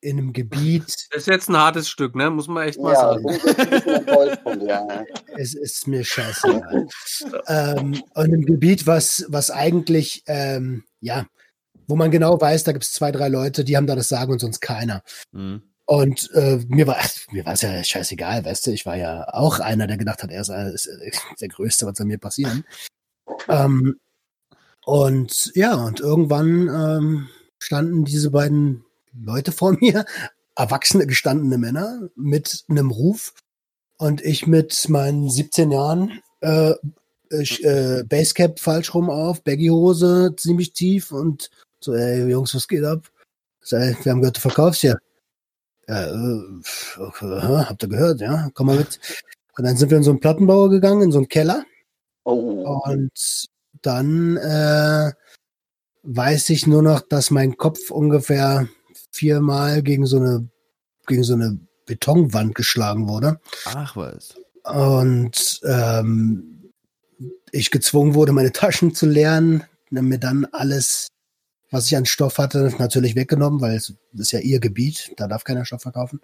in 0.00 0.18
einem 0.18 0.32
Gebiet, 0.32 0.84
Das 1.10 1.22
ist 1.22 1.26
jetzt 1.26 1.48
ein 1.48 1.56
hartes 1.56 1.88
Stück, 1.88 2.14
ne? 2.14 2.30
Muss 2.30 2.48
man 2.48 2.68
echt 2.68 2.80
mal 2.80 2.92
Ja, 2.92 3.00
sagen. 3.00 4.66
ja. 4.66 5.04
es 5.36 5.54
ist 5.54 5.86
mir 5.86 6.04
scheißegal. 6.04 6.86
ähm, 7.46 8.02
und 8.14 8.32
im 8.32 8.44
Gebiet, 8.44 8.86
was, 8.86 9.24
was 9.28 9.50
eigentlich, 9.50 10.22
ähm, 10.26 10.84
ja, 11.00 11.26
wo 11.86 11.96
man 11.96 12.10
genau 12.10 12.38
weiß, 12.40 12.64
da 12.64 12.72
gibt 12.72 12.84
es 12.84 12.92
zwei, 12.92 13.10
drei 13.12 13.28
Leute, 13.28 13.64
die 13.64 13.76
haben 13.76 13.86
da 13.86 13.96
das 13.96 14.08
Sagen 14.08 14.32
und 14.32 14.40
sonst 14.40 14.60
keiner. 14.60 15.02
Hm. 15.32 15.62
Und 15.86 16.30
äh, 16.34 16.58
mir 16.68 16.86
war 16.86 16.96
ach, 16.98 17.08
mir 17.30 17.46
war 17.46 17.54
es 17.54 17.62
ja 17.62 17.82
scheißegal, 17.82 18.44
weißt 18.44 18.66
du, 18.66 18.72
ich 18.72 18.84
war 18.84 18.96
ja 18.96 19.26
auch 19.32 19.58
einer, 19.58 19.86
der 19.86 19.96
gedacht 19.96 20.22
hat, 20.22 20.30
er 20.30 20.42
ist, 20.42 20.50
äh, 20.50 20.74
ist 20.74 21.22
der 21.40 21.48
Größte, 21.48 21.86
was 21.86 21.96
soll 21.96 22.06
mir 22.06 22.18
passieren. 22.18 22.64
Ähm, 23.48 23.98
und 24.88 25.52
ja, 25.54 25.74
und 25.74 26.00
irgendwann 26.00 26.68
ähm, 26.68 27.28
standen 27.58 28.06
diese 28.06 28.30
beiden 28.30 28.86
Leute 29.12 29.52
vor 29.52 29.72
mir, 29.80 30.06
erwachsene, 30.56 31.06
gestandene 31.06 31.58
Männer 31.58 32.08
mit 32.16 32.64
einem 32.68 32.90
Ruf 32.90 33.34
und 33.98 34.24
ich 34.24 34.46
mit 34.46 34.88
meinen 34.88 35.28
17 35.28 35.72
Jahren 35.72 36.22
äh, 36.40 36.72
ich, 37.30 37.62
äh, 37.64 38.02
Basecap 38.08 38.60
falsch 38.60 38.94
rum 38.94 39.10
auf, 39.10 39.44
Baggy-Hose 39.44 40.34
ziemlich 40.38 40.72
tief 40.72 41.12
und 41.12 41.50
so, 41.80 41.92
ey, 41.92 42.26
Jungs, 42.26 42.54
was 42.54 42.66
geht 42.66 42.84
ab? 42.84 43.10
So, 43.60 43.76
ey, 43.76 43.94
wir 44.02 44.12
haben 44.12 44.20
gehört, 44.22 44.38
du 44.38 44.40
verkaufst 44.40 44.84
ja. 44.84 44.96
Ja, 45.86 46.06
äh, 46.06 46.40
okay, 46.96 47.42
habt 47.42 47.82
ihr 47.82 47.88
gehört, 47.90 48.22
ja? 48.22 48.48
Komm 48.54 48.68
mal 48.68 48.78
mit. 48.78 48.98
Und 49.58 49.64
dann 49.64 49.76
sind 49.76 49.90
wir 49.90 49.98
in 49.98 50.02
so 50.02 50.12
einen 50.12 50.20
Plattenbauer 50.20 50.70
gegangen, 50.70 51.02
in 51.02 51.12
so 51.12 51.18
einen 51.18 51.28
Keller. 51.28 51.66
Oh, 52.24 52.80
Und 52.86 53.48
dann 53.82 54.36
äh, 54.36 55.12
weiß 56.02 56.50
ich 56.50 56.66
nur 56.66 56.82
noch, 56.82 57.00
dass 57.00 57.30
mein 57.30 57.56
Kopf 57.56 57.90
ungefähr 57.90 58.68
viermal 59.10 59.82
gegen 59.82 60.06
so 60.06 60.18
eine 60.18 60.48
gegen 61.06 61.24
so 61.24 61.34
eine 61.34 61.58
Betonwand 61.86 62.54
geschlagen 62.54 63.08
wurde. 63.08 63.40
Ach 63.64 63.96
was. 63.96 64.34
Und 64.64 65.60
ähm, 65.64 66.72
ich 67.50 67.70
gezwungen 67.70 68.14
wurde, 68.14 68.32
meine 68.32 68.52
Taschen 68.52 68.94
zu 68.94 69.06
leeren, 69.06 69.64
mir 69.90 70.18
dann 70.18 70.46
alles, 70.52 71.08
was 71.70 71.86
ich 71.86 71.96
an 71.96 72.04
Stoff 72.04 72.38
hatte, 72.38 72.72
natürlich 72.78 73.16
weggenommen, 73.16 73.60
weil 73.60 73.76
es 73.76 73.94
ist 74.12 74.32
ja 74.32 74.40
ihr 74.40 74.60
Gebiet, 74.60 75.12
da 75.16 75.26
darf 75.26 75.44
keiner 75.44 75.64
Stoff 75.64 75.82
verkaufen. 75.82 76.20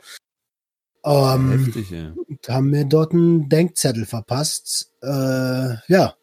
Ähm, 1.05 1.65
Heftig, 1.65 1.91
ja. 1.91 2.15
haben 2.49 2.71
mir 2.71 2.85
dort 2.85 3.13
einen 3.13 3.49
Denkzettel 3.49 4.07
verpasst. 4.07 4.91
Äh, 5.03 5.77
ja. 5.89 6.15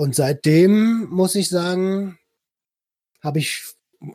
Und 0.00 0.14
seitdem 0.14 1.10
muss 1.10 1.34
ich 1.34 1.50
sagen, 1.50 2.18
habe 3.22 3.38
ich 3.38 3.62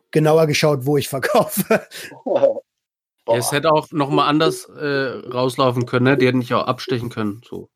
genauer 0.09 0.47
geschaut, 0.47 0.88
wo 0.88 0.97
ich 0.97 1.07
verkaufe. 1.09 1.88
Ja, 3.27 3.38
es 3.38 3.51
hätte 3.51 3.71
auch 3.71 3.91
noch 3.91 4.11
mal 4.11 4.27
anders 4.27 4.65
äh, 4.65 4.86
rauslaufen 5.31 5.88
können, 5.88 6.05
ne? 6.05 6.15
Die 6.15 6.27
hätten 6.27 6.41
dich 6.41 6.53
auch 6.53 6.67
abstechen 6.67 7.09
können. 7.09 7.41
So. 7.43 7.69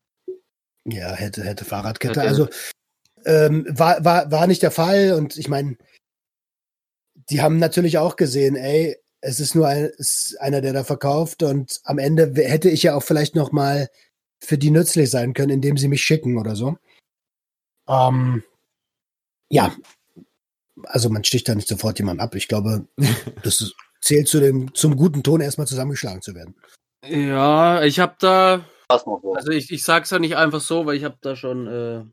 Ja, 0.84 1.12
hätte, 1.12 1.42
hätte 1.42 1.64
Fahrradkette. 1.64 2.20
Hätte- 2.20 2.28
Also 2.28 2.48
ähm, 3.24 3.66
war, 3.68 4.04
war, 4.04 4.30
war 4.30 4.46
nicht 4.46 4.62
der 4.62 4.70
Fall. 4.70 5.12
Und 5.14 5.36
ich 5.36 5.48
meine, 5.48 5.76
die 7.30 7.42
haben 7.42 7.58
natürlich 7.58 7.98
auch 7.98 8.14
gesehen, 8.14 8.54
ey, 8.54 8.96
es 9.20 9.40
ist 9.40 9.56
nur 9.56 9.66
ein, 9.66 9.86
ist 9.98 10.36
einer, 10.40 10.60
der 10.60 10.72
da 10.72 10.84
verkauft. 10.84 11.42
Und 11.42 11.80
am 11.82 11.98
Ende 11.98 12.32
hätte 12.44 12.70
ich 12.70 12.84
ja 12.84 12.94
auch 12.94 13.02
vielleicht 13.02 13.34
noch 13.34 13.50
mal 13.50 13.88
für 14.40 14.56
die 14.56 14.70
nützlich 14.70 15.10
sein 15.10 15.32
können, 15.34 15.50
indem 15.50 15.76
sie 15.76 15.88
mich 15.88 16.02
schicken 16.02 16.38
oder 16.38 16.54
so. 16.54 16.76
Ähm, 17.90 18.42
ja, 19.50 19.74
also 20.84 21.10
man 21.10 21.24
sticht 21.24 21.48
da 21.48 21.54
nicht 21.54 21.68
sofort 21.68 21.98
jemanden 21.98 22.22
ab. 22.22 22.34
Ich 22.34 22.48
glaube, 22.48 22.86
das 23.42 23.60
ist, 23.60 23.74
zählt 24.00 24.28
zu 24.28 24.40
dem, 24.40 24.72
zum 24.74 24.96
guten 24.96 25.22
Ton, 25.22 25.40
erstmal 25.40 25.66
zusammengeschlagen 25.66 26.22
zu 26.22 26.34
werden. 26.34 26.54
Ja, 27.06 27.82
ich 27.82 27.98
habe 27.98 28.14
da. 28.18 28.64
Also 28.88 29.50
ich, 29.50 29.70
ich 29.70 29.84
sag's 29.84 30.10
ja 30.10 30.18
nicht 30.18 30.36
einfach 30.36 30.60
so, 30.60 30.84
weil 30.86 30.96
ich 30.96 31.04
habe 31.04 31.16
da 31.20 31.36
schon 31.36 31.66
äh, 31.68 32.04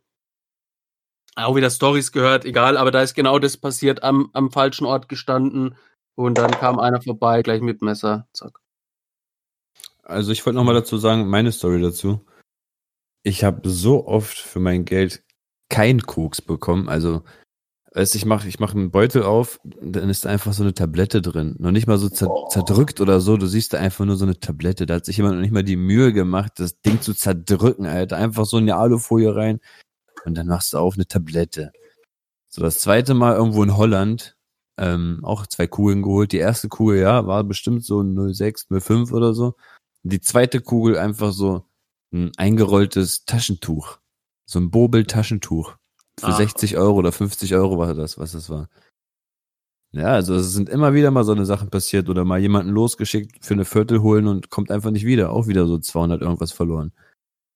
auch 1.36 1.56
wieder 1.56 1.70
Stories 1.70 2.12
gehört, 2.12 2.46
egal, 2.46 2.78
aber 2.78 2.92
da 2.92 3.02
ist 3.02 3.16
genau 3.16 3.40
das 3.40 3.58
passiert, 3.58 4.04
am, 4.04 4.30
am 4.34 4.52
falschen 4.52 4.86
Ort 4.86 5.10
gestanden 5.10 5.76
und 6.16 6.38
dann 6.38 6.52
kam 6.52 6.80
einer 6.80 7.02
vorbei, 7.02 7.42
gleich 7.42 7.62
mit 7.62 7.82
Messer, 7.82 8.28
zack. 8.34 8.60
Also 10.04 10.32
ich 10.32 10.46
wollte 10.46 10.58
nochmal 10.58 10.76
dazu 10.76 10.98
sagen, 10.98 11.28
meine 11.28 11.52
Story 11.52 11.82
dazu. 11.82 12.26
Ich 13.24 13.44
habe 13.44 13.68
so 13.70 14.08
oft 14.08 14.38
für 14.38 14.60
mein 14.60 14.86
Geld 14.86 15.24
kein 15.70 16.01
Koks 16.01 16.41
bekommen. 16.41 16.89
Also, 16.89 17.24
weißt, 17.93 18.15
ich 18.15 18.26
mache 18.26 18.47
ich 18.47 18.59
mach 18.59 18.74
einen 18.74 18.91
Beutel 18.91 19.24
auf, 19.24 19.59
dann 19.82 20.09
ist 20.09 20.26
da 20.26 20.30
einfach 20.30 20.53
so 20.53 20.63
eine 20.63 20.74
Tablette 20.74 21.22
drin. 21.22 21.55
Noch 21.59 21.72
nicht 21.72 21.88
mal 21.88 21.97
so 21.97 22.09
zer 22.09 22.30
Oh. 22.30 22.47
zerdrückt 22.49 23.01
oder 23.01 23.20
so. 23.22 23.38
Du 23.38 23.47
siehst 23.47 23.74
da 23.74 23.80
einfach 23.80 24.05
nur 24.05 24.15
so 24.18 24.26
eine 24.26 24.39
Tablette. 24.39 24.86
Da 24.86 24.95
hat 24.95 25.05
sich 25.05 25.18
jemand 25.18 25.36
noch 25.36 25.41
nicht 25.41 25.53
mal 25.53 25.63
die 25.63 25.76
Mühe 25.78 26.13
gemacht, 26.13 26.53
das 26.57 26.80
Ding 26.82 27.01
zu 27.01 27.13
zerdrücken, 27.13 27.86
Alter. 27.86 28.18
Einfach 28.18 28.45
so 28.45 28.57
in 28.57 28.65
die 28.65 28.74
Alufolie 28.74 29.36
rein. 29.36 29.59
Und 30.26 30.36
dann 30.38 30.47
machst 30.47 30.74
du 30.74 30.78
auf 30.80 30.95
eine 30.95 31.07
Tablette. 31.07 31.72
So, 32.49 32.61
das 32.61 32.80
zweite 32.80 33.13
Mal 33.13 33.36
irgendwo 33.36 33.63
in 33.63 33.78
Holland, 33.78 34.36
ähm, 34.78 35.20
auch 35.24 35.47
zwei 35.47 35.68
Kugeln 35.68 36.01
geholt. 36.01 36.32
Die 36.32 36.38
erste 36.38 36.70
Kugel, 36.70 36.99
ja, 36.99 37.26
war 37.28 37.43
bestimmt 37.43 37.84
so 37.86 38.01
ein 38.01 38.34
06, 38.34 38.68
05 38.80 39.11
oder 39.11 39.34
so. 39.34 39.55
Die 40.03 40.22
zweite 40.22 40.61
Kugel 40.61 40.97
einfach 40.97 41.32
so 41.34 41.65
ein 42.13 42.32
eingerolltes 42.38 43.26
Taschentuch. 43.26 43.99
So 44.50 44.60
ein 44.60 44.72
Bobel-Taschentuch. 44.72 45.76
Für 46.20 46.28
Ach. 46.28 46.38
60 46.38 46.78
Euro 46.78 46.95
oder 46.98 47.12
50 47.12 47.54
Euro 47.56 47.78
war 47.78 47.93
das, 47.93 48.18
was 48.18 48.32
das 48.32 48.50
war. 48.50 48.70
Ja, 49.91 50.08
also 50.08 50.36
es 50.36 50.52
sind 50.52 50.70
immer 50.70 50.93
wieder 50.93 51.12
mal 51.12 51.24
so 51.24 51.32
eine 51.32 51.45
Sachen 51.45 51.70
passiert 51.70 52.10
oder 52.10 52.26
mal 52.26 52.39
jemanden 52.39 52.72
losgeschickt 52.72 53.45
für 53.45 53.54
eine 53.54 53.66
Viertel 53.66 54.02
holen 54.02 54.28
und 54.28 54.50
kommt 54.50 54.72
einfach 54.72 54.91
nicht 54.91 55.06
wieder. 55.06 55.32
Auch 55.32 55.48
wieder 55.48 55.66
so 55.66 55.78
200 55.78 56.22
irgendwas 56.22 56.52
verloren. 56.52 56.91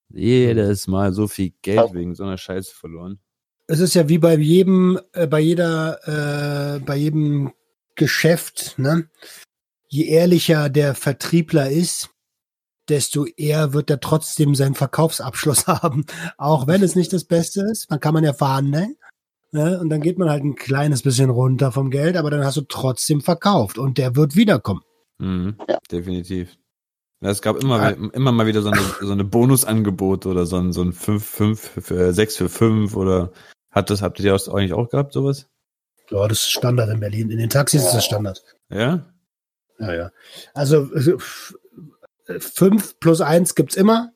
Jedes 0.09 0.87
Mal 0.87 1.13
so 1.13 1.27
viel 1.27 1.53
Geld 1.61 1.93
wegen 1.93 2.15
so 2.15 2.23
einer 2.23 2.37
Scheiße 2.37 2.75
verloren. 2.75 3.19
Es 3.67 3.79
ist 3.79 3.93
ja 3.93 4.09
wie 4.09 4.17
bei 4.17 4.35
jedem, 4.35 4.99
äh, 5.13 5.27
bei 5.27 5.39
jeder, 5.39 6.75
äh, 6.75 6.79
bei 6.79 6.97
jedem 6.97 7.53
Geschäft, 7.95 8.75
ne? 8.77 9.09
Je 9.87 10.05
ehrlicher 10.05 10.69
der 10.69 10.95
Vertriebler 10.95 11.69
ist, 11.69 12.09
desto 12.91 13.25
eher 13.25 13.73
wird 13.73 13.89
er 13.89 13.99
trotzdem 13.99 14.53
seinen 14.53 14.75
Verkaufsabschluss 14.75 15.65
haben. 15.67 16.05
Auch 16.37 16.67
wenn 16.67 16.83
es 16.83 16.95
nicht 16.95 17.11
das 17.13 17.23
Beste 17.25 17.61
ist. 17.61 17.89
Man 17.89 17.99
kann 17.99 18.13
man 18.13 18.23
ja 18.23 18.33
verhandeln. 18.33 18.95
Ne? 19.53 19.79
Und 19.79 19.89
dann 19.89 20.01
geht 20.01 20.17
man 20.19 20.29
halt 20.29 20.43
ein 20.43 20.55
kleines 20.55 21.01
bisschen 21.01 21.29
runter 21.29 21.71
vom 21.71 21.89
Geld, 21.89 22.15
aber 22.17 22.29
dann 22.29 22.45
hast 22.45 22.55
du 22.57 22.61
trotzdem 22.61 23.19
verkauft 23.21 23.77
und 23.79 23.97
der 23.97 24.15
wird 24.15 24.35
wiederkommen. 24.35 24.81
Mhm, 25.17 25.55
Ja. 25.67 25.79
definitiv. 25.91 26.55
Ja, 27.21 27.29
es 27.31 27.41
gab 27.41 27.57
immer, 27.61 27.79
Ah. 27.79 27.89
immer 28.13 28.31
mal 28.31 28.45
wieder 28.47 28.61
so 28.61 28.69
eine, 28.69 28.81
so 29.01 29.11
eine 29.11 29.23
Bonusangebote 29.25 30.29
oder 30.29 30.45
so 30.45 30.57
ein, 30.57 30.71
so 30.71 30.81
ein 30.81 30.93
5, 30.93 31.25
5 31.25 31.59
für 31.81 32.13
6 32.13 32.37
für 32.37 32.49
5 32.49 32.95
oder 32.95 33.31
hat 33.71 33.89
das, 33.89 34.01
habt 34.01 34.19
ihr 34.19 34.23
die 34.23 34.31
aus- 34.31 34.47
eigentlich 34.49 34.73
auch 34.73 34.89
gehabt, 34.89 35.13
sowas? 35.13 35.47
Ja, 36.09 36.27
das 36.27 36.39
ist 36.39 36.51
Standard 36.51 36.89
in 36.89 36.99
Berlin. 36.99 37.29
In 37.29 37.37
den 37.37 37.49
Taxis 37.49 37.83
ist 37.85 37.93
das 37.93 38.05
Standard. 38.05 38.43
Ja? 38.69 39.05
Ja, 39.79 39.93
ja. 39.93 40.11
Also 40.53 40.89
äh, 42.27 42.33
f- 42.33 42.47
äh, 42.47 42.49
fünf 42.55 42.99
plus 42.99 43.21
eins 43.21 43.55
gibt's 43.55 43.75
immer. 43.75 44.13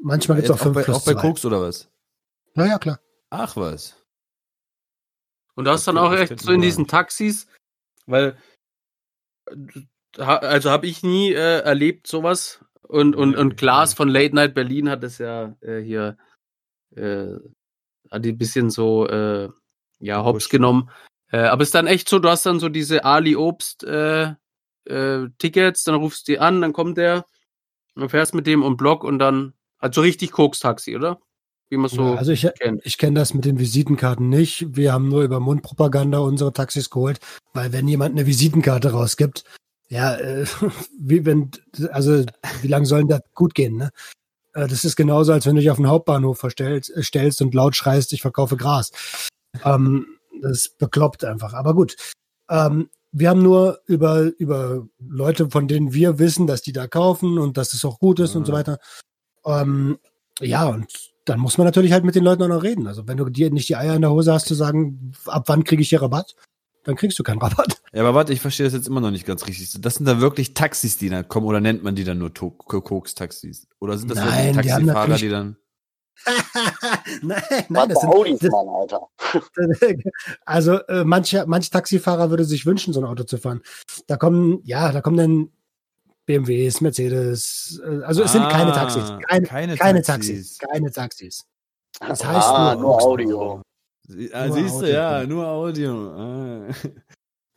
Manchmal 0.00 0.36
gibt's 0.38 0.50
auch 0.50 0.56
Jetzt 0.56 0.62
fünf 0.62 0.74
bei, 0.74 0.82
plus 0.84 0.96
auch 0.96 1.04
bei. 1.04 1.14
Koks 1.14 1.44
oder 1.44 1.60
was? 1.60 1.90
Ja, 2.54 2.66
ja, 2.66 2.78
klar. 2.78 3.00
Ach 3.30 3.56
was. 3.56 3.94
Und 5.54 5.64
du 5.64 5.70
hast 5.72 5.86
dann 5.88 5.98
auch 5.98 6.12
echt 6.12 6.40
so 6.40 6.52
in 6.52 6.60
diesen 6.60 6.86
Taxis, 6.86 7.46
weil 8.06 8.36
äh, 10.16 10.22
also 10.22 10.70
habe 10.70 10.86
ich 10.86 11.02
nie 11.02 11.32
äh, 11.32 11.60
erlebt 11.60 12.06
sowas 12.06 12.64
und 12.82 13.14
und 13.16 13.36
und 13.36 13.56
Klaas 13.56 13.92
von 13.92 14.08
Late 14.08 14.34
Night 14.34 14.54
Berlin 14.54 14.88
hat 14.88 15.02
es 15.04 15.18
ja 15.18 15.56
äh, 15.60 15.80
hier 15.80 16.16
äh, 16.96 17.34
hat 18.10 18.24
die 18.24 18.32
ein 18.32 18.38
bisschen 18.38 18.70
so 18.70 19.06
äh, 19.08 19.48
ja 19.98 20.24
hops 20.24 20.48
genommen, 20.48 20.90
äh, 21.32 21.38
aber 21.40 21.62
es 21.62 21.68
ist 21.68 21.74
dann 21.74 21.86
echt 21.88 22.08
so, 22.08 22.18
du 22.20 22.28
hast 22.28 22.46
dann 22.46 22.60
so 22.60 22.68
diese 22.68 23.04
Ali 23.04 23.36
Obst 23.36 23.84
äh, 24.84 25.26
Tickets, 25.38 25.84
dann 25.84 25.96
rufst 25.96 26.28
du 26.28 26.32
die 26.32 26.38
an, 26.38 26.60
dann 26.60 26.72
kommt 26.72 26.98
der, 26.98 27.26
dann 27.94 28.08
fährst 28.08 28.34
mit 28.34 28.46
dem 28.46 28.62
um 28.62 28.76
Block 28.76 29.04
und 29.04 29.18
dann 29.18 29.54
also 29.78 30.00
richtig 30.00 30.32
Koks 30.32 30.60
Taxi, 30.60 30.96
oder? 30.96 31.20
Wie 31.70 31.76
man 31.76 31.90
so 31.90 32.14
ja, 32.14 32.14
also 32.14 32.32
ich, 32.32 32.48
kennt. 32.58 32.80
ich 32.84 32.96
kenne 32.96 33.20
das 33.20 33.34
mit 33.34 33.44
den 33.44 33.58
Visitenkarten 33.58 34.28
nicht. 34.28 34.74
Wir 34.74 34.92
haben 34.92 35.08
nur 35.08 35.22
über 35.22 35.38
Mundpropaganda 35.38 36.18
unsere 36.18 36.52
Taxis 36.52 36.88
geholt, 36.88 37.20
weil 37.52 37.72
wenn 37.72 37.86
jemand 37.86 38.16
eine 38.16 38.26
Visitenkarte 38.26 38.92
rausgibt, 38.92 39.44
ja, 39.88 40.16
äh, 40.16 40.46
wie 40.98 41.24
wenn, 41.26 41.50
also 41.90 42.24
wie 42.62 42.68
lange 42.68 42.86
soll 42.86 43.00
denn 43.00 43.08
das 43.08 43.22
gut 43.34 43.54
gehen, 43.54 43.76
ne? 43.76 43.90
Äh, 44.54 44.66
Das 44.66 44.84
ist 44.84 44.96
genauso, 44.96 45.32
als 45.32 45.46
wenn 45.46 45.56
du 45.56 45.60
dich 45.60 45.70
auf 45.70 45.76
den 45.76 45.88
Hauptbahnhof 45.88 46.38
verstellst, 46.38 46.90
äh, 46.90 47.02
stellst 47.02 47.42
und 47.42 47.54
laut 47.54 47.76
schreist, 47.76 48.12
ich 48.12 48.22
verkaufe 48.22 48.56
Gras. 48.56 48.90
Ähm, 49.64 50.06
das 50.42 50.70
bekloppt 50.70 51.24
einfach. 51.24 51.52
Aber 51.52 51.74
gut. 51.74 51.96
Ähm, 52.48 52.88
wir 53.12 53.30
haben 53.30 53.42
nur 53.42 53.80
über, 53.86 54.30
über 54.38 54.86
Leute, 54.98 55.50
von 55.50 55.66
denen 55.68 55.92
wir 55.94 56.18
wissen, 56.18 56.46
dass 56.46 56.62
die 56.62 56.72
da 56.72 56.86
kaufen 56.86 57.38
und 57.38 57.56
dass 57.56 57.72
es 57.72 57.84
auch 57.84 57.98
gut 57.98 58.20
ist 58.20 58.36
und 58.36 58.46
so 58.46 58.52
Mhm. 58.52 58.56
weiter. 58.56 58.78
Ähm, 59.46 59.98
ja, 60.40 60.66
und 60.66 60.86
dann 61.24 61.40
muss 61.40 61.58
man 61.58 61.66
natürlich 61.66 61.92
halt 61.92 62.04
mit 62.04 62.14
den 62.14 62.24
Leuten 62.24 62.42
auch 62.42 62.48
noch 62.48 62.62
reden. 62.62 62.86
Also 62.86 63.06
wenn 63.06 63.16
du 63.16 63.28
dir 63.28 63.50
nicht 63.50 63.68
die 63.68 63.76
Eier 63.76 63.94
in 63.94 64.02
der 64.02 64.10
Hose 64.10 64.32
hast 64.32 64.46
zu 64.46 64.54
sagen, 64.54 65.12
ab 65.26 65.44
wann 65.46 65.64
kriege 65.64 65.82
ich 65.82 65.88
hier 65.90 66.00
Rabatt, 66.02 66.34
dann 66.84 66.96
kriegst 66.96 67.18
du 67.18 67.22
keinen 67.22 67.40
Rabatt. 67.40 67.80
Ja, 67.94 68.02
aber 68.02 68.14
warte, 68.14 68.34
ich 68.34 68.40
verstehe 68.42 68.66
das 68.66 68.74
jetzt 68.74 68.86
immer 68.86 69.00
noch 69.00 69.10
nicht 69.10 69.24
ganz 69.24 69.46
richtig. 69.46 69.80
Das 69.80 69.94
sind 69.94 70.04
da 70.04 70.20
wirklich 70.20 70.52
Taxis, 70.52 70.98
die 70.98 71.08
dann 71.08 71.26
kommen, 71.26 71.46
oder 71.46 71.58
nennt 71.58 71.82
man 71.82 71.94
die 71.94 72.04
dann 72.04 72.18
nur 72.18 72.30
Koks-Taxis? 72.34 73.66
Oder 73.80 73.96
sind 73.96 74.10
das 74.10 74.18
Nein, 74.18 74.48
die 74.48 74.68
Taxifahrer, 74.68 74.82
natürlich- 75.08 75.20
die 75.22 75.28
dann. 75.30 75.56
nein, 77.22 77.42
nein, 77.68 77.88
das 77.88 78.00
sind, 78.00 78.10
Audis, 78.10 78.42
Mann, 78.42 78.68
Alter. 78.68 79.08
also 80.44 80.78
äh, 80.88 81.04
manche, 81.04 81.44
manche 81.46 81.70
Taxifahrer 81.70 82.30
würde 82.30 82.44
sich 82.44 82.66
wünschen, 82.66 82.92
so 82.92 83.00
ein 83.00 83.06
Auto 83.06 83.24
zu 83.24 83.38
fahren. 83.38 83.62
Da 84.06 84.16
kommen, 84.16 84.60
ja, 84.64 84.92
da 84.92 85.00
kommen 85.00 85.16
dann 85.16 85.50
BMWs, 86.26 86.80
Mercedes, 86.80 87.80
äh, 87.84 88.02
also 88.04 88.22
es 88.22 88.32
sind 88.32 88.48
keine 88.48 88.72
Ah, 88.72 88.74
Taxis, 88.74 89.04
keine, 89.28 89.46
keine 89.46 89.76
keine 89.76 90.02
Taxis. 90.02 90.58
Taxis, 90.58 90.58
keine 90.58 90.90
Taxis. 90.90 91.44
Das 92.00 92.24
heißt 92.24 92.48
ah, 92.48 92.74
nur 92.74 92.82
nur. 92.82 93.02
Audio. 93.02 93.62
Ah, 94.32 94.46
Nur 94.46 94.56
siehst 94.56 94.74
du, 94.74 94.78
Audio. 94.84 94.88
ja, 94.94 95.26
nur 95.26 95.46
Audio. 95.46 96.10
Ah. 96.12 96.74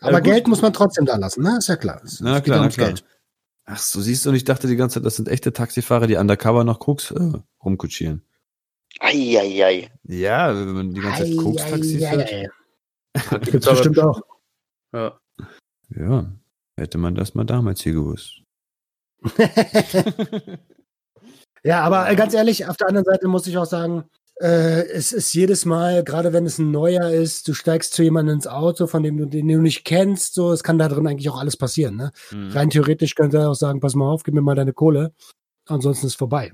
Aber 0.01 0.14
Ja. 0.14 0.20
Geld 0.20 0.47
muss 0.47 0.62
man 0.62 0.74
trotzdem 0.74 1.05
da 1.05 1.16
lassen, 1.16 1.43
ne? 1.43 1.57
Ist 1.57 1.68
ja 1.70 1.76
klar. 1.76 2.01
Es 2.03 2.20
Na 2.22 2.41
klar, 2.41 2.62
na 2.62 2.70
klar. 2.70 2.88
Geld. 2.88 3.05
Ach 3.66 3.78
so, 3.78 4.01
siehst 4.01 4.26
du, 4.26 4.30
und 4.30 4.36
ich 4.36 4.43
dachte 4.43 4.68
die 4.68 4.76
ganze 4.76 4.95
Zeit, 4.95 5.05
das 5.05 5.16
sind 5.16 5.30
echte 5.30 5.53
Taxifahrer, 5.53 6.07
die 6.07 6.16
undercover 6.16 6.64
noch 6.64 6.80
Koks 6.80 7.12
äh, 7.12 7.32
rumkutschieren. 7.64 8.24
Eieiei. 9.02 9.89
Ja, 10.04 10.56
wenn 10.56 10.74
man 10.74 10.93
die 10.93 11.02
ganze 11.02 11.24
Zeit 11.26 11.38
Koks-Taxis 11.38 12.02
Ei, 12.04 12.08
ei, 12.08 12.12
hört. 12.18 12.32
ei, 12.32 12.41
ei. 12.45 12.49
Da 13.14 13.38
Gibt's 13.38 13.52
gibt's 13.52 13.68
aber- 13.68 13.76
bestimmt 13.78 13.99
auch. 13.99 14.22
Ja. 14.93 15.20
Ja, 15.89 16.32
hätte 16.80 16.97
man 16.97 17.16
das 17.16 17.34
mal 17.34 17.43
damals 17.45 17.82
hier 17.82 17.93
gewusst. 17.93 18.41
Ja, 21.64 21.82
aber 21.84 22.10
äh, 22.10 22.16
ganz 22.16 22.34
ehrlich, 22.34 22.66
auf 22.68 22.76
der 22.78 22.88
anderen 22.88 23.06
Seite 23.06 23.28
muss 23.28 23.45
ich 23.45 23.56
auch 23.56 23.66
sagen, 23.66 24.06
äh, 24.39 24.82
es 24.88 25.12
ist 25.14 25.32
jedes 25.36 25.64
Mal, 25.66 26.04
gerade 26.04 26.34
wenn 26.34 26.47
es 26.47 26.58
ein 26.58 26.72
neuer 26.72 27.12
ist, 27.12 27.47
du 27.47 27.54
steigst 27.54 27.93
zu 27.93 28.02
jemandem 28.02 28.34
ins 28.38 28.47
Auto, 28.47 28.88
von 28.88 29.04
dem 29.04 29.16
du 29.18 29.26
den 29.28 29.47
du 29.47 29.60
nicht 29.62 29.86
kennst, 29.86 30.34
so, 30.34 30.52
es 30.52 30.64
kann 30.64 30.80
da 30.80 30.88
drin 30.89 31.06
eigentlich 31.06 31.30
auch 31.30 31.39
alles 31.39 31.58
passieren. 31.58 31.97
Ne? 31.97 32.12
Mhm. 32.32 32.49
Rein 32.52 32.70
theoretisch 32.72 33.14
könnte 33.14 33.38
er 33.38 33.52
auch 33.52 33.56
sagen, 33.56 33.80
pass 33.80 33.93
mal 33.93 34.10
auf, 34.10 34.24
gib 34.24 34.34
mir 34.34 34.41
mal 34.41 34.56
deine 34.56 34.74
Kohle, 34.74 35.14
ansonsten 35.68 36.08
ist 36.08 36.16
vorbei. 36.16 36.52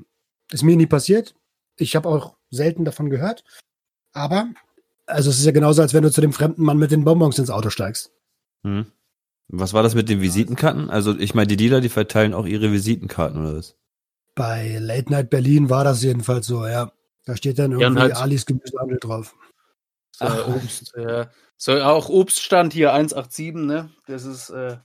Ist 0.52 0.64
mir 0.64 0.76
nie 0.76 0.88
passiert. 0.88 1.34
Ich 1.78 1.96
habe 1.96 2.10
auch 2.10 2.36
selten 2.50 2.86
davon 2.86 3.10
gehört. 3.10 3.44
Aber, 4.14 4.48
also 5.06 5.30
es 5.30 5.40
ist 5.40 5.46
ja 5.46 5.52
genauso, 5.52 5.82
als 5.82 5.94
wenn 5.94 6.04
du 6.04 6.12
zu 6.12 6.22
dem 6.22 6.34
fremden 6.34 6.64
Mann 6.64 6.78
mit 6.78 6.92
den 6.92 7.04
Bonbons 7.04 7.38
ins 7.40 7.50
Auto 7.50 7.70
steigst. 7.70 8.12
Mhm. 8.64 8.88
Was 9.50 9.74
war 9.74 9.84
das 9.84 9.96
mit 9.96 10.10
den 10.10 10.22
Visitenkarten? 10.22 10.90
Also 10.90 11.18
ich 11.18 11.34
meine, 11.34 11.48
die 11.48 11.58
Dealer, 11.58 11.80
die 11.80 11.90
verteilen 11.90 12.34
auch 12.34 12.46
ihre 12.46 12.72
Visitenkarten 12.72 13.40
oder 13.42 13.58
was? 13.58 13.76
Bei 14.36 14.78
Late 14.80 15.12
Night 15.12 15.30
Berlin 15.30 15.70
war 15.70 15.84
das 15.84 16.04
jedenfalls 16.04 16.48
so, 16.48 16.66
ja. 16.68 16.92
Da 17.26 17.36
steht 17.36 17.60
dann 17.60 17.72
Ja, 17.72 17.80
irgendwie 17.80 18.02
halt- 18.02 18.16
Alis 18.18 18.46
Gemüsehandel 18.46 19.00
drauf. 19.00 19.36
So, 20.12 20.26
Ach. 20.26 20.48
Obst, 20.48 20.94
ja. 20.98 21.30
So, 21.58 21.80
auch 21.82 22.10
Obststand 22.10 22.74
hier 22.74 22.94
187, 22.94 23.54
ne? 23.66 23.90
Das 24.06 24.26
ist, 24.26 24.50
äh, 24.50 24.78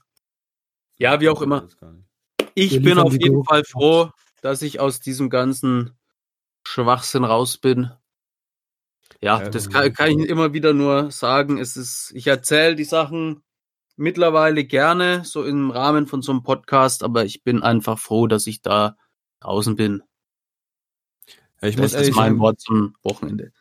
ja, 0.97 1.19
wie 1.21 1.29
auch 1.29 1.41
immer. 1.41 1.67
Ich 2.55 2.81
bin 2.81 2.97
auf 2.99 3.13
jeden. 3.13 3.43
Fall 3.45 3.63
froh, 3.63 4.09
dass 4.41 4.61
ich 4.61 4.79
aus 4.79 4.99
diesem 4.99 5.29
ganzen 5.29 5.91
Schwachsinn 6.63 7.23
raus 7.23 7.57
bin. 7.57 7.91
Ja, 9.21 9.49
das 9.49 9.69
kann, 9.69 9.93
kann 9.93 10.19
ich 10.19 10.27
immer 10.27 10.53
wieder 10.53 10.73
nur 10.73 11.11
sagen. 11.11 11.57
Es 11.57 11.77
ist, 11.77 12.11
ich 12.13 12.27
erzähle 12.27 12.75
die 12.75 12.83
Sachen 12.83 13.43
mittlerweile 13.95 14.65
gerne, 14.65 15.23
so 15.23 15.43
im 15.45 15.71
Rahmen 15.71 16.07
von 16.07 16.21
so 16.21 16.31
einem 16.31 16.43
Podcast, 16.43 17.03
aber 17.03 17.25
ich 17.25 17.43
bin 17.43 17.63
einfach 17.63 17.99
froh, 17.99 18.27
dass 18.27 18.47
ich 18.47 18.61
da 18.61 18.97
draußen 19.39 19.75
bin. 19.75 20.03
Ich 21.61 21.75
Das 21.75 21.93
muss 21.93 22.01
ist 22.01 22.15
mein 22.15 22.39
Wort 22.39 22.59
zum 22.59 22.95
Wochenende. 23.03 23.51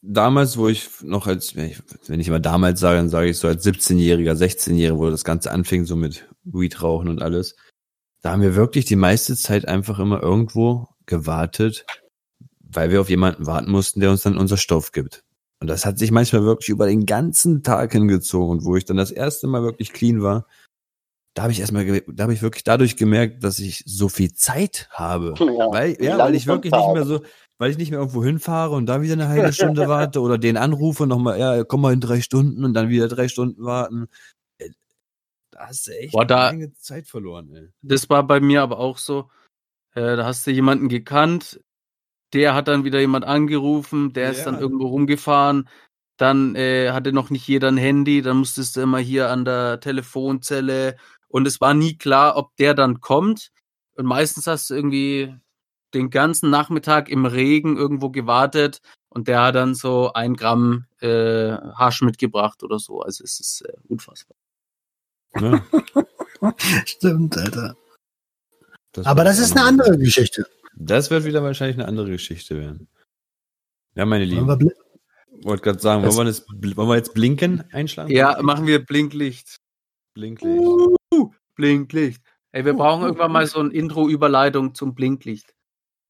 damals, 0.00 0.56
wo 0.56 0.68
ich 0.68 0.88
noch 1.02 1.26
als, 1.26 1.56
wenn 1.56 1.66
ich, 1.70 1.82
wenn 2.06 2.20
ich 2.20 2.28
immer 2.28 2.40
damals 2.40 2.80
sage, 2.80 2.96
dann 2.96 3.08
sage 3.10 3.28
ich 3.28 3.38
so 3.38 3.48
als 3.48 3.66
17-Jähriger, 3.66 4.32
16-Jähriger, 4.32 4.98
wo 4.98 5.10
das 5.10 5.24
Ganze 5.24 5.50
anfing, 5.50 5.84
so 5.84 5.96
mit 5.96 6.28
Weed 6.44 6.82
rauchen 6.82 7.08
und 7.08 7.20
alles. 7.20 7.56
da 8.22 8.32
haben 8.32 8.42
wir 8.42 8.54
wirklich 8.54 8.86
die 8.86 8.96
meiste 8.96 9.36
Zeit 9.36 9.66
einfach 9.68 9.98
immer 9.98 10.22
irgendwo 10.22 10.88
gewartet, 11.06 11.84
weil 12.74 12.90
wir 12.90 13.00
auf 13.00 13.08
jemanden 13.10 13.46
warten 13.46 13.70
mussten, 13.70 14.00
der 14.00 14.10
uns 14.10 14.22
dann 14.22 14.36
unser 14.38 14.56
Stoff 14.56 14.92
gibt. 14.92 15.24
Und 15.60 15.68
das 15.68 15.86
hat 15.86 15.98
sich 15.98 16.10
manchmal 16.10 16.44
wirklich 16.44 16.68
über 16.68 16.86
den 16.86 17.06
ganzen 17.06 17.62
Tag 17.62 17.92
hingezogen. 17.92 18.50
Und 18.58 18.64
wo 18.64 18.76
ich 18.76 18.84
dann 18.84 18.96
das 18.96 19.10
erste 19.10 19.46
Mal 19.46 19.62
wirklich 19.62 19.92
clean 19.92 20.22
war, 20.22 20.46
da 21.34 21.42
habe 21.42 21.52
ich 21.52 21.60
erstmal, 21.60 22.02
da 22.06 22.22
habe 22.24 22.32
ich 22.34 22.42
wirklich 22.42 22.64
dadurch 22.64 22.96
gemerkt, 22.96 23.42
dass 23.42 23.58
ich 23.58 23.82
so 23.86 24.08
viel 24.08 24.32
Zeit 24.34 24.88
habe. 24.90 25.34
Ja, 25.38 25.72
Weil, 25.72 25.96
ja, 26.02 26.18
weil 26.18 26.34
ich 26.34 26.46
wirklich 26.46 26.72
nicht 26.72 26.92
mehr 26.92 27.04
so, 27.04 27.22
weil 27.58 27.70
ich 27.70 27.78
nicht 27.78 27.90
mehr 27.90 27.98
irgendwo 28.00 28.22
hinfahre 28.22 28.74
und 28.74 28.86
da 28.86 29.00
wieder 29.02 29.14
eine 29.14 29.28
halbe 29.28 29.52
Stunde 29.52 29.88
warte 29.88 30.20
oder 30.20 30.38
den 30.38 30.56
anrufe 30.56 31.06
nochmal, 31.06 31.38
ja, 31.40 31.64
komm 31.64 31.80
mal 31.80 31.92
in 31.92 32.00
drei 32.00 32.20
Stunden 32.20 32.64
und 32.64 32.74
dann 32.74 32.88
wieder 32.88 33.08
drei 33.08 33.26
Stunden 33.28 33.64
warten. 33.64 34.06
Äh, 34.58 34.70
Da 35.50 35.66
hast 35.68 35.86
du 35.88 35.92
echt 35.98 36.12
Boah, 36.12 36.24
da- 36.26 36.48
eine 36.48 36.58
Menge 36.58 36.74
Zeit 36.74 37.08
verloren, 37.08 37.50
ey. 37.54 37.68
Das 37.82 38.08
war 38.10 38.24
bei 38.26 38.38
mir 38.40 38.62
aber 38.62 38.78
auch 38.78 38.98
so. 38.98 39.30
Äh, 39.94 40.16
da 40.16 40.24
hast 40.26 40.46
du 40.46 40.50
jemanden 40.52 40.88
gekannt, 40.88 41.60
der 42.34 42.54
hat 42.54 42.68
dann 42.68 42.84
wieder 42.84 43.00
jemand 43.00 43.24
angerufen, 43.24 44.12
der 44.12 44.30
ist 44.32 44.44
dann 44.44 44.54
Ja. 44.56 44.60
irgendwo 44.60 44.88
rumgefahren. 44.88 45.68
Dann 46.16 46.54
äh, 46.56 46.90
hatte 46.92 47.12
noch 47.12 47.30
nicht 47.30 47.46
jeder 47.48 47.68
ein 47.68 47.76
Handy, 47.76 48.22
dann 48.22 48.38
musstest 48.38 48.76
du 48.76 48.82
immer 48.82 48.98
hier 48.98 49.30
an 49.30 49.44
der 49.44 49.80
Telefonzelle 49.80 50.96
und 51.28 51.46
es 51.46 51.60
war 51.60 51.74
nie 51.74 51.96
klar, 51.98 52.36
ob 52.36 52.54
der 52.56 52.74
dann 52.74 53.00
kommt. 53.00 53.50
Und 53.96 54.06
meistens 54.06 54.46
hast 54.46 54.70
du 54.70 54.74
irgendwie 54.74 55.34
den 55.94 56.10
ganzen 56.10 56.50
Nachmittag 56.50 57.08
im 57.08 57.26
Regen 57.26 57.76
irgendwo 57.76 58.10
gewartet 58.10 58.80
und 59.08 59.28
der 59.28 59.42
hat 59.42 59.54
dann 59.54 59.74
so 59.74 60.12
ein 60.12 60.34
Gramm 60.34 60.86
äh, 61.00 61.52
Hasch 61.76 62.02
mitgebracht 62.02 62.62
oder 62.64 62.78
so. 62.80 63.00
Also 63.00 63.24
es 63.24 63.40
ist 63.40 63.62
äh, 63.62 63.72
unfassbar. 63.88 64.36
Ne? 65.40 65.62
Stimmt, 66.86 67.36
Alter. 67.36 67.76
Das 68.92 69.06
Aber 69.06 69.24
das 69.24 69.38
ist 69.38 69.56
eine 69.56 69.66
andere 69.66 69.98
Geschichte. 69.98 70.46
Das 70.76 71.10
wird 71.10 71.24
wieder 71.24 71.42
wahrscheinlich 71.42 71.76
eine 71.78 71.88
andere 71.88 72.10
Geschichte 72.10 72.58
werden. 72.58 72.88
Ja, 73.94 74.04
meine 74.06 74.28
Wollen 74.30 74.46
wir 74.46 74.56
Lieben, 74.56 74.72
wollte 75.42 75.62
gerade 75.62 75.78
sagen, 75.78 76.02
wollen 76.02 76.16
wir, 76.16 76.24
das, 76.24 76.46
wollen 76.48 76.88
wir 76.88 76.96
jetzt 76.96 77.14
blinken 77.14 77.62
einschlagen? 77.72 78.10
Ja, 78.10 78.40
machen 78.42 78.66
wir 78.66 78.84
Blinklicht. 78.84 79.60
Blinklicht. 80.14 80.62
Blinklicht. 81.54 82.22
Ey, 82.52 82.64
wir 82.64 82.74
brauchen 82.74 83.02
irgendwann 83.02 83.32
mal 83.32 83.46
so 83.46 83.60
ein 83.60 83.70
Intro-Überleitung 83.70 84.74
zum 84.74 84.94
Blinklicht. 84.94 85.54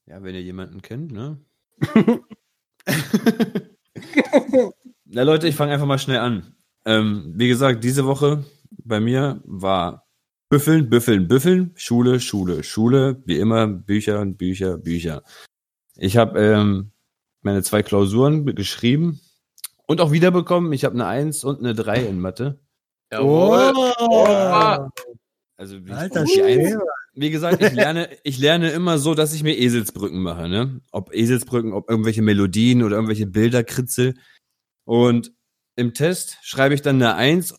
Ja, 0.06 0.22
wenn 0.22 0.34
ihr 0.34 0.42
jemanden 0.42 0.82
kennt, 0.82 1.12
ne? 1.12 1.40
Na 5.04 5.22
Leute, 5.22 5.48
ich 5.48 5.56
fange 5.56 5.72
einfach 5.72 5.86
mal 5.86 5.98
schnell 5.98 6.18
an. 6.18 6.54
Ähm, 6.84 7.32
wie 7.36 7.48
gesagt, 7.48 7.82
diese 7.82 8.04
Woche 8.04 8.44
bei 8.70 9.00
mir 9.00 9.40
war 9.44 10.03
Büffeln, 10.54 10.88
Büffeln, 10.88 11.26
Büffeln, 11.26 11.72
Schule, 11.74 12.20
Schule, 12.20 12.62
Schule, 12.62 13.20
wie 13.26 13.40
immer 13.40 13.66
Bücher, 13.66 14.24
Bücher, 14.24 14.78
Bücher. 14.78 15.24
Ich 15.96 16.16
habe 16.16 16.38
ähm, 16.40 16.92
meine 17.42 17.64
zwei 17.64 17.82
Klausuren 17.82 18.44
be- 18.44 18.54
geschrieben 18.54 19.20
und 19.88 20.00
auch 20.00 20.12
wiederbekommen. 20.12 20.72
Ich 20.72 20.84
habe 20.84 20.94
eine 20.94 21.06
1 21.06 21.42
und 21.42 21.58
eine 21.58 21.74
3 21.74 22.04
in 22.06 22.20
Mathe. 22.20 22.60
Ah, 23.10 24.88
Also 25.56 25.84
wie, 25.84 25.90
Alter 25.90 26.22
die 26.22 26.40
Eins- 26.40 26.76
wie 27.14 27.30
gesagt, 27.30 27.60
ich 27.60 27.72
lerne, 27.72 28.08
ich 28.22 28.38
lerne 28.38 28.70
immer 28.70 28.98
so, 28.98 29.14
dass 29.14 29.34
ich 29.34 29.42
mir 29.42 29.58
Eselsbrücken 29.58 30.20
mache, 30.22 30.48
ne? 30.48 30.80
Ob 30.92 31.12
Eselsbrücken, 31.12 31.72
ob 31.72 31.90
irgendwelche 31.90 32.22
Melodien 32.22 32.84
oder 32.84 32.94
irgendwelche 32.94 33.26
Bilder 33.26 33.64
kritzel. 33.64 34.14
Und 34.84 35.32
im 35.74 35.94
Test 35.94 36.38
schreibe 36.42 36.74
ich 36.76 36.82
dann 36.82 36.96
eine 37.02 37.16
Eins 37.16 37.54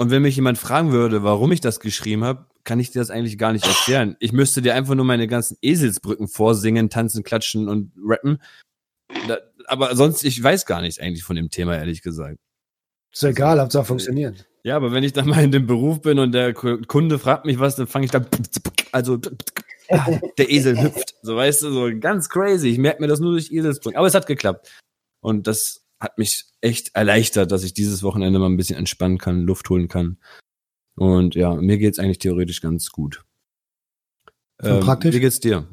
und 0.00 0.10
wenn 0.10 0.22
mich 0.22 0.34
jemand 0.34 0.56
fragen 0.56 0.92
würde, 0.92 1.22
warum 1.22 1.52
ich 1.52 1.60
das 1.60 1.78
geschrieben 1.78 2.24
habe, 2.24 2.46
kann 2.64 2.80
ich 2.80 2.90
dir 2.90 3.00
das 3.00 3.10
eigentlich 3.10 3.36
gar 3.36 3.52
nicht 3.52 3.66
erklären. 3.66 4.16
Ich 4.18 4.32
müsste 4.32 4.62
dir 4.62 4.74
einfach 4.74 4.94
nur 4.94 5.04
meine 5.04 5.28
ganzen 5.28 5.58
Eselsbrücken 5.60 6.26
vorsingen, 6.26 6.88
tanzen, 6.88 7.22
klatschen 7.22 7.68
und 7.68 7.92
rappen. 8.02 8.40
Da, 9.28 9.36
aber 9.66 9.94
sonst, 9.94 10.24
ich 10.24 10.42
weiß 10.42 10.64
gar 10.64 10.80
nichts 10.80 10.98
eigentlich 10.98 11.22
von 11.22 11.36
dem 11.36 11.50
Thema, 11.50 11.76
ehrlich 11.76 12.00
gesagt. 12.00 12.38
Ist 13.12 13.24
egal, 13.24 13.60
Hauptsache 13.60 13.84
funktioniert. 13.84 14.46
Ja, 14.62 14.76
aber 14.76 14.90
wenn 14.92 15.04
ich 15.04 15.12
dann 15.12 15.28
mal 15.28 15.44
in 15.44 15.52
dem 15.52 15.66
Beruf 15.66 16.00
bin 16.00 16.18
und 16.18 16.32
der 16.32 16.54
Ku- 16.54 16.80
Kunde 16.86 17.18
fragt 17.18 17.44
mich 17.44 17.58
was, 17.58 17.76
dann 17.76 17.86
fange 17.86 18.06
ich 18.06 18.10
dann, 18.10 18.26
also 18.92 19.18
der 19.18 20.50
Esel 20.50 20.82
hüpft, 20.82 21.14
so 21.20 21.36
weißt 21.36 21.60
du, 21.62 21.72
so 21.72 21.90
ganz 22.00 22.30
crazy. 22.30 22.68
Ich 22.68 22.78
merke 22.78 23.02
mir 23.02 23.08
das 23.08 23.20
nur 23.20 23.32
durch 23.32 23.50
Eselsbrücken. 23.52 23.98
Aber 23.98 24.06
es 24.06 24.14
hat 24.14 24.26
geklappt. 24.26 24.70
Und 25.20 25.46
das 25.46 25.84
hat 26.00 26.18
mich 26.18 26.46
echt 26.60 26.94
erleichtert, 26.94 27.52
dass 27.52 27.62
ich 27.62 27.74
dieses 27.74 28.02
Wochenende 28.02 28.38
mal 28.38 28.46
ein 28.46 28.56
bisschen 28.56 28.78
entspannen 28.78 29.18
kann, 29.18 29.42
Luft 29.42 29.68
holen 29.68 29.88
kann. 29.88 30.18
Und 30.96 31.34
ja, 31.34 31.54
mir 31.54 31.78
geht's 31.78 31.98
eigentlich 31.98 32.18
theoretisch 32.18 32.60
ganz 32.60 32.90
gut. 32.90 33.24
Ähm, 34.62 34.80
praktisch? 34.80 35.14
Wie 35.14 35.20
geht's 35.20 35.40
dir? 35.40 35.68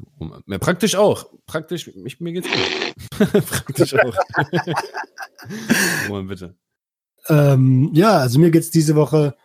Ja, 0.46 0.58
praktisch 0.58 0.94
auch. 0.96 1.26
Praktisch, 1.46 1.88
ich, 1.88 2.20
mir 2.20 2.32
geht's 2.32 2.48
gut. 2.48 3.28
praktisch 3.46 3.94
auch. 3.94 4.16
Roman, 6.08 6.26
bitte. 6.26 6.56
Ähm, 7.28 7.90
ja, 7.92 8.18
also 8.18 8.38
mir 8.38 8.50
geht's 8.50 8.70
diese 8.70 8.94
Woche. 8.94 9.36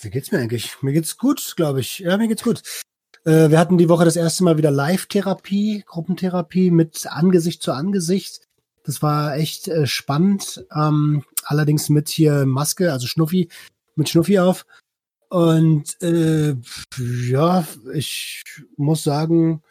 Wie 0.00 0.10
geht's 0.10 0.30
mir 0.30 0.38
eigentlich? 0.38 0.82
Mir 0.82 0.92
geht's 0.92 1.18
gut, 1.18 1.54
glaube 1.56 1.80
ich. 1.80 2.00
Ja, 2.00 2.16
mir 2.16 2.28
geht's 2.28 2.44
gut. 2.44 2.62
Äh, 3.24 3.50
wir 3.50 3.58
hatten 3.58 3.78
die 3.78 3.88
Woche 3.88 4.04
das 4.04 4.16
erste 4.16 4.44
Mal 4.44 4.56
wieder 4.58 4.70
Live-Therapie, 4.70 5.84
Gruppentherapie 5.86 6.70
mit 6.70 7.06
Angesicht 7.08 7.62
zu 7.62 7.72
Angesicht. 7.72 8.48
Das 8.84 9.02
war 9.02 9.36
echt 9.36 9.68
äh, 9.68 9.86
spannend. 9.86 10.64
Ähm, 10.74 11.24
allerdings 11.44 11.88
mit 11.88 12.08
hier 12.08 12.46
Maske, 12.46 12.92
also 12.92 13.06
Schnuffi, 13.06 13.48
mit 13.94 14.08
Schnuffi 14.08 14.38
auf. 14.38 14.66
Und 15.28 16.00
äh, 16.02 16.56
ja, 16.98 17.66
ich 17.94 18.42
muss 18.76 19.02
sagen, 19.02 19.62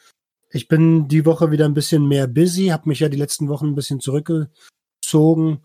ich 0.49 0.67
bin 0.67 1.07
die 1.07 1.25
Woche 1.25 1.51
wieder 1.51 1.65
ein 1.65 1.73
bisschen 1.73 2.07
mehr 2.07 2.27
busy, 2.27 2.67
habe 2.67 2.89
mich 2.89 2.99
ja 2.99 3.09
die 3.09 3.17
letzten 3.17 3.47
Wochen 3.47 3.67
ein 3.67 3.75
bisschen 3.75 3.99
zurückgezogen. 3.99 5.61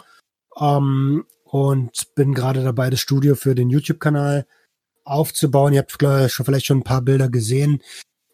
Ähm, 0.59 1.25
und 1.45 2.15
bin 2.15 2.35
gerade 2.35 2.63
dabei, 2.65 2.91
das 2.91 3.01
Studio 3.01 3.37
für 3.37 3.55
den 3.55 3.71
YouTube-Kanal 3.71 4.47
aufzubauen. 5.05 5.73
Ihr 5.73 5.81
habt 5.81 5.93
schon 6.31 6.45
vielleicht 6.45 6.67
schon 6.67 6.79
ein 6.79 6.85
paar 6.85 7.03
Bilder 7.03 7.29
gesehen. 7.29 7.83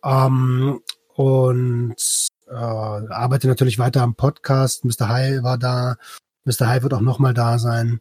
Ähm, 0.03 0.81
und 1.15 2.29
äh, 2.53 3.13
arbeite 3.13 3.49
natürlich 3.49 3.79
weiter 3.79 4.03
am 4.03 4.15
Podcast. 4.15 4.85
Mr. 4.85 5.09
High 5.09 5.43
war 5.43 5.59
da. 5.59 5.97
Mr. 6.45 6.69
High 6.69 6.83
wird 6.83 6.95
auch 6.95 7.01
nochmal 7.01 7.35
da 7.35 7.59
sein. 7.59 8.01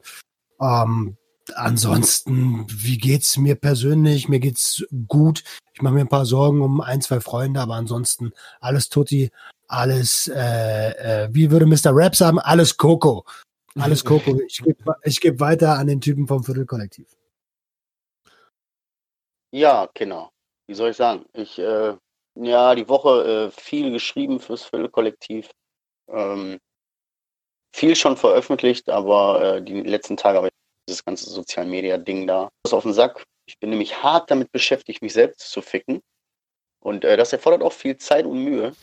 Ähm, 0.59 1.17
ansonsten, 1.55 2.65
wie 2.69 2.97
geht's 2.97 3.37
mir 3.37 3.55
persönlich? 3.55 4.29
Mir 4.29 4.39
geht's 4.39 4.85
gut. 5.07 5.43
Ich 5.73 5.81
mache 5.81 5.93
mir 5.93 6.01
ein 6.01 6.09
paar 6.09 6.25
Sorgen 6.25 6.61
um 6.61 6.81
ein, 6.81 7.01
zwei 7.01 7.19
Freunde, 7.19 7.61
aber 7.61 7.75
ansonsten 7.75 8.31
alles 8.59 8.89
Tutti, 8.89 9.31
alles, 9.67 10.27
äh, 10.27 11.25
äh, 11.25 11.29
wie 11.31 11.49
würde 11.49 11.65
Mr. 11.65 11.95
Rap 11.95 12.15
sagen, 12.15 12.39
alles 12.39 12.77
Coco. 12.77 13.25
Alles 13.79 14.03
Coco. 14.03 14.37
Ich 14.47 14.61
gebe 14.61 14.95
ich 15.03 15.21
geb 15.21 15.39
weiter 15.39 15.77
an 15.77 15.87
den 15.87 16.01
Typen 16.01 16.27
vom 16.27 16.43
Viertelkollektiv. 16.43 17.07
Ja, 19.51 19.89
genau. 19.93 20.31
Wie 20.67 20.73
soll 20.73 20.91
ich 20.91 20.97
sagen? 20.97 21.25
Ich, 21.33 21.57
äh, 21.59 21.95
ja, 22.35 22.75
die 22.75 22.87
Woche 22.87 23.49
äh, 23.49 23.51
viel 23.51 23.91
geschrieben 23.91 24.39
fürs 24.39 24.63
Viertelkollektiv. 24.63 25.49
Ähm, 26.07 26.59
viel 27.73 27.95
schon 27.95 28.17
veröffentlicht, 28.17 28.89
aber 28.89 29.57
äh, 29.57 29.61
die 29.61 29.81
letzten 29.81 30.17
Tage 30.17 30.37
habe 30.37 30.47
ich 30.47 30.53
dieses 30.87 31.05
ganze 31.05 31.29
Social 31.29 31.65
Media 31.65 31.97
Ding 31.97 32.27
da. 32.27 32.49
Das 32.63 32.71
ist 32.71 32.73
auf 32.73 32.83
den 32.83 32.93
Sack. 32.93 33.23
Ich 33.45 33.59
bin 33.59 33.69
nämlich 33.69 34.03
hart 34.03 34.29
damit 34.29 34.51
beschäftigt, 34.51 35.01
mich 35.01 35.13
selbst 35.13 35.51
zu 35.51 35.61
ficken. 35.61 36.01
Und 36.83 37.05
äh, 37.05 37.17
das 37.17 37.33
erfordert 37.33 37.63
auch 37.63 37.73
viel 37.73 37.97
Zeit 37.97 38.25
und 38.25 38.43
Mühe. 38.43 38.73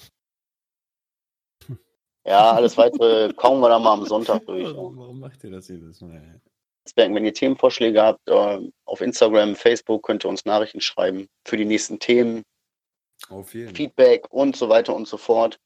Ja, 2.26 2.51
alles 2.53 2.76
weitere 2.76 3.32
kaum 3.32 3.61
wir 3.61 3.70
da 3.70 3.78
mal 3.78 3.94
am 3.94 4.05
Sonntag 4.05 4.44
durch. 4.44 4.66
Warum 4.76 5.18
macht 5.18 5.42
ihr 5.44 5.51
das 5.51 5.68
jedes 5.68 6.03
Mal? 6.03 6.42
Netzwerken. 6.88 7.14
Wenn 7.14 7.24
ihr 7.24 7.34
Themenvorschläge 7.34 8.03
habt, 8.03 8.28
äh, 8.28 8.59
auf 8.84 9.01
Instagram, 9.01 9.57
Facebook 9.57 10.03
könnt 10.03 10.24
ihr 10.24 10.28
uns 10.28 10.44
Nachrichten 10.44 10.80
schreiben 10.80 11.28
für 11.46 11.57
die 11.57 11.64
nächsten 11.64 11.99
Themen, 11.99 12.42
Feedback 13.45 14.26
und 14.31 14.57
so 14.57 14.68
weiter 14.68 14.95
und 14.95 15.07
so 15.07 15.16
fort. 15.16 15.59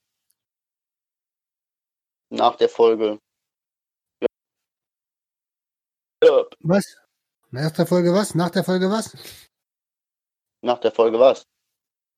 Nach 2.30 2.56
der 2.56 2.68
Folge. 2.68 3.18
Ja. 6.24 6.44
Was? 6.60 6.96
Nach 7.50 7.70
der 7.70 7.86
Folge 7.86 8.12
was? 8.12 8.34
Nach 8.34 8.50
der 8.50 8.64
Folge 8.64 8.90
was? 8.90 9.16
Nach 10.62 10.78
der 10.78 10.92
Folge 10.92 11.18
was? 11.18 11.44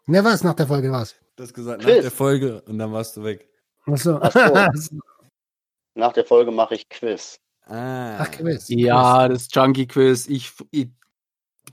Ne, 0.06 0.22
was? 0.22 0.44
Nach 0.44 0.54
der 0.54 0.66
Folge 0.66 0.92
was? 0.92 1.16
Du 1.36 1.42
hast 1.42 1.54
gesagt, 1.54 1.82
Quiz. 1.82 1.96
nach 1.96 2.02
der 2.02 2.10
Folge 2.10 2.62
und 2.62 2.78
dann 2.78 2.92
warst 2.92 3.16
du 3.16 3.24
weg. 3.24 3.48
Achso. 3.86 4.18
Ach 4.22 4.32
so. 4.74 4.98
Nach 5.94 6.12
der 6.12 6.24
Folge 6.24 6.50
mache 6.50 6.74
ich 6.74 6.88
Quiz. 6.88 7.40
Ah. 7.66 8.18
Ach, 8.18 8.30
Quiz. 8.30 8.68
Ja, 8.68 9.28
das 9.28 9.48
Junkie 9.50 9.86
Quiz, 9.86 10.26
ich, 10.28 10.52
ich 10.70 10.88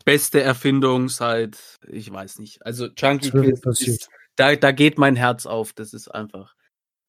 beste 0.06 0.42
Erfindung 0.42 1.10
seit, 1.10 1.80
ich 1.88 2.12
weiß 2.12 2.40
nicht. 2.40 2.66
Also 2.66 2.88
Junkie 2.98 3.32
Quiz, 3.32 3.62
passiert. 3.62 4.02
ist, 4.02 4.10
da, 4.36 4.56
da 4.56 4.72
geht 4.72 4.98
mein 4.98 5.16
Herz 5.16 5.46
auf. 5.46 5.74
Das 5.74 5.94
ist 5.94 6.08
einfach, 6.08 6.56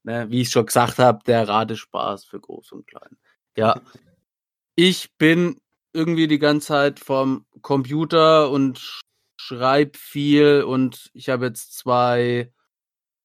ne, 0.02 0.30
wie 0.30 0.42
ich 0.42 0.50
schon 0.50 0.66
gesagt 0.66 0.98
habe, 0.98 1.20
der 1.26 1.48
Radespaß 1.48 2.24
für 2.24 2.40
Groß 2.40 2.72
und 2.72 2.86
Klein. 2.86 3.16
Ja, 3.56 3.80
ich 4.74 5.16
bin 5.16 5.60
irgendwie 5.92 6.28
die 6.28 6.38
ganze 6.38 6.68
Zeit 6.68 7.00
vom 7.00 7.44
Computer 7.60 8.50
und 8.50 9.02
schreibe 9.36 9.98
viel 9.98 10.62
und 10.62 11.10
ich 11.14 11.28
habe 11.28 11.46
jetzt 11.46 11.76
zwei 11.76 12.52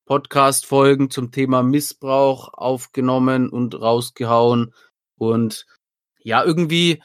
Podcast-Folgen 0.05 1.09
zum 1.09 1.31
Thema 1.31 1.63
Missbrauch 1.63 2.53
aufgenommen 2.53 3.49
und 3.49 3.79
rausgehauen. 3.79 4.73
Und 5.17 5.65
ja, 6.19 6.43
irgendwie, 6.43 7.03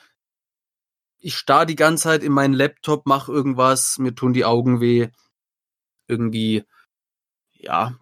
ich 1.22 1.36
starr 1.36 1.66
die 1.66 1.76
ganze 1.76 2.04
Zeit 2.04 2.22
in 2.22 2.32
meinen 2.32 2.54
Laptop, 2.54 3.06
mach 3.06 3.28
irgendwas, 3.28 3.98
mir 3.98 4.14
tun 4.14 4.32
die 4.32 4.44
Augen 4.44 4.80
weh. 4.80 5.08
Irgendwie, 6.08 6.64
ja, 7.54 7.96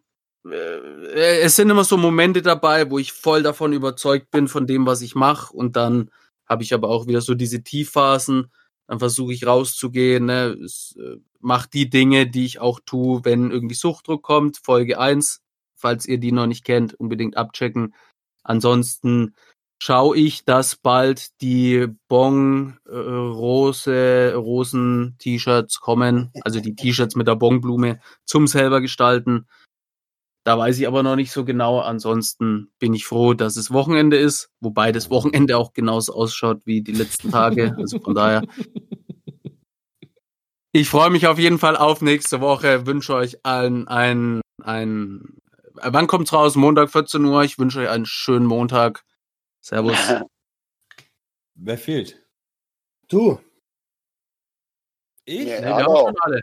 äh, 0.45 1.41
es 1.41 1.57
sind 1.57 1.71
immer 1.71 1.85
so 1.85 1.97
Momente 1.97 2.43
dabei, 2.43 2.91
wo 2.91 2.99
ich 2.99 3.13
voll 3.13 3.43
davon 3.43 3.73
überzeugt 3.73 4.31
bin 4.31 4.49
von 4.49 4.67
dem, 4.67 4.87
was 4.87 5.03
ich 5.03 5.15
mache. 5.15 5.55
Und 5.55 5.77
dann 5.77 6.11
habe 6.47 6.63
ich 6.63 6.75
aber 6.75 6.89
auch 6.89 7.07
wieder 7.07 7.21
so 7.21 7.35
diese 7.35 7.63
Tiefphasen. 7.63 8.51
Dann 8.87 8.99
versuche 8.99 9.33
ich 9.33 9.47
rauszugehen, 9.47 10.27
ne? 10.27 10.57
Äh, 10.97 11.17
mach 11.41 11.67
die 11.67 11.91
Dinge, 11.91 12.27
die 12.29 12.47
ich 12.47 12.59
auch 12.61 12.81
tue, 12.85 13.25
wenn 13.25 13.51
irgendwie 13.51 13.75
Suchtdruck 13.75 14.23
kommt. 14.23 14.59
Folge 14.59 14.99
eins, 14.99 15.43
falls 15.77 16.07
ihr 16.07 16.19
die 16.19 16.33
noch 16.33 16.47
nicht 16.47 16.65
kennt, 16.65 16.95
unbedingt 16.95 17.37
abchecken. 17.37 17.95
Ansonsten 18.43 19.35
schaue 19.83 20.17
ich, 20.17 20.45
dass 20.45 20.77
bald 20.77 21.41
die 21.41 21.89
Bong 22.09 22.79
äh, 22.87 22.95
Rose 22.95 24.35
Rosen 24.37 25.17
T-Shirts 25.19 25.81
kommen, 25.81 26.31
also 26.45 26.61
die 26.61 26.75
T-Shirts 26.75 27.17
mit 27.17 27.27
der 27.27 27.37
Bongblume 27.37 27.99
zum 28.25 28.47
selber 28.47 28.81
gestalten. 28.81 29.47
Da 30.45 30.59
weiß 30.59 30.79
ich 30.79 30.87
aber 30.87 31.03
noch 31.03 31.17
nicht 31.17 31.33
so 31.33 31.45
genau. 31.45 31.81
Ansonsten 31.81 32.71
bin 32.79 32.95
ich 32.95 33.07
froh, 33.07 33.35
dass 33.35 33.57
es 33.57 33.71
Wochenende 33.71 34.17
ist, 34.17 34.51
wobei 34.61 34.93
das 34.93 35.11
Wochenende 35.11 35.57
auch 35.57 35.73
genauso 35.73 36.15
ausschaut 36.15 36.67
wie 36.67 36.83
die 36.83 36.93
letzten 36.93 37.31
Tage. 37.31 37.75
Also 37.79 37.99
von 38.01 38.15
daher. 38.15 38.43
Ich 40.73 40.89
freue 40.89 41.11
mich 41.11 41.27
auf 41.27 41.39
jeden 41.39 41.59
Fall 41.59 41.77
auf 41.77 42.01
nächste 42.01 42.41
Woche. 42.41 42.87
Wünsche 42.87 43.15
euch 43.15 43.45
allen 43.45 43.89
ein, 43.89 44.41
ein, 44.63 45.41
wann 45.75 46.07
kommt's 46.07 46.33
raus? 46.33 46.55
Montag 46.55 46.91
14 46.91 47.25
Uhr. 47.25 47.43
Ich 47.43 47.59
wünsche 47.59 47.81
euch 47.81 47.89
einen 47.89 48.07
schönen 48.07 48.47
Montag. 48.47 49.05
Servus. 49.61 49.97
Wer 51.55 51.79
fehlt? 51.79 52.21
Du. 53.09 53.39
Ich? 55.25 55.47
Ja. 55.47 55.61
Nee, 55.61 55.67
wir 55.67 55.75
haben 55.75 55.97
schon 55.97 56.17
alle, 56.21 56.41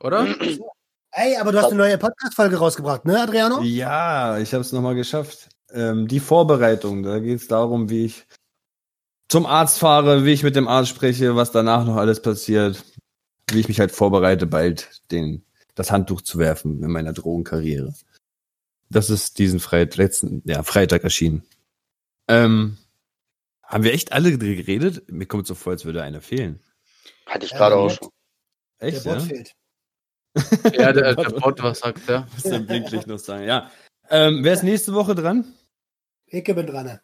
oder? 0.00 0.26
Ey, 1.12 1.36
aber 1.36 1.52
du 1.52 1.58
hast 1.58 1.68
eine 1.68 1.76
neue 1.76 1.98
Podcast-Folge 1.98 2.56
rausgebracht, 2.56 3.04
ne, 3.06 3.20
Adriano? 3.20 3.62
Ja, 3.62 4.38
ich 4.38 4.52
habe 4.52 4.60
es 4.60 4.72
nochmal 4.72 4.94
geschafft. 4.94 5.48
Ähm, 5.70 6.06
die 6.06 6.20
Vorbereitung, 6.20 7.02
da 7.02 7.18
geht 7.18 7.40
es 7.40 7.48
darum, 7.48 7.88
wie 7.88 8.04
ich 8.04 8.26
zum 9.28 9.46
Arzt 9.46 9.78
fahre, 9.78 10.24
wie 10.24 10.32
ich 10.32 10.42
mit 10.42 10.56
dem 10.56 10.68
Arzt 10.68 10.90
spreche, 10.90 11.34
was 11.34 11.50
danach 11.50 11.84
noch 11.84 11.96
alles 11.96 12.20
passiert, 12.20 12.84
wie 13.50 13.60
ich 13.60 13.68
mich 13.68 13.80
halt 13.80 13.90
vorbereite, 13.90 14.46
bald 14.46 15.02
den, 15.10 15.44
das 15.74 15.90
Handtuch 15.90 16.20
zu 16.20 16.38
werfen 16.38 16.82
in 16.82 16.90
meiner 16.90 17.12
Drogenkarriere. 17.12 17.94
Das 18.90 19.10
ist 19.10 19.38
diesen 19.38 19.60
Freitag, 19.60 19.96
letzten, 19.96 20.42
ja, 20.46 20.62
Freitag 20.62 21.04
erschienen. 21.04 21.42
Ähm, 22.28 22.78
haben 23.62 23.84
wir 23.84 23.92
echt 23.92 24.12
alle 24.12 24.36
geredet? 24.38 25.10
Mir 25.10 25.26
kommt 25.26 25.46
so 25.46 25.54
vor, 25.54 25.72
als 25.72 25.84
würde 25.84 26.02
einer 26.02 26.20
fehlen. 26.20 26.60
Hatte 27.26 27.46
ich 27.46 27.52
Ja, 27.52 27.58
gerade 27.58 27.74
der 27.74 27.84
auch 27.84 27.90
schon. 27.90 28.08
Echt, 28.78 29.04
der 29.04 29.10
Bot 29.10 29.20
ja? 29.22 29.26
fehlt. 29.26 29.52
Ja, 30.78 30.92
der, 30.92 31.14
der 31.16 31.30
Bot, 31.30 31.62
was 31.62 31.80
sagt 31.80 32.08
der? 32.08 32.26
Muss 32.34 32.42
dann 32.44 32.66
Blinklicht 32.66 33.06
noch 33.06 33.18
sagen, 33.18 33.44
ja. 33.44 33.70
Ähm, 34.10 34.44
wer 34.44 34.54
ist 34.54 34.62
nächste 34.62 34.94
Woche 34.94 35.14
dran? 35.14 35.52
Ich 36.26 36.44
bin 36.44 36.66
dran. 36.66 37.00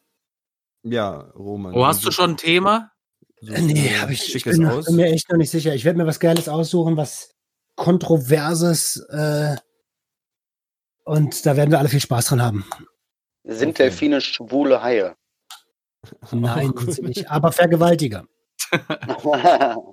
Ja, 0.83 1.21
Roman. 1.35 1.75
Oh, 1.75 1.85
hast 1.85 2.05
du 2.05 2.11
schon 2.11 2.33
ein 2.33 2.37
Thema? 2.37 2.93
So 3.41 3.53
Nee, 3.53 3.89
ein 3.89 4.01
hab 4.01 4.11
ich, 4.11 4.35
ich 4.35 4.45
bin, 4.45 4.65
aus? 4.67 4.87
bin 4.87 4.97
mir 4.97 5.07
echt 5.07 5.31
noch 5.31 5.39
nicht 5.39 5.51
sicher. 5.51 5.75
Ich 5.75 5.85
werde 5.85 5.99
mir 5.99 6.07
was 6.07 6.21
Geiles 6.21 6.49
aussuchen, 6.49 6.97
was 6.97 7.35
Kontroverses. 7.77 9.05
Äh, 9.11 9.57
und 11.05 11.45
da 11.45 11.57
werden 11.57 11.71
wir 11.71 11.79
alle 11.79 11.89
viel 11.89 12.01
Spaß 12.01 12.27
dran 12.27 12.43
haben. 12.43 12.65
Sind 13.45 13.71
Okay. 13.71 13.85
Delfine 13.85 14.21
schwule 14.21 14.83
Haie? 14.83 15.15
Nein, 16.33 16.73
sind 16.77 16.93
sie 16.93 17.03
nicht. 17.03 17.31
Aber 17.31 17.53
Vergewaltiger. 17.53 18.25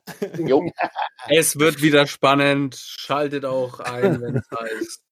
Es 1.29 1.59
wird 1.59 1.81
wieder 1.81 2.07
spannend. 2.07 2.75
Schaltet 2.75 3.45
auch 3.45 3.79
ein, 3.79 4.19
wenn 4.21 4.35
es 4.37 4.47
heißt. 4.49 5.03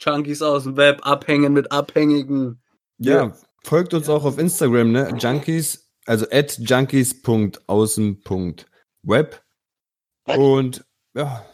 Junkies 0.00 0.42
aus 0.42 0.64
dem 0.64 0.76
Web 0.76 1.06
abhängen 1.06 1.52
mit 1.52 1.70
Abhängigen. 1.70 2.60
Ja, 2.98 3.32
folgt 3.62 3.94
uns 3.94 4.08
auch 4.08 4.24
auf 4.24 4.38
Instagram, 4.38 4.90
ne? 4.92 5.14
Junkies, 5.18 5.88
also 6.06 6.26
at 6.30 6.58
junkies.außen.web. 6.58 9.42
Und 10.26 10.84
ja, 11.14 11.36
Und 11.36 11.44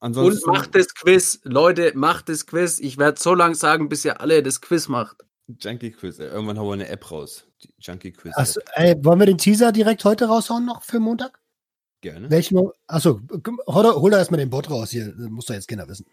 ansonsten. 0.00 0.50
macht 0.50 0.74
das 0.74 0.94
Quiz. 0.94 1.40
Leute, 1.42 1.92
macht 1.96 2.28
das 2.28 2.46
Quiz. 2.46 2.78
Ich 2.78 2.98
werde 2.98 3.18
so 3.20 3.34
lange 3.34 3.54
sagen, 3.56 3.88
bis 3.88 4.04
ihr 4.04 4.20
alle 4.20 4.42
das 4.42 4.60
Quiz 4.60 4.88
macht. 4.88 5.16
Junkie 5.60 5.90
Quiz. 5.92 6.18
Ey, 6.18 6.26
Irgendwann 6.26 6.58
hauen 6.58 6.68
wir 6.68 6.72
eine 6.74 6.88
App 6.88 7.10
raus. 7.10 7.46
Die 7.62 7.72
Junkie 7.78 8.12
Quiz. 8.12 8.36
Achso, 8.36 8.60
ey, 8.74 8.94
wollen 9.04 9.18
wir 9.18 9.26
den 9.26 9.38
Teaser 9.38 9.72
direkt 9.72 10.04
heute 10.04 10.26
raushauen 10.26 10.64
noch 10.66 10.82
für 10.82 11.00
Montag? 11.00 11.40
Gerne. 12.00 12.30
Welchen? 12.30 12.70
Achso, 12.86 13.20
hol, 13.66 13.84
hol 13.94 14.10
da 14.10 14.18
erstmal 14.18 14.38
den 14.38 14.50
Bot 14.50 14.70
raus 14.70 14.90
hier. 14.90 15.06
Das 15.06 15.28
muss 15.28 15.46
doch 15.46 15.54
jetzt 15.54 15.66
keiner 15.68 15.88
wissen. 15.88 16.06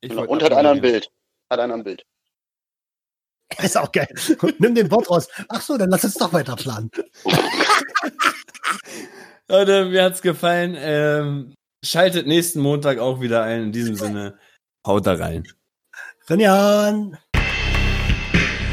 Ich 0.00 0.10
Genau. 0.10 0.26
und 0.26 0.42
hat 0.42 0.52
einer 0.52 0.70
ein. 0.70 0.80
Bild. 0.80 1.10
Hat 1.50 1.60
einer 1.60 1.74
ein 1.74 1.84
Bild. 1.84 2.04
Ist 3.62 3.76
auch 3.78 3.90
geil. 3.92 4.08
Nimm 4.58 4.74
den 4.74 4.88
Bot 4.88 5.08
raus. 5.10 5.28
Ach 5.48 5.62
so, 5.62 5.78
dann 5.78 5.90
lass 5.90 6.04
uns 6.04 6.14
doch 6.14 6.32
weiter 6.32 6.56
planen. 6.56 6.90
Leute, 9.48 9.86
mir 9.86 10.04
hat's 10.04 10.20
gefallen. 10.20 10.74
Ähm, 10.78 11.54
schaltet 11.84 12.26
nächsten 12.26 12.60
Montag 12.60 12.98
auch 12.98 13.20
wieder 13.20 13.42
ein. 13.44 13.62
In 13.64 13.72
diesem 13.72 13.94
Sinne, 13.94 14.38
haut 14.86 15.06
da 15.06 15.14
rein. 15.14 15.44
Rinjan. 16.28 17.16